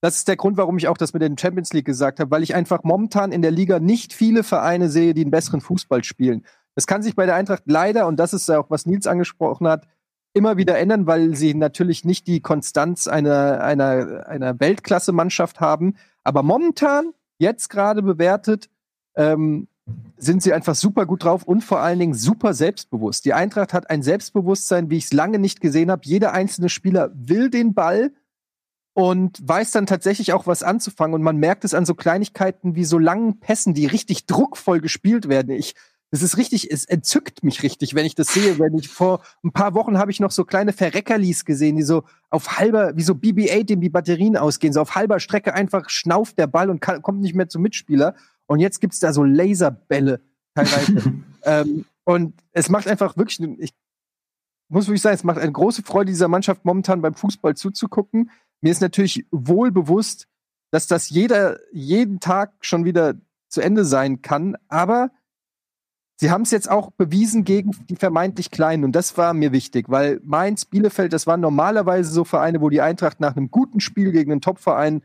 [0.00, 2.42] das ist der Grund, warum ich auch das mit den Champions League gesagt habe, weil
[2.42, 6.44] ich einfach momentan in der Liga nicht viele Vereine sehe, die einen besseren Fußball spielen.
[6.74, 9.68] Das kann sich bei der Eintracht leider, und das ist ja auch, was Nils angesprochen
[9.68, 9.86] hat,
[10.34, 15.94] immer wieder ändern, weil sie natürlich nicht die Konstanz einer, einer, einer Weltklasse-Mannschaft haben.
[16.24, 18.70] Aber momentan, jetzt gerade bewertet,
[19.16, 19.68] ähm,
[20.16, 23.24] sind sie einfach super gut drauf und vor allen Dingen super selbstbewusst.
[23.24, 26.02] Die Eintracht hat ein Selbstbewusstsein, wie ich es lange nicht gesehen habe.
[26.04, 28.12] Jeder einzelne Spieler will den Ball
[28.94, 31.14] und weiß dann tatsächlich auch was anzufangen.
[31.14, 35.28] Und man merkt es an so Kleinigkeiten wie so langen Pässen, die richtig druckvoll gespielt
[35.28, 35.50] werden.
[35.50, 35.74] Ich
[36.12, 38.58] das ist richtig, es entzückt mich richtig, wenn ich das sehe.
[38.58, 42.04] Wenn ich vor ein paar Wochen habe ich noch so kleine Verreckerlis gesehen, die so
[42.28, 46.36] auf halber, wie so BB-8, dem die Batterien ausgehen, so auf halber Strecke einfach schnauft
[46.36, 48.14] der Ball und kann, kommt nicht mehr zum Mitspieler.
[48.44, 50.20] Und jetzt gibt's da so Laserbälle
[50.54, 51.14] teilweise.
[51.44, 53.72] ähm, und es macht einfach wirklich, ich
[54.68, 58.30] muss wirklich sagen, es macht eine große Freude dieser Mannschaft momentan beim Fußball zuzugucken.
[58.60, 60.28] Mir ist natürlich wohl bewusst,
[60.70, 63.14] dass das jeder, jeden Tag schon wieder
[63.48, 65.10] zu Ende sein kann, aber
[66.22, 69.86] Sie haben es jetzt auch bewiesen gegen die vermeintlich Kleinen und das war mir wichtig,
[69.88, 74.12] weil Mainz, Bielefeld, das waren normalerweise so Vereine, wo die Eintracht nach einem guten Spiel
[74.12, 75.02] gegen einen Topverein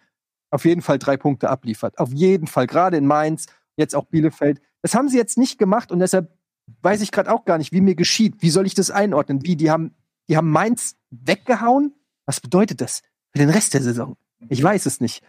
[0.51, 1.97] auf jeden Fall drei Punkte abliefert.
[1.97, 3.47] Auf jeden Fall, gerade in Mainz,
[3.77, 4.61] jetzt auch Bielefeld.
[4.83, 6.37] Das haben sie jetzt nicht gemacht und deshalb
[6.83, 8.35] weiß ich gerade auch gar nicht, wie mir geschieht.
[8.43, 9.43] Wie soll ich das einordnen?
[9.43, 9.95] Wie, die haben,
[10.29, 11.95] die haben Mainz weggehauen?
[12.27, 13.01] Was bedeutet das
[13.31, 14.17] für den Rest der Saison?
[14.49, 15.23] Ich weiß es nicht.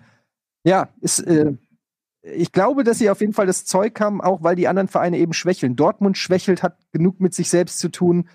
[0.65, 1.55] Ja, ist, äh,
[2.35, 5.19] ich glaube, dass sie auf jeden Fall das Zeug haben, auch weil die anderen Vereine
[5.19, 5.77] eben schwächeln.
[5.77, 8.29] Dortmund schwächelt, hat genug mit sich selbst zu tun.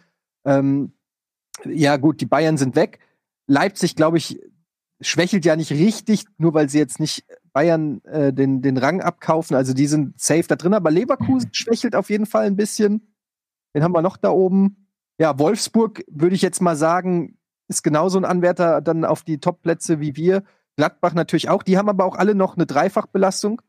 [0.46, 0.94] Ähm,
[1.66, 3.00] ja, gut, die Bayern sind weg.
[3.48, 4.40] Leipzig, glaube ich,
[5.02, 9.56] schwächelt ja nicht richtig, nur weil sie jetzt nicht Bayern äh, den, den Rang abkaufen.
[9.56, 13.14] Also die sind safe da drin, aber Leverkusen schwächelt auf jeden Fall ein bisschen.
[13.76, 14.88] Den haben wir noch da oben.
[15.20, 17.38] Ja, Wolfsburg würde ich jetzt mal sagen,
[17.68, 20.44] ist genauso ein Anwärter dann auf die Top-Plätze wie wir.
[20.76, 21.64] Gladbach natürlich auch.
[21.64, 23.62] Die haben aber auch alle noch eine Dreifachbelastung.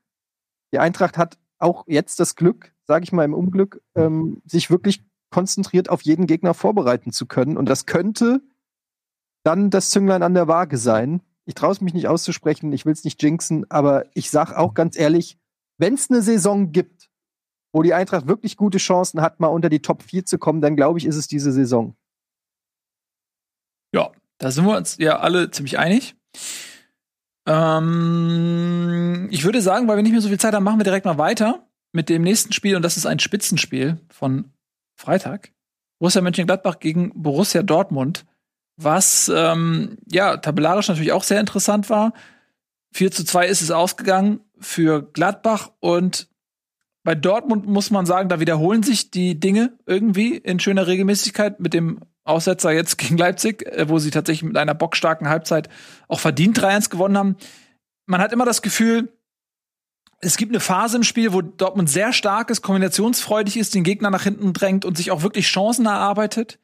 [0.74, 5.04] Die Eintracht hat auch jetzt das Glück, sage ich mal im Unglück, ähm, sich wirklich
[5.30, 7.56] konzentriert auf jeden Gegner vorbereiten zu können.
[7.56, 8.42] Und das könnte
[9.44, 11.22] dann das Zünglein an der Waage sein.
[11.44, 14.74] Ich traue es mich nicht auszusprechen, ich will es nicht jinxen, aber ich sage auch
[14.74, 15.38] ganz ehrlich,
[15.78, 17.08] wenn es eine Saison gibt,
[17.72, 20.74] wo die Eintracht wirklich gute Chancen hat, mal unter die Top 4 zu kommen, dann
[20.74, 21.94] glaube ich, ist es diese Saison.
[23.94, 26.16] Ja, da sind wir uns ja alle ziemlich einig.
[27.46, 31.06] Ähm, ich würde sagen, weil wir nicht mehr so viel Zeit haben, machen wir direkt
[31.06, 34.52] mal weiter mit dem nächsten Spiel und das ist ein Spitzenspiel von
[34.96, 35.52] Freitag.
[35.98, 38.26] Borussia Mönchengladbach gegen Borussia Dortmund,
[38.76, 42.12] was ähm, ja tabellarisch natürlich auch sehr interessant war.
[42.92, 46.28] 4 zu 2 ist es ausgegangen für Gladbach und
[47.04, 51.74] bei Dortmund muss man sagen, da wiederholen sich die Dinge irgendwie in schöner Regelmäßigkeit mit
[51.74, 55.68] dem Aussetzer jetzt gegen Leipzig, äh, wo sie tatsächlich mit einer bockstarken Halbzeit
[56.08, 57.36] auch verdient 3-1 gewonnen haben.
[58.06, 59.12] Man hat immer das Gefühl,
[60.20, 64.10] es gibt eine Phase im Spiel, wo Dortmund sehr stark ist, kombinationsfreudig ist, den Gegner
[64.10, 66.58] nach hinten drängt und sich auch wirklich Chancen erarbeitet,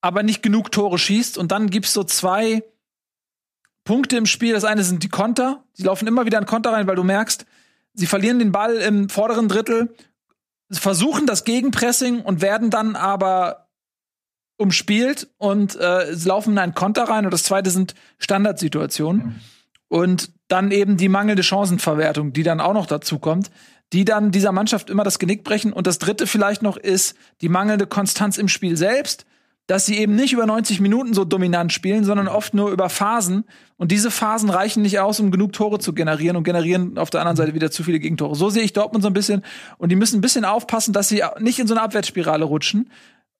[0.00, 1.38] aber nicht genug Tore schießt.
[1.38, 2.62] Und dann gibt's so zwei
[3.82, 4.52] Punkte im Spiel.
[4.52, 5.64] Das eine sind die Konter.
[5.76, 7.46] Die laufen immer wieder in Konter rein, weil du merkst,
[7.94, 9.94] sie verlieren den Ball im vorderen Drittel,
[10.70, 13.65] versuchen das Gegenpressing und werden dann aber
[14.56, 17.24] umspielt und äh, sie laufen in einen Konter rein.
[17.24, 19.22] Und das zweite sind Standardsituationen.
[19.26, 19.34] Mhm.
[19.88, 23.50] Und dann eben die mangelnde Chancenverwertung, die dann auch noch dazu kommt,
[23.92, 25.72] die dann dieser Mannschaft immer das Genick brechen.
[25.72, 29.26] Und das dritte vielleicht noch ist die mangelnde Konstanz im Spiel selbst,
[29.66, 33.44] dass sie eben nicht über 90 Minuten so dominant spielen, sondern oft nur über Phasen.
[33.76, 37.20] Und diese Phasen reichen nicht aus, um genug Tore zu generieren und generieren auf der
[37.20, 38.36] anderen Seite wieder zu viele Gegentore.
[38.36, 39.42] So sehe ich Dortmund so ein bisschen.
[39.78, 42.90] Und die müssen ein bisschen aufpassen, dass sie nicht in so eine Abwärtsspirale rutschen.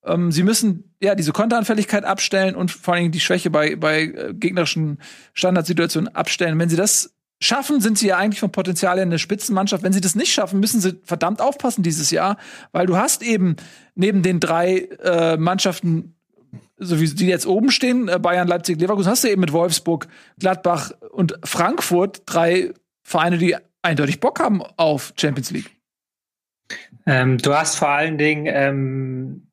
[0.06, 4.02] Ähm, sie müssen ja diese Konteranfälligkeit abstellen und vor allen Dingen die Schwäche bei, bei
[4.02, 4.98] äh, gegnerischen
[5.34, 6.58] Standardsituationen abstellen.
[6.58, 9.82] Wenn sie das schaffen, sind sie ja eigentlich vom Potenzial her eine Spitzenmannschaft.
[9.82, 12.38] Wenn sie das nicht schaffen, müssen sie verdammt aufpassen dieses Jahr,
[12.72, 13.56] weil du hast eben
[13.94, 16.14] neben den drei äh, Mannschaften
[16.78, 20.08] so wie die jetzt oben stehen, äh, Bayern, Leipzig, Leverkusen, hast du eben mit Wolfsburg,
[20.38, 25.70] Gladbach und Frankfurt drei Vereine, die eindeutig Bock haben auf Champions League.
[27.06, 29.45] Ähm, du hast vor allen Dingen ähm,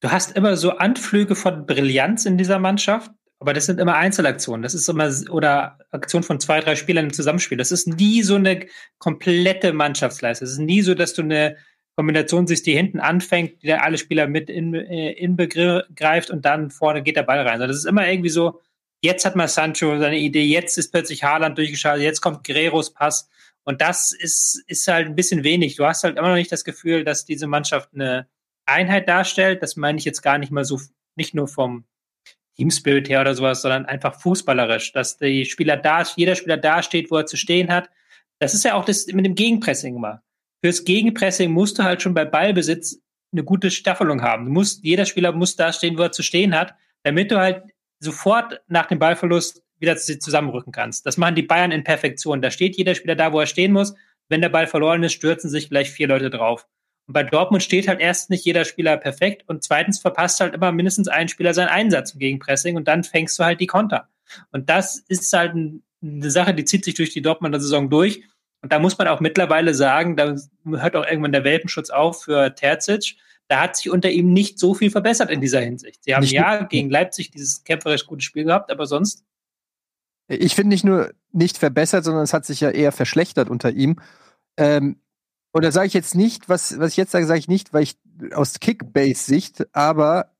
[0.00, 4.62] du hast immer so Anflüge von Brillanz in dieser Mannschaft, aber das sind immer Einzelaktionen.
[4.62, 7.56] Das ist immer, oder Aktionen von zwei, drei Spielern im Zusammenspiel.
[7.56, 8.66] Das ist nie so eine
[8.98, 10.46] komplette Mannschaftsleistung.
[10.46, 11.56] Es ist nie so, dass du eine
[11.96, 16.70] Kombination siehst, die hinten anfängt, die alle Spieler mit in, äh, in begreift und dann
[16.70, 17.60] vorne geht der Ball rein.
[17.60, 18.60] Das ist immer irgendwie so,
[19.02, 23.28] jetzt hat mal Sancho seine Idee, jetzt ist plötzlich Haaland durchgeschaltet, jetzt kommt Guerreros Pass.
[23.64, 25.76] Und das ist, ist halt ein bisschen wenig.
[25.76, 28.28] Du hast halt immer noch nicht das Gefühl, dass diese Mannschaft eine,
[28.68, 29.62] Einheit darstellt.
[29.62, 30.80] Das meine ich jetzt gar nicht mal so,
[31.16, 31.84] nicht nur vom
[32.56, 37.10] Teamspirit her oder sowas, sondern einfach fußballerisch, dass die Spieler da, jeder Spieler da steht,
[37.10, 37.88] wo er zu stehen hat.
[38.40, 40.22] Das ist ja auch das mit dem Gegenpressing immer.
[40.60, 43.00] Fürs Gegenpressing musst du halt schon bei Ballbesitz
[43.32, 44.46] eine gute Staffelung haben.
[44.46, 47.62] Du musst, jeder Spieler muss da stehen, wo er zu stehen hat, damit du halt
[48.00, 51.06] sofort nach dem Ballverlust wieder zusammenrücken kannst.
[51.06, 52.42] Das machen die Bayern in Perfektion.
[52.42, 53.94] Da steht jeder Spieler da, wo er stehen muss.
[54.28, 56.66] Wenn der Ball verloren ist, stürzen sich vielleicht vier Leute drauf.
[57.08, 60.72] Und bei Dortmund steht halt erst nicht jeder Spieler perfekt und zweitens verpasst halt immer
[60.72, 64.08] mindestens ein Spieler seinen Einsatz im Gegenpressing und dann fängst du halt die Konter.
[64.52, 65.54] Und das ist halt
[66.02, 68.24] eine Sache, die zieht sich durch die Dortmunder Saison durch.
[68.60, 70.36] Und da muss man auch mittlerweile sagen, da
[70.66, 73.16] hört auch irgendwann der Welpenschutz auf für Terzic.
[73.46, 76.04] Da hat sich unter ihm nicht so viel verbessert in dieser Hinsicht.
[76.04, 79.24] Sie haben nicht ja gegen Leipzig dieses kämpferisch gute Spiel gehabt, aber sonst.
[80.26, 83.98] Ich finde nicht nur nicht verbessert, sondern es hat sich ja eher verschlechtert unter ihm.
[84.58, 85.00] Ähm,
[85.52, 87.82] und da sage ich jetzt nicht, was, was ich jetzt sage, sage ich nicht, weil
[87.82, 87.98] ich
[88.32, 90.34] aus Kickbase-Sicht, aber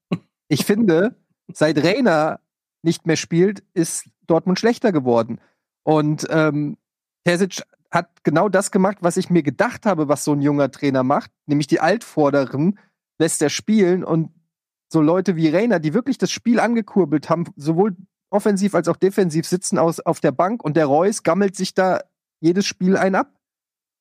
[0.49, 1.17] ich finde,
[1.53, 2.41] seit Reiner
[2.83, 5.41] nicht mehr spielt, ist Dortmund schlechter geworden.
[5.83, 6.77] Und ähm,
[7.91, 11.31] hat genau das gemacht, was ich mir gedacht habe, was so ein junger Trainer macht,
[11.47, 12.79] nämlich die Altvorderen
[13.19, 14.31] lässt er spielen und
[14.91, 17.97] so Leute wie Reiner, die wirklich das Spiel angekurbelt haben, sowohl
[18.31, 22.01] offensiv als auch defensiv sitzen aus, auf der Bank und der Reus gammelt sich da
[22.41, 23.38] jedes Spiel ein ab.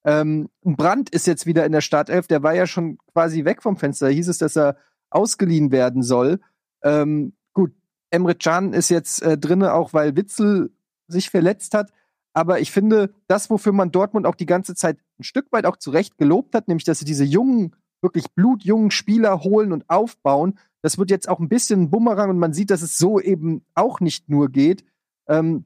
[0.08, 3.76] Ähm, Brandt ist jetzt wieder in der Startelf, der war ja schon quasi weg vom
[3.76, 4.06] Fenster.
[4.08, 4.78] Da hieß es, dass er
[5.10, 6.40] ausgeliehen werden soll.
[6.82, 7.74] Ähm, gut,
[8.10, 10.72] Emre Can ist jetzt äh, drinne, auch weil Witzel
[11.10, 11.92] sich verletzt hat.
[12.34, 15.76] Aber ich finde, das, wofür man Dortmund auch die ganze Zeit ein Stück weit auch
[15.76, 20.98] zurecht gelobt hat, nämlich, dass sie diese jungen, wirklich blutjungen Spieler holen und aufbauen, das
[20.98, 24.00] wird jetzt auch ein bisschen ein Bumerang und man sieht, dass es so eben auch
[24.00, 24.86] nicht nur geht.
[25.28, 25.66] Ähm,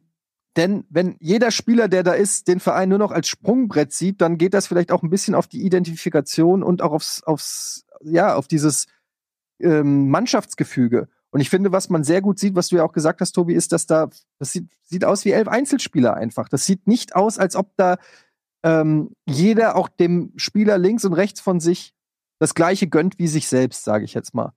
[0.57, 4.37] denn wenn jeder Spieler, der da ist, den Verein nur noch als Sprungbrett sieht, dann
[4.37, 8.47] geht das vielleicht auch ein bisschen auf die Identifikation und auch aufs, aufs ja, auf
[8.47, 8.87] dieses
[9.59, 11.07] ähm, Mannschaftsgefüge.
[11.29, 13.53] Und ich finde, was man sehr gut sieht, was du ja auch gesagt hast, Tobi,
[13.53, 16.49] ist, dass da, das sieht, sieht aus wie elf Einzelspieler einfach.
[16.49, 17.97] Das sieht nicht aus, als ob da
[18.63, 21.93] ähm, jeder auch dem Spieler links und rechts von sich
[22.39, 24.51] das Gleiche gönnt wie sich selbst, sage ich jetzt mal.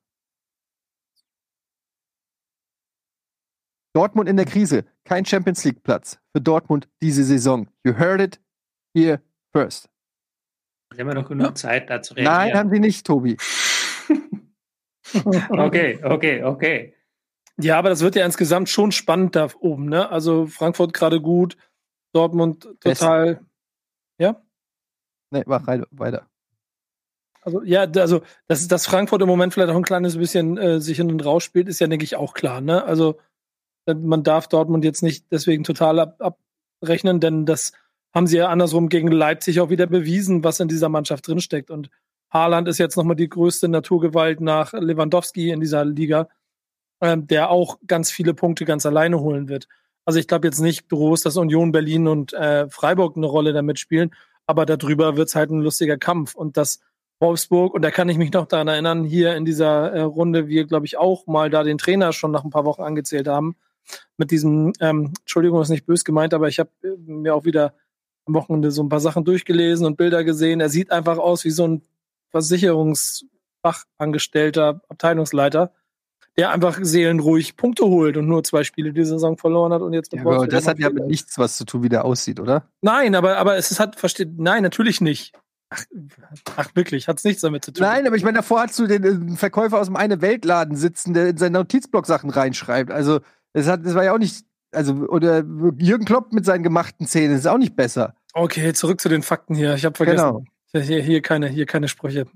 [3.94, 4.84] Dortmund in der Krise.
[5.04, 7.68] Kein Champions League Platz für Dortmund diese Saison.
[7.84, 8.40] You heard it
[8.94, 9.22] here
[9.52, 9.88] first.
[10.92, 12.36] Sie haben ja noch genug Zeit, da zu reagieren.
[12.36, 13.36] Nein, haben sie nicht, Tobi.
[15.50, 16.94] okay, okay, okay.
[17.60, 20.10] Ja, aber das wird ja insgesamt schon spannend da oben, ne?
[20.10, 21.56] Also Frankfurt gerade gut,
[22.12, 23.34] Dortmund total.
[23.34, 23.46] Best.
[24.18, 24.42] Ja?
[25.30, 26.28] Nee, mach weiter.
[27.42, 30.96] Also ja, also dass, dass Frankfurt im Moment vielleicht auch ein kleines bisschen äh, sich
[30.96, 32.60] hin und raus spielt, ist ja, denke ich, auch klar.
[32.60, 32.82] Ne?
[32.82, 33.18] Also
[33.86, 36.36] man darf Dortmund jetzt nicht deswegen total ab,
[36.80, 37.72] abrechnen, denn das
[38.14, 41.90] haben sie ja andersrum gegen Leipzig auch wieder bewiesen, was in dieser Mannschaft drinsteckt und
[42.34, 46.28] Haaland ist jetzt nochmal die größte Naturgewalt nach Lewandowski in dieser Liga,
[47.00, 49.68] ähm, der auch ganz viele Punkte ganz alleine holen wird.
[50.04, 53.78] Also ich glaube jetzt nicht groß, dass Union Berlin und äh, Freiburg eine Rolle damit
[53.78, 54.10] spielen,
[54.46, 56.34] aber darüber wird's halt ein lustiger Kampf.
[56.34, 56.80] Und das
[57.20, 60.66] Wolfsburg, und da kann ich mich noch daran erinnern, hier in dieser äh, Runde, wir,
[60.66, 63.56] glaube ich, auch mal da den Trainer schon nach ein paar Wochen angezählt haben,
[64.16, 67.74] mit diesem, ähm, Entschuldigung, ist nicht bös gemeint, aber ich habe äh, mir auch wieder
[68.26, 70.60] am Wochenende so ein paar Sachen durchgelesen und Bilder gesehen.
[70.60, 71.82] Er sieht einfach aus wie so ein
[72.30, 75.72] Versicherungsfachangestellter, Abteilungsleiter,
[76.36, 80.12] der einfach seelenruhig Punkte holt und nur zwei Spiele die Saison verloren hat und jetzt
[80.12, 82.68] mit ja, aber das hat ja mit nichts was zu tun, wie der aussieht, oder?
[82.80, 85.32] Nein, aber, aber es hat, versteht, nein, natürlich nicht.
[85.70, 85.82] Ach,
[86.56, 87.84] ach wirklich, hat's nichts damit zu tun.
[87.84, 91.28] Nein, aber ich meine, davor hast du den Verkäufer aus dem eine Weltladen sitzen, der
[91.28, 92.90] in seinen Notizblock Sachen reinschreibt.
[92.90, 93.20] Also,
[93.54, 95.44] das hat, das war ja auch nicht, also, oder
[95.78, 98.14] Jürgen Klopp mit seinen gemachten Zähnen, ist auch nicht besser.
[98.34, 99.74] Okay, zurück zu den Fakten hier.
[99.74, 100.44] Ich habe vergessen.
[100.72, 100.84] Genau.
[100.84, 102.26] Hier, hier keine, hier keine Sprüche.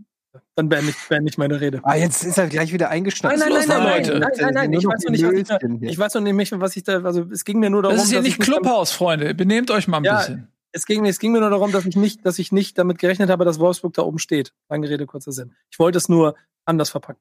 [0.54, 1.80] Dann beende ich, beende ich meine Rede.
[1.82, 3.36] Ah, jetzt ist er gleich wieder eingeschnappt.
[3.36, 4.72] Nein, nein, nein, nein, nein, nein, nein, nein.
[4.72, 7.26] Ich weiß noch nicht, was ich, da, ich weiß noch nicht, was ich da, also
[7.32, 7.96] es ging mir nur darum.
[7.96, 9.34] Das ist ja nicht Clubhaus, Freunde.
[9.34, 10.52] Benehmt euch mal ein ja, bisschen.
[10.70, 13.30] Es ging, es ging mir nur darum, dass ich nicht, dass ich nicht damit gerechnet
[13.30, 14.52] habe, dass Wolfsburg da oben steht.
[14.68, 15.54] Lange Rede, kurzer Sinn.
[15.70, 17.20] Ich wollte es nur anders verpacken.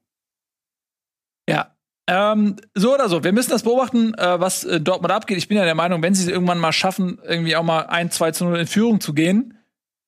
[1.48, 1.74] Ja.
[2.10, 5.36] Ähm, so oder so, wir müssen das beobachten, äh, was in Dortmund abgeht.
[5.36, 8.10] Ich bin ja der Meinung, wenn sie es irgendwann mal schaffen, irgendwie auch mal ein,
[8.10, 9.58] zwei zu 0 in Führung zu gehen,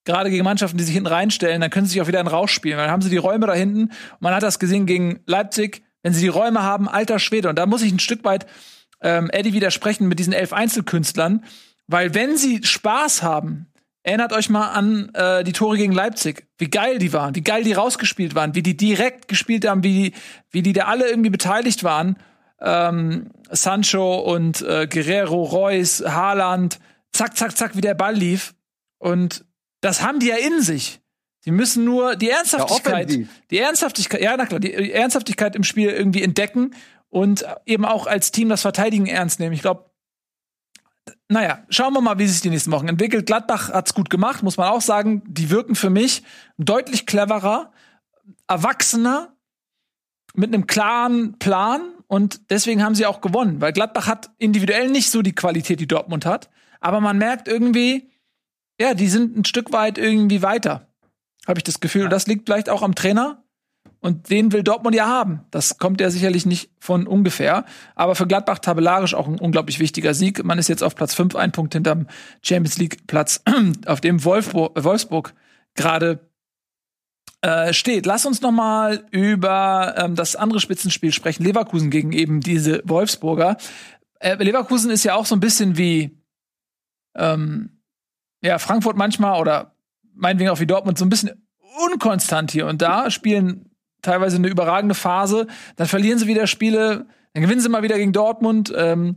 [0.06, 2.55] gerade gegen Mannschaften, die sich hinten reinstellen, dann können sie sich auch wieder in Rausch
[2.55, 2.78] spielen.
[2.78, 3.90] Dann haben sie die Räume da hinten.
[4.18, 7.51] Man hat das gesehen gegen Leipzig, wenn sie die Räume haben, alter Schwede.
[7.51, 8.47] Und da muss ich ein Stück weit
[9.02, 11.44] ähm, Eddie widersprechen mit diesen elf Einzelkünstlern.
[11.86, 13.70] Weil wenn sie Spaß haben,
[14.02, 17.64] erinnert euch mal an äh, die Tore gegen Leipzig, wie geil die waren, wie geil
[17.64, 20.14] die rausgespielt waren, wie die direkt gespielt haben, wie die,
[20.51, 22.16] wie die da alle irgendwie beteiligt waren.
[22.60, 26.78] Ähm, Sancho und äh, Guerrero, Reus, Haaland,
[27.12, 28.55] zack, zack, zack, wie der Ball lief.
[28.98, 29.44] Und
[29.81, 31.01] das haben die ja in sich.
[31.40, 35.89] Sie müssen nur die Ernsthaftigkeit, ja, die Ernsthaftigkeit, ja, na klar, die Ernsthaftigkeit im Spiel
[35.89, 36.74] irgendwie entdecken
[37.09, 39.55] und eben auch als Team das Verteidigen ernst nehmen.
[39.55, 39.90] Ich glaube,
[41.28, 43.27] naja, schauen wir mal, wie sich die nächsten Wochen entwickelt.
[43.27, 45.23] Gladbach hat's gut gemacht, muss man auch sagen.
[45.27, 46.23] Die wirken für mich
[46.59, 47.73] deutlich cleverer,
[48.49, 49.35] erwachsener,
[50.35, 55.11] mit einem klaren Plan und deswegen haben sie auch gewonnen, weil Gladbach hat individuell nicht
[55.11, 56.51] so die Qualität, die Dortmund hat,
[56.81, 58.11] aber man merkt irgendwie,
[58.81, 60.89] ja, die sind ein Stück weit irgendwie weiter,
[61.47, 62.05] habe ich das Gefühl.
[62.05, 63.43] Und das liegt vielleicht auch am Trainer,
[64.01, 65.40] und den will Dortmund ja haben.
[65.51, 67.64] Das kommt ja sicherlich nicht von ungefähr.
[67.94, 70.43] Aber für Gladbach tabellarisch auch ein unglaublich wichtiger Sieg.
[70.43, 72.06] Man ist jetzt auf Platz 5, ein Punkt hinterm
[72.43, 73.43] Champions League Platz,
[73.86, 75.35] auf dem Wolfsburg, Wolfsburg
[75.74, 76.31] gerade
[77.43, 78.06] äh, steht.
[78.06, 81.44] Lass uns noch mal über ähm, das andere Spitzenspiel sprechen.
[81.44, 83.59] Leverkusen gegen eben diese Wolfsburger.
[84.18, 86.18] Äh, Leverkusen ist ja auch so ein bisschen wie
[87.14, 87.81] ähm,
[88.43, 89.74] ja Frankfurt manchmal oder
[90.14, 91.47] meinetwegen auch wie Dortmund so ein bisschen
[91.86, 93.70] unkonstant hier und da spielen
[94.02, 95.47] teilweise eine überragende Phase,
[95.77, 98.72] dann verlieren sie wieder Spiele, dann gewinnen sie mal wieder gegen Dortmund.
[98.77, 99.16] Ähm,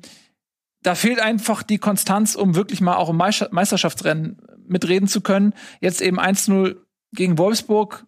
[0.81, 5.53] da fehlt einfach die Konstanz, um wirklich mal auch im Meisterschaftsrennen mitreden zu können.
[5.79, 6.77] Jetzt eben 1-0
[7.13, 8.05] gegen Wolfsburg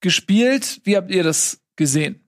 [0.00, 0.80] gespielt.
[0.84, 2.21] Wie habt ihr das gesehen?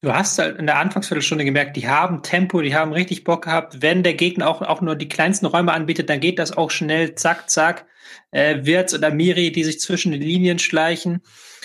[0.00, 3.82] Du hast halt in der Anfangsviertelstunde gemerkt, die haben Tempo, die haben richtig Bock gehabt.
[3.82, 7.16] Wenn der Gegner auch, auch nur die kleinsten Räume anbietet, dann geht das auch schnell,
[7.16, 7.84] zack, zack.
[8.30, 11.20] Äh, Wirtz oder Miri, die sich zwischen den Linien schleichen.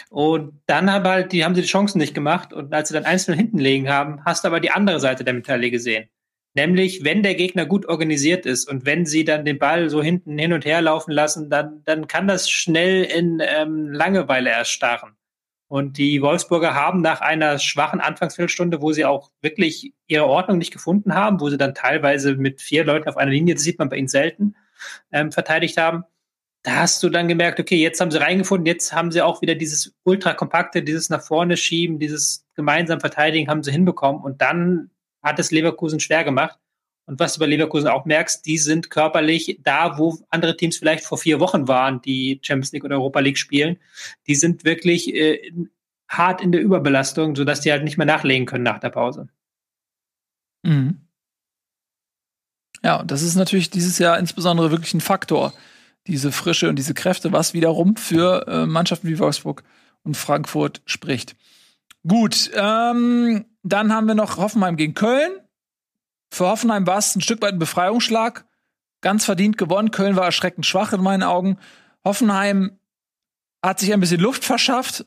[0.09, 2.53] Und dann aber halt, die haben sie die Chancen nicht gemacht.
[2.53, 5.35] Und als sie dann einzeln hinten legen haben, hast du aber die andere Seite der
[5.35, 6.09] Medaille gesehen.
[6.55, 10.37] Nämlich, wenn der Gegner gut organisiert ist und wenn sie dann den Ball so hinten
[10.39, 15.15] hin und her laufen lassen, dann, dann kann das schnell in ähm, Langeweile erstarren.
[15.73, 20.71] Und die Wolfsburger haben nach einer schwachen Anfangsviertelstunde, wo sie auch wirklich ihre Ordnung nicht
[20.71, 23.89] gefunden haben, wo sie dann teilweise mit vier Leuten auf einer Linie, das sieht man
[23.89, 24.55] bei ihnen selten,
[25.11, 26.03] ähm, verteidigt haben,
[26.61, 29.55] da hast du dann gemerkt, okay, jetzt haben sie reingefunden, jetzt haben sie auch wieder
[29.55, 34.91] dieses ultra kompakte, dieses nach vorne schieben, dieses gemeinsam verteidigen haben sie hinbekommen und dann
[35.23, 36.59] hat es Leverkusen schwer gemacht.
[37.05, 41.03] Und was du bei Leverkusen auch merkst, die sind körperlich da, wo andere Teams vielleicht
[41.03, 43.77] vor vier Wochen waren, die Champions League oder Europa League spielen.
[44.27, 45.51] Die sind wirklich äh,
[46.07, 49.27] hart in der Überbelastung, sodass die halt nicht mehr nachlegen können nach der Pause.
[50.63, 51.01] Mhm.
[52.83, 55.53] Ja, und das ist natürlich dieses Jahr insbesondere wirklich ein Faktor
[56.07, 59.63] diese Frische und diese Kräfte, was wiederum für äh, Mannschaften wie Wolfsburg
[60.03, 61.35] und Frankfurt spricht.
[62.05, 65.31] Gut, ähm, dann haben wir noch Hoffenheim gegen Köln.
[66.33, 68.45] Für Hoffenheim war es ein Stück weit ein Befreiungsschlag.
[69.01, 69.91] Ganz verdient gewonnen.
[69.91, 71.57] Köln war erschreckend schwach in meinen Augen.
[72.03, 72.79] Hoffenheim
[73.61, 75.05] hat sich ein bisschen Luft verschafft,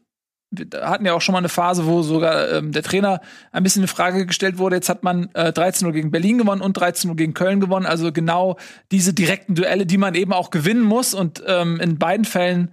[0.51, 3.21] wir hatten ja auch schon mal eine Phase, wo sogar ähm, der Trainer
[3.53, 4.77] ein bisschen in Frage gestellt wurde.
[4.77, 7.87] Jetzt hat man äh, 13-0 gegen Berlin gewonnen und 13-0 gegen Köln gewonnen.
[7.87, 8.57] Also genau
[8.93, 11.15] diese direkten Duelle, die man eben auch gewinnen muss.
[11.15, 12.73] Und ähm, in beiden Fällen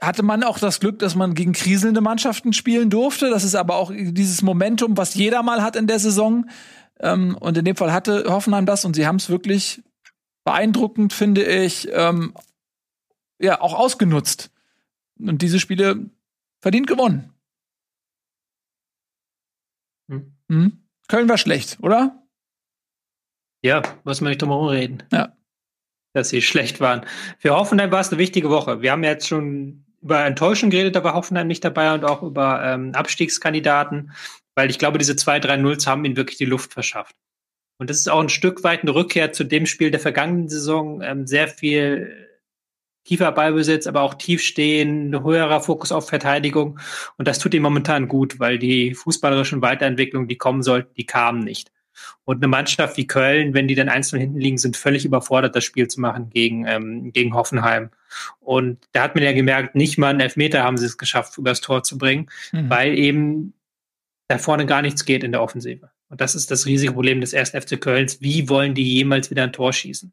[0.00, 3.30] hatte man auch das Glück, dass man gegen kriselnde Mannschaften spielen durfte.
[3.30, 6.46] Das ist aber auch dieses Momentum, was jeder mal hat in der Saison.
[7.00, 9.82] Ähm, und in dem Fall hatte Hoffenheim das und sie haben es wirklich
[10.44, 12.34] beeindruckend, finde ich, ähm,
[13.38, 14.50] ja, auch ausgenutzt.
[15.18, 16.10] Und diese Spiele
[16.60, 17.32] verdient gewonnen.
[20.10, 20.32] Hm.
[20.48, 20.78] Hm?
[21.08, 22.22] Köln war schlecht, oder?
[23.62, 25.02] Ja, muss man nicht drum herum reden.
[25.12, 25.36] Ja.
[26.12, 27.04] Dass sie schlecht waren.
[27.38, 28.82] Für Hoffenheim war es eine wichtige Woche.
[28.82, 32.64] Wir haben jetzt schon über Enttäuschung geredet, da war Hoffenheim nicht dabei und auch über
[32.64, 34.12] ähm, Abstiegskandidaten,
[34.58, 37.14] weil ich glaube, diese 2-3-0s haben ihnen wirklich die Luft verschafft.
[37.78, 41.00] Und das ist auch ein Stück weit eine Rückkehr zu dem Spiel der vergangenen Saison.
[41.00, 42.26] Ähm, sehr viel
[43.04, 46.80] tiefer Ballbesitz, aber auch tief stehen, höherer Fokus auf Verteidigung.
[47.18, 51.38] Und das tut ihm momentan gut, weil die fußballerischen Weiterentwicklungen, die kommen sollten, die kamen
[51.44, 51.70] nicht.
[52.24, 55.62] Und eine Mannschaft wie Köln, wenn die dann einzeln hinten liegen, sind völlig überfordert, das
[55.62, 57.90] Spiel zu machen gegen, ähm, gegen Hoffenheim.
[58.40, 61.60] Und da hat man ja gemerkt, nicht mal einen Elfmeter haben sie es geschafft, übers
[61.60, 62.68] Tor zu bringen, mhm.
[62.68, 63.54] weil eben
[64.28, 65.90] da vorne gar nichts geht in der Offensive.
[66.10, 68.20] Und das ist das riesige Problem des ersten FC Kölns.
[68.20, 70.12] Wie wollen die jemals wieder ein Tor schießen?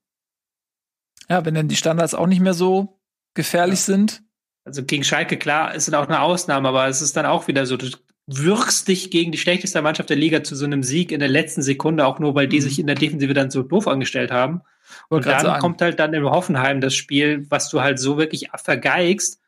[1.29, 2.99] Ja, wenn dann die Standards auch nicht mehr so
[3.33, 3.95] gefährlich ja.
[3.95, 4.23] sind.
[4.63, 7.65] Also gegen Schalke, klar, ist dann auch eine Ausnahme, aber es ist dann auch wieder
[7.65, 7.89] so, du
[8.27, 11.61] wirkst dich gegen die schlechteste Mannschaft der Liga zu so einem Sieg in der letzten
[11.61, 12.63] Sekunde, auch nur weil die mhm.
[12.63, 14.61] sich in der Defensive dann so doof angestellt haben.
[15.09, 15.59] Und dann sagen.
[15.59, 19.39] kommt halt dann im Hoffenheim das Spiel, was du halt so wirklich vergeigst.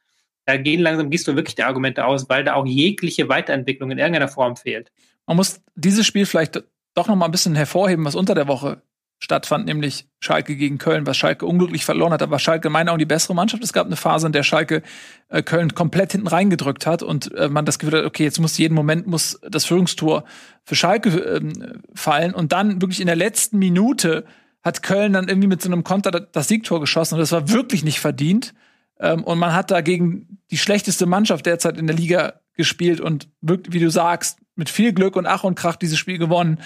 [0.48, 3.98] Da gehen langsam, gehst du wirklich die Argumente aus, weil da auch jegliche Weiterentwicklung in
[3.98, 4.94] irgendeiner Form fehlt.
[5.26, 6.64] Man muss dieses Spiel vielleicht
[6.94, 8.82] doch noch mal ein bisschen hervorheben, was unter der Woche
[9.20, 12.30] stattfand, nämlich Schalke gegen Köln, was Schalke unglücklich verloren hat.
[12.30, 13.62] War Schalke in Augen die bessere Mannschaft.
[13.62, 14.84] Es gab eine Phase, in der Schalke
[15.28, 18.58] äh, Köln komplett hinten reingedrückt hat und äh, man das Gefühl hat, okay, jetzt muss
[18.58, 20.24] jeden Moment muss das Führungstor
[20.64, 24.24] für Schalke ähm, fallen und dann wirklich in der letzten Minute
[24.62, 27.84] hat Köln dann irgendwie mit so einem Konter das Siegtor geschossen und das war wirklich
[27.84, 28.54] nicht verdient.
[29.00, 33.74] Ähm, und man hat dagegen die schlechteste Mannschaft derzeit in der Liga gespielt und wirklich,
[33.74, 36.60] wie du sagst, mit viel Glück und Ach und Krach dieses Spiel gewonnen.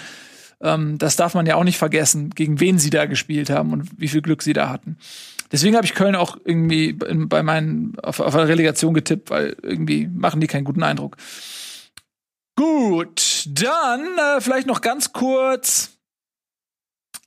[0.60, 4.00] Ähm, das darf man ja auch nicht vergessen, gegen wen sie da gespielt haben und
[4.00, 4.96] wie viel Glück sie da hatten.
[5.50, 10.08] Deswegen habe ich Köln auch irgendwie bei meinen auf, auf eine Relegation getippt, weil irgendwie
[10.08, 11.18] machen die keinen guten Eindruck.
[12.56, 15.98] Gut, dann äh, vielleicht noch ganz kurz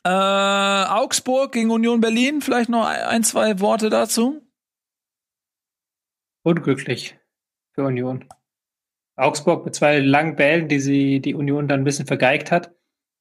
[0.03, 2.41] äh, Augsburg gegen Union Berlin.
[2.41, 4.41] Vielleicht noch ein, zwei Worte dazu.
[6.45, 7.17] Unglücklich
[7.73, 8.23] für Union.
[9.15, 12.71] Augsburg mit zwei langen Bällen, die sie die Union dann ein bisschen vergeigt hat.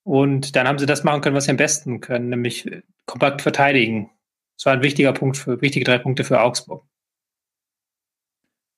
[0.02, 2.70] Und dann haben sie das machen können, was sie am besten können, nämlich
[3.06, 4.10] kompakt verteidigen.
[4.58, 6.86] Das war ein wichtiger Punkt für, wichtige drei Punkte für Augsburg.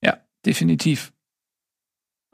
[0.00, 1.12] Ja, definitiv.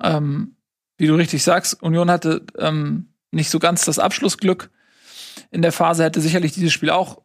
[0.02, 0.56] Ähm,
[0.98, 4.70] wie du richtig sagst, Union hatte ähm, nicht so ganz das Abschlussglück.
[5.50, 7.22] In der Phase hätte sicherlich dieses Spiel auch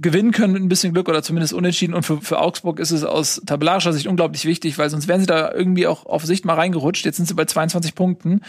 [0.00, 1.94] gewinnen können mit ein bisschen Glück oder zumindest unentschieden.
[1.94, 5.26] Und für, für Augsburg ist es aus tabellarischer Sicht unglaublich wichtig, weil sonst wären sie
[5.26, 7.04] da irgendwie auch auf Sicht mal reingerutscht.
[7.04, 8.42] Jetzt sind sie bei 22 Punkten.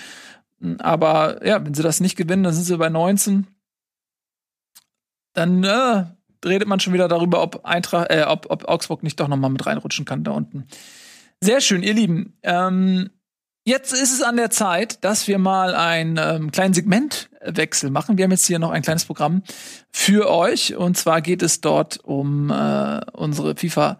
[0.80, 3.48] Aber ja, wenn sie das nicht gewinnen, dann sind sie bei 19.
[5.34, 6.06] Dann äh,
[6.46, 9.50] redet man schon wieder darüber, ob, Eintracht, äh, ob, ob Augsburg nicht doch noch mal
[9.50, 10.68] mit reinrutschen kann da unten.
[11.42, 12.38] Sehr schön, ihr Lieben.
[12.44, 13.10] Ähm,
[13.64, 18.18] jetzt ist es an der Zeit, dass wir mal einen ähm, kleinen Segmentwechsel machen.
[18.18, 19.44] Wir haben jetzt hier noch ein kleines Programm
[19.92, 20.76] für euch.
[20.76, 24.00] Und zwar geht es dort um äh, unsere FIFA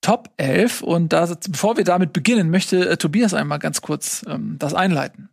[0.00, 0.82] Top 11.
[0.82, 5.28] Und da, bevor wir damit beginnen, möchte äh, Tobias einmal ganz kurz ähm, das einleiten.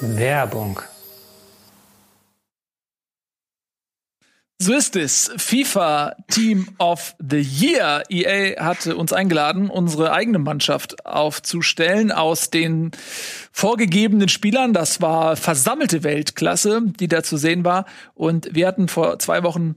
[0.00, 0.80] Werbung.
[4.64, 5.32] So ist es.
[5.38, 8.04] FIFA Team of the Year.
[8.08, 12.92] EA hatte uns eingeladen, unsere eigene Mannschaft aufzustellen aus den
[13.50, 14.72] vorgegebenen Spielern.
[14.72, 17.86] Das war versammelte Weltklasse, die da zu sehen war.
[18.14, 19.74] Und wir hatten vor zwei Wochen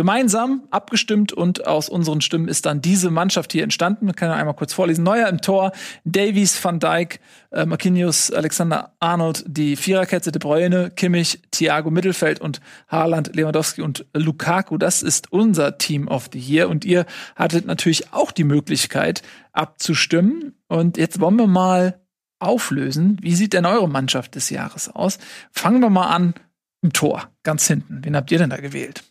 [0.00, 4.08] gemeinsam abgestimmt und aus unseren Stimmen ist dann diese Mannschaft hier entstanden.
[4.08, 5.04] Ich kann einmal kurz vorlesen.
[5.04, 5.72] Neuer im Tor,
[6.06, 7.20] Davies, Van Dijk,
[7.50, 14.06] äh, Marquinhos, Alexander Arnold, die Viererkette De Bruyne, Kimmich, Thiago Mittelfeld und Haaland, Lewandowski und
[14.14, 14.78] Lukaku.
[14.78, 17.04] Das ist unser Team of the Year und ihr
[17.36, 19.20] hattet natürlich auch die Möglichkeit
[19.52, 20.54] abzustimmen.
[20.66, 22.00] Und jetzt wollen wir mal
[22.38, 23.18] auflösen.
[23.20, 25.18] Wie sieht denn eure Mannschaft des Jahres aus?
[25.52, 26.32] Fangen wir mal an
[26.80, 28.02] im Tor, ganz hinten.
[28.02, 29.04] Wen habt ihr denn da gewählt?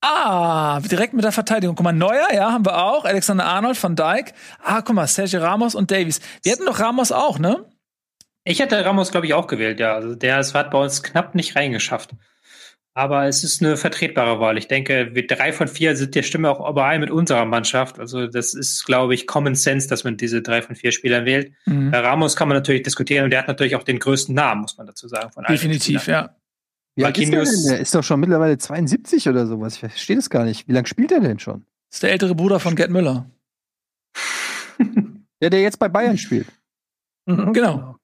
[0.00, 1.74] Ah, direkt mit der Verteidigung.
[1.74, 3.04] Guck mal, Neuer, ja, haben wir auch.
[3.04, 4.32] Alexander Arnold, Van Dijk.
[4.62, 6.20] Ah, guck mal, Sergio Ramos und Davies.
[6.42, 7.64] Wir hätten doch Ramos auch, ne?
[8.44, 9.94] Ich hätte Ramos, glaube ich, auch gewählt, ja.
[9.94, 12.10] Also der hat bei uns knapp nicht reingeschafft.
[12.94, 14.58] Aber es ist eine vertretbare Wahl.
[14.58, 18.00] Ich denke, wir drei von vier sind der Stimme auch überall mit unserer Mannschaft.
[18.00, 21.52] Also das ist, glaube ich, Common Sense, dass man diese drei von vier Spielern wählt.
[21.66, 21.92] Mhm.
[21.92, 24.76] Bei Ramos kann man natürlich diskutieren und der hat natürlich auch den größten Namen, muss
[24.78, 25.30] man dazu sagen.
[25.30, 26.30] Von Definitiv, ja.
[26.98, 27.70] Wie alt ist der, Marquinhos- denn?
[27.72, 29.74] der ist doch schon mittlerweile 72 oder sowas.
[29.74, 30.66] Ich verstehe das gar nicht.
[30.68, 31.64] Wie lange spielt er denn schon?
[31.90, 33.30] ist der ältere Bruder von Gerd Müller.
[35.40, 36.48] Der, der jetzt bei Bayern spielt.
[37.26, 37.96] Mhm, Genau.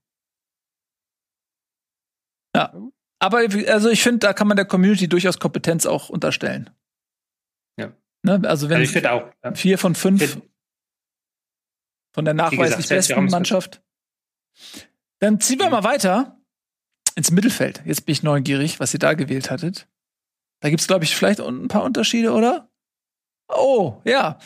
[2.54, 2.72] Ja.
[3.18, 6.70] Aber also ich finde, da kann man der Community durchaus Kompetenz auch unterstellen.
[7.76, 7.92] Ja.
[8.22, 8.40] Ne?
[8.44, 9.32] Also wenn Also ich finde auch.
[9.42, 9.54] Ja.
[9.54, 10.38] vier von fünf
[12.14, 13.82] von der nachweislich gesagt, besten Mannschaft.
[15.18, 16.40] Dann ziehen wir mal weiter
[17.16, 17.82] ins Mittelfeld.
[17.84, 19.88] Jetzt bin ich neugierig, was ihr da gewählt hattet.
[20.60, 22.68] Da gibt's glaube ich, vielleicht ein paar Unterschiede, oder?
[23.48, 24.38] Oh, ja.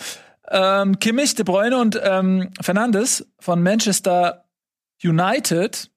[0.48, 4.48] Ähm, Kimmich, De Bruyne und ähm, Fernandes von Manchester
[5.02, 5.90] United,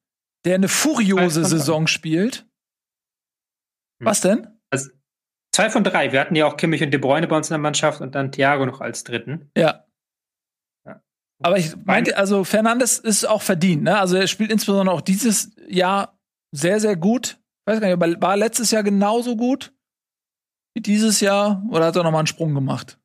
[0.45, 1.45] der eine furiose.
[1.45, 2.45] Saison spielt.
[3.99, 4.05] Hm.
[4.05, 4.47] Was denn?
[5.53, 6.13] Zwei von drei.
[6.13, 8.31] Wir hatten ja auch Kimmich und De Bruyne bei uns in der Mannschaft und dann
[8.31, 9.51] Thiago noch als dritten.
[9.55, 9.85] Ja.
[10.85, 11.01] Ja.
[11.43, 13.99] Aber ich meinte, also Fernandes ist auch verdient, ne?
[13.99, 16.17] Also er spielt insbesondere auch dieses Jahr
[16.51, 17.39] sehr, sehr gut.
[17.65, 19.71] Weiß gar nicht, aber war letztes Jahr genauso gut
[20.73, 22.97] wie dieses Jahr oder hat er nochmal einen Sprung gemacht?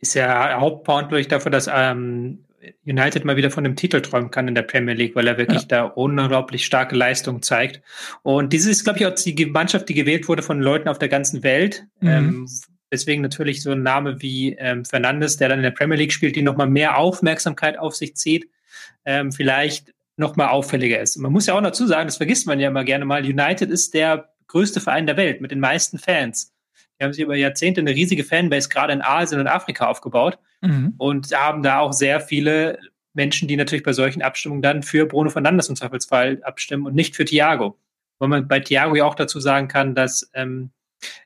[0.00, 2.44] Ist ja hauptverantwortlich dafür, dass ähm,
[2.84, 5.66] United mal wieder von dem Titel träumen kann in der Premier League, weil er wirklich
[5.68, 7.80] da unglaublich starke Leistung zeigt.
[8.22, 11.08] Und diese ist, glaube ich, auch die Mannschaft, die gewählt wurde von Leuten auf der
[11.08, 11.86] ganzen Welt.
[12.00, 12.08] Mhm.
[12.08, 12.48] Ähm,
[12.90, 16.36] deswegen natürlich so ein Name wie ähm, Fernandes, der dann in der Premier League spielt,
[16.36, 18.48] die nochmal mehr Aufmerksamkeit auf sich zieht,
[19.04, 21.16] ähm, vielleicht nochmal auffälliger ist.
[21.16, 23.70] Und man muss ja auch dazu sagen, das vergisst man ja immer gerne mal, United
[23.70, 26.52] ist der größte Verein der Welt mit den meisten Fans.
[26.98, 30.94] Die haben sich über Jahrzehnte eine riesige Fanbase gerade in Asien und Afrika aufgebaut Mhm.
[30.96, 32.78] und haben da auch sehr viele
[33.12, 37.14] Menschen, die natürlich bei solchen Abstimmungen dann für Bruno Fernandes im Zweifelsfall abstimmen und nicht
[37.16, 37.78] für Thiago.
[38.18, 40.70] Weil man bei Thiago ja auch dazu sagen kann, dass ähm,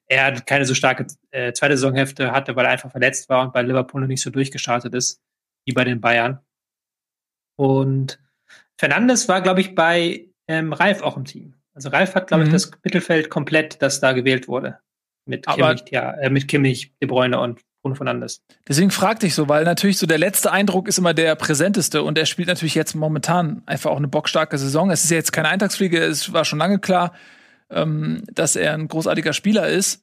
[0.07, 3.63] er keine so starke äh, zweite Saisonhälfte hatte, weil er einfach verletzt war und bei
[3.63, 5.23] Liverpool noch nicht so durchgestartet ist
[5.67, 6.41] wie bei den Bayern.
[7.57, 8.19] Und
[8.79, 11.55] Fernandes war, glaube ich, bei ähm, Ralf auch im Team.
[11.75, 12.49] Also Ralf hat, glaube Mhm.
[12.49, 14.79] ich, das Mittelfeld komplett, das da gewählt wurde.
[15.27, 18.41] Mit Aber- Kimmich, ja, äh, mit Kimmich, De Bruyne und Bruno Fernandes.
[18.67, 22.19] Deswegen fragte ich so, weil natürlich so der letzte Eindruck ist immer der präsenteste und
[22.19, 24.91] er spielt natürlich jetzt momentan einfach auch eine bockstarke Saison.
[24.91, 27.13] Es ist ja jetzt keine Eintagsfliege, es war schon lange klar,
[27.71, 30.03] ähm, dass er ein großartiger Spieler ist.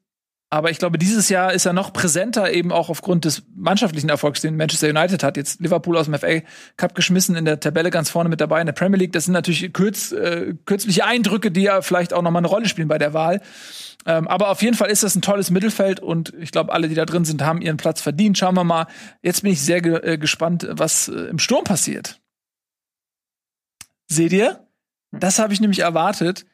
[0.52, 4.42] Aber ich glaube, dieses Jahr ist er noch präsenter, eben auch aufgrund des mannschaftlichen Erfolgs,
[4.42, 5.38] den Manchester United hat.
[5.38, 6.42] Jetzt Liverpool aus dem FA
[6.78, 9.12] Cup geschmissen, in der Tabelle ganz vorne mit dabei in der Premier League.
[9.12, 12.70] Das sind natürlich kürz, äh, kürzliche Eindrücke, die ja vielleicht auch noch mal eine Rolle
[12.70, 13.42] spielen bei der Wahl.
[14.06, 16.96] Ähm, aber auf jeden Fall ist das ein tolles Mittelfeld und ich glaube, alle, die
[16.96, 18.38] da drin sind, haben ihren Platz verdient.
[18.38, 18.86] Schauen wir mal.
[19.24, 22.22] Jetzt bin ich sehr ge äh, gespannt, was äh, im Sturm passiert.
[24.08, 24.68] Seht ihr?
[25.12, 26.46] Das habe ich nämlich erwartet.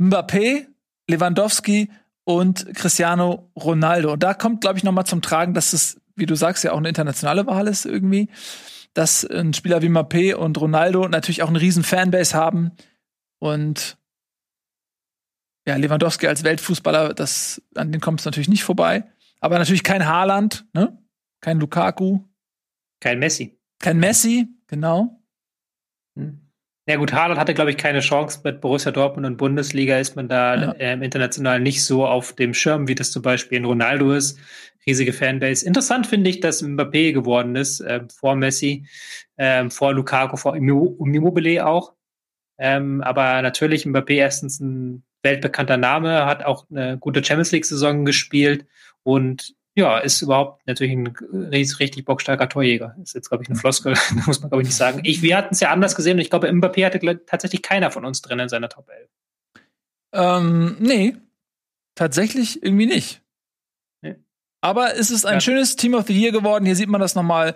[0.00, 0.66] Mbappé,
[1.08, 1.90] Lewandowski
[2.28, 4.12] und Cristiano Ronaldo.
[4.12, 6.72] Und da kommt, glaube ich, noch mal zum Tragen, dass es, wie du sagst, ja
[6.72, 8.28] auch eine internationale Wahl ist irgendwie.
[8.92, 12.72] Dass ein Spieler wie Mbappé und Ronaldo natürlich auch eine riesen Fanbase haben.
[13.38, 13.96] Und
[15.66, 19.04] ja, Lewandowski als Weltfußballer, das, an den kommt es natürlich nicht vorbei.
[19.40, 20.98] Aber natürlich kein Haaland, ne?
[21.40, 22.20] Kein Lukaku,
[23.00, 23.58] Kein Messi.
[23.78, 25.17] kein Messi, genau.
[26.88, 28.40] Ja gut, Haaland hatte, glaube ich, keine Chance.
[28.44, 30.74] Mit Borussia Dortmund und Bundesliga ist man da Ja.
[30.78, 34.38] ähm, international nicht so auf dem Schirm, wie das zum Beispiel in Ronaldo ist.
[34.86, 35.66] Riesige Fanbase.
[35.66, 38.86] Interessant finde ich, dass Mbappé geworden ist, ähm, vor Messi,
[39.36, 41.92] ähm, vor Lukaku, vor Immo- Immobile auch.
[42.58, 48.64] Ähm, aber natürlich Mbappé erstens ein weltbekannter Name, hat auch eine gute Champions League-Saison gespielt
[49.02, 52.96] und ja, ist überhaupt natürlich ein ries- richtig bockstarker Torjäger.
[53.02, 53.94] Ist jetzt, glaube ich, eine Floskel,
[54.26, 55.00] muss man, glaube ich, nicht sagen.
[55.04, 58.04] Ich, wir hatten es ja anders gesehen und ich glaube, Mbappé hatte tatsächlich keiner von
[58.04, 59.08] uns drin in seiner Top 11.
[60.12, 61.16] Ähm, nee,
[61.94, 63.22] tatsächlich irgendwie nicht.
[64.02, 64.16] Nee.
[64.60, 65.40] Aber es ist ein Ja.
[65.40, 66.64] schönes Team of the Year geworden.
[66.64, 67.54] Hier sieht man das nochmal.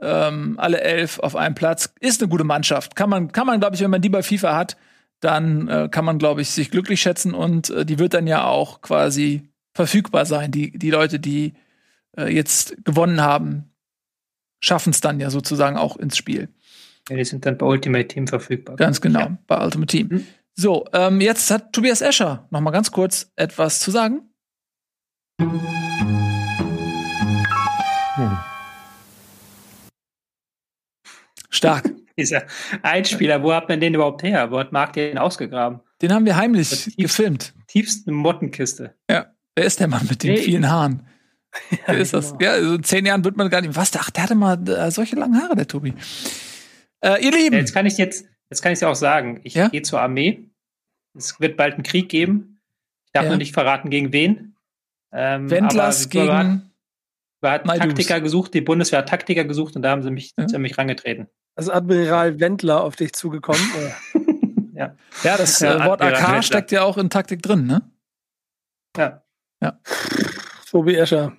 [0.00, 1.94] Ähm, alle elf auf einem Platz.
[2.00, 2.96] Ist eine gute Mannschaft.
[2.96, 4.76] Kann man, kann man, glaube ich, wenn man die bei FIFA hat,
[5.20, 8.44] dann äh, kann man, glaube ich, sich glücklich schätzen und äh, die wird dann ja
[8.44, 10.50] auch quasi verfügbar sein.
[10.50, 11.54] Die, die Leute, die
[12.16, 13.72] äh, jetzt gewonnen haben,
[14.62, 16.48] schaffen es dann ja sozusagen auch ins Spiel.
[17.08, 18.76] Ja, die sind dann bei Ultimate Team verfügbar.
[18.76, 19.38] Ganz genau, Ja.
[19.46, 20.08] bei Ultimate Team.
[20.08, 20.26] Mhm.
[20.56, 24.22] So, ähm, jetzt hat Tobias Escher noch mal ganz kurz etwas zu sagen.
[31.50, 31.90] Stark.
[32.18, 32.44] Dieser
[32.82, 34.50] Einspieler, wo hat man den überhaupt her?
[34.52, 35.80] Wo hat Marc den ausgegraben?
[36.00, 37.54] Den haben wir heimlich Tief- gefilmt.
[37.66, 38.94] Tiefsten Mottenkiste.
[39.08, 39.26] Wer
[39.56, 40.42] ist der Mann mit den Nee.
[40.42, 41.06] vielen Haaren?
[41.86, 42.36] Wer ist das?
[42.38, 42.52] genau.
[42.52, 43.76] Ja, so in zehn Jahren wird man gar nicht.
[43.76, 43.90] Was?
[43.96, 45.94] Ach, der hatte mal äh, solche langen Haare, der Tobi.
[47.00, 49.40] Äh, ihr Ja, Lieben, jetzt kann ich jetzt, jetzt kann ich ja auch sagen.
[49.44, 49.68] Ich Ja?
[49.68, 50.50] gehe zur Armee.
[51.16, 52.60] Es wird bald einen Krieg geben.
[53.06, 53.30] Ich darf Ja.
[53.30, 54.56] noch nicht verraten, gegen wen.
[55.12, 56.72] Ähm, Wendlers wir gegen.
[57.40, 57.86] wir hat Naidus.
[57.86, 60.46] Taktiker gesucht, die Bundeswehr hat Taktiker gesucht und da haben sie mich Ja.
[60.48, 61.28] ziemlich rangetreten.
[61.56, 63.60] Also Admiral Wendler auf dich zugekommen.
[64.76, 64.96] Ja.
[65.22, 66.42] Ja, das Ja, äh, Wort Admiral AK Wendler.
[66.42, 67.82] steckt ja auch in Taktik drin, ne?
[68.96, 69.22] Ja.
[70.68, 71.36] Tobi Escher.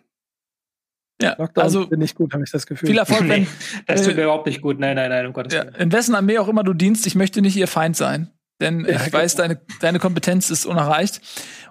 [1.22, 2.90] Ja, Lockdown also bin nicht gut, habe ich das Gefühl.
[2.90, 3.48] viel Erfolg, wenn, Nee,
[3.88, 4.80] das tut äh, mir überhaupt nicht gut.
[4.80, 5.76] Nein, nein, nein, um Gottes ja, Willen.
[5.76, 8.30] in wessen Armee auch immer du dienst, ich möchte nicht ihr Feind sein.
[8.62, 11.22] Denn ich weiß, deine, deine Kompetenz ist unerreicht.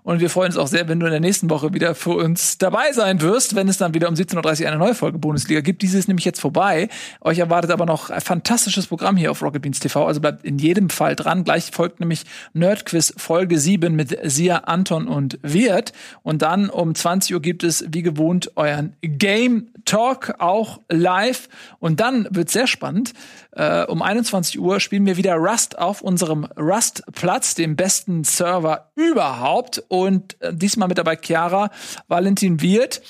[0.05, 2.59] Und wir freuen uns auch sehr, wenn du in der nächsten Woche wieder für uns
[2.59, 5.81] dabei sein wirst, wenn es dann wieder um 17.30 Uhr eine neue Folge Bundesliga gibt.
[5.81, 6.91] Diese ist nämlich jetzt vorbei.
[7.23, 10.07] Euch erwartet aber noch ein fantastisches Programm hier auf Rocket Beans TV.
[10.07, 11.43] Also bleibt in jedem Fall dran.
[11.45, 15.95] Gleich folgt nämlich Nerdquiz Folge 7 mit Sia, Anton und Wirt.
[16.23, 21.49] Und dann um 20 Uhr gibt es wie gewohnt euren Game Talk auch live.
[21.79, 23.15] Und dann wird sehr spannend.
[23.53, 29.85] Äh, um 21 Uhr spielen wir wieder Rust auf unserem Rust-Platz, dem besten Server überhaupt.
[29.89, 31.71] Und äh, diesmal mit dabei Chiara,
[32.09, 33.03] Valentin Wirt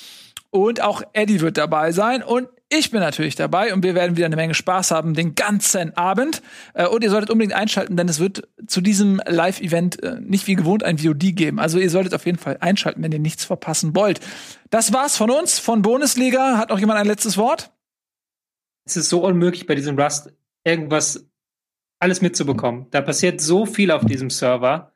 [0.51, 2.23] und auch Eddie wird dabei sein.
[2.23, 5.95] Und ich bin natürlich dabei und wir werden wieder eine Menge Spaß haben den ganzen
[5.95, 6.41] Abend.
[6.73, 10.55] Äh, und ihr solltet unbedingt einschalten, denn es wird zu diesem Live-Event äh, nicht wie
[10.55, 11.59] gewohnt ein VOD geben.
[11.59, 14.19] Also ihr solltet auf jeden Fall einschalten, wenn ihr nichts verpassen wollt.
[14.69, 16.57] Das war's von uns, von Bundesliga.
[16.57, 17.71] Hat noch jemand ein letztes Wort?
[18.85, 20.31] Es ist so unmöglich bei diesem Rust
[20.63, 21.25] irgendwas
[21.99, 22.87] alles mitzubekommen.
[22.91, 24.93] Da passiert so viel auf diesem Server.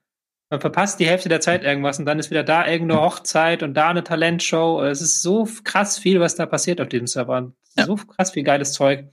[0.49, 3.75] Man verpasst die Hälfte der Zeit irgendwas und dann ist wieder da irgendeine Hochzeit und
[3.75, 4.81] da eine Talentshow.
[4.81, 7.51] Es ist so krass viel, was da passiert auf diesem Server.
[7.77, 7.85] Ja.
[7.85, 9.07] So krass viel geiles Zeug.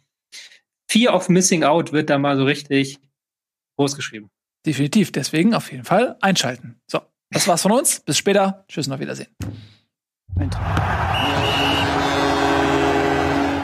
[0.89, 2.99] Fear of Missing Out wird da mal so richtig
[3.77, 4.31] groß geschrieben.
[4.65, 5.13] Definitiv.
[5.13, 6.81] Deswegen auf jeden Fall einschalten.
[6.87, 7.01] So,
[7.31, 8.01] das war's von uns.
[8.01, 8.65] Bis später.
[8.69, 9.29] Tschüss und auf Wiedersehen.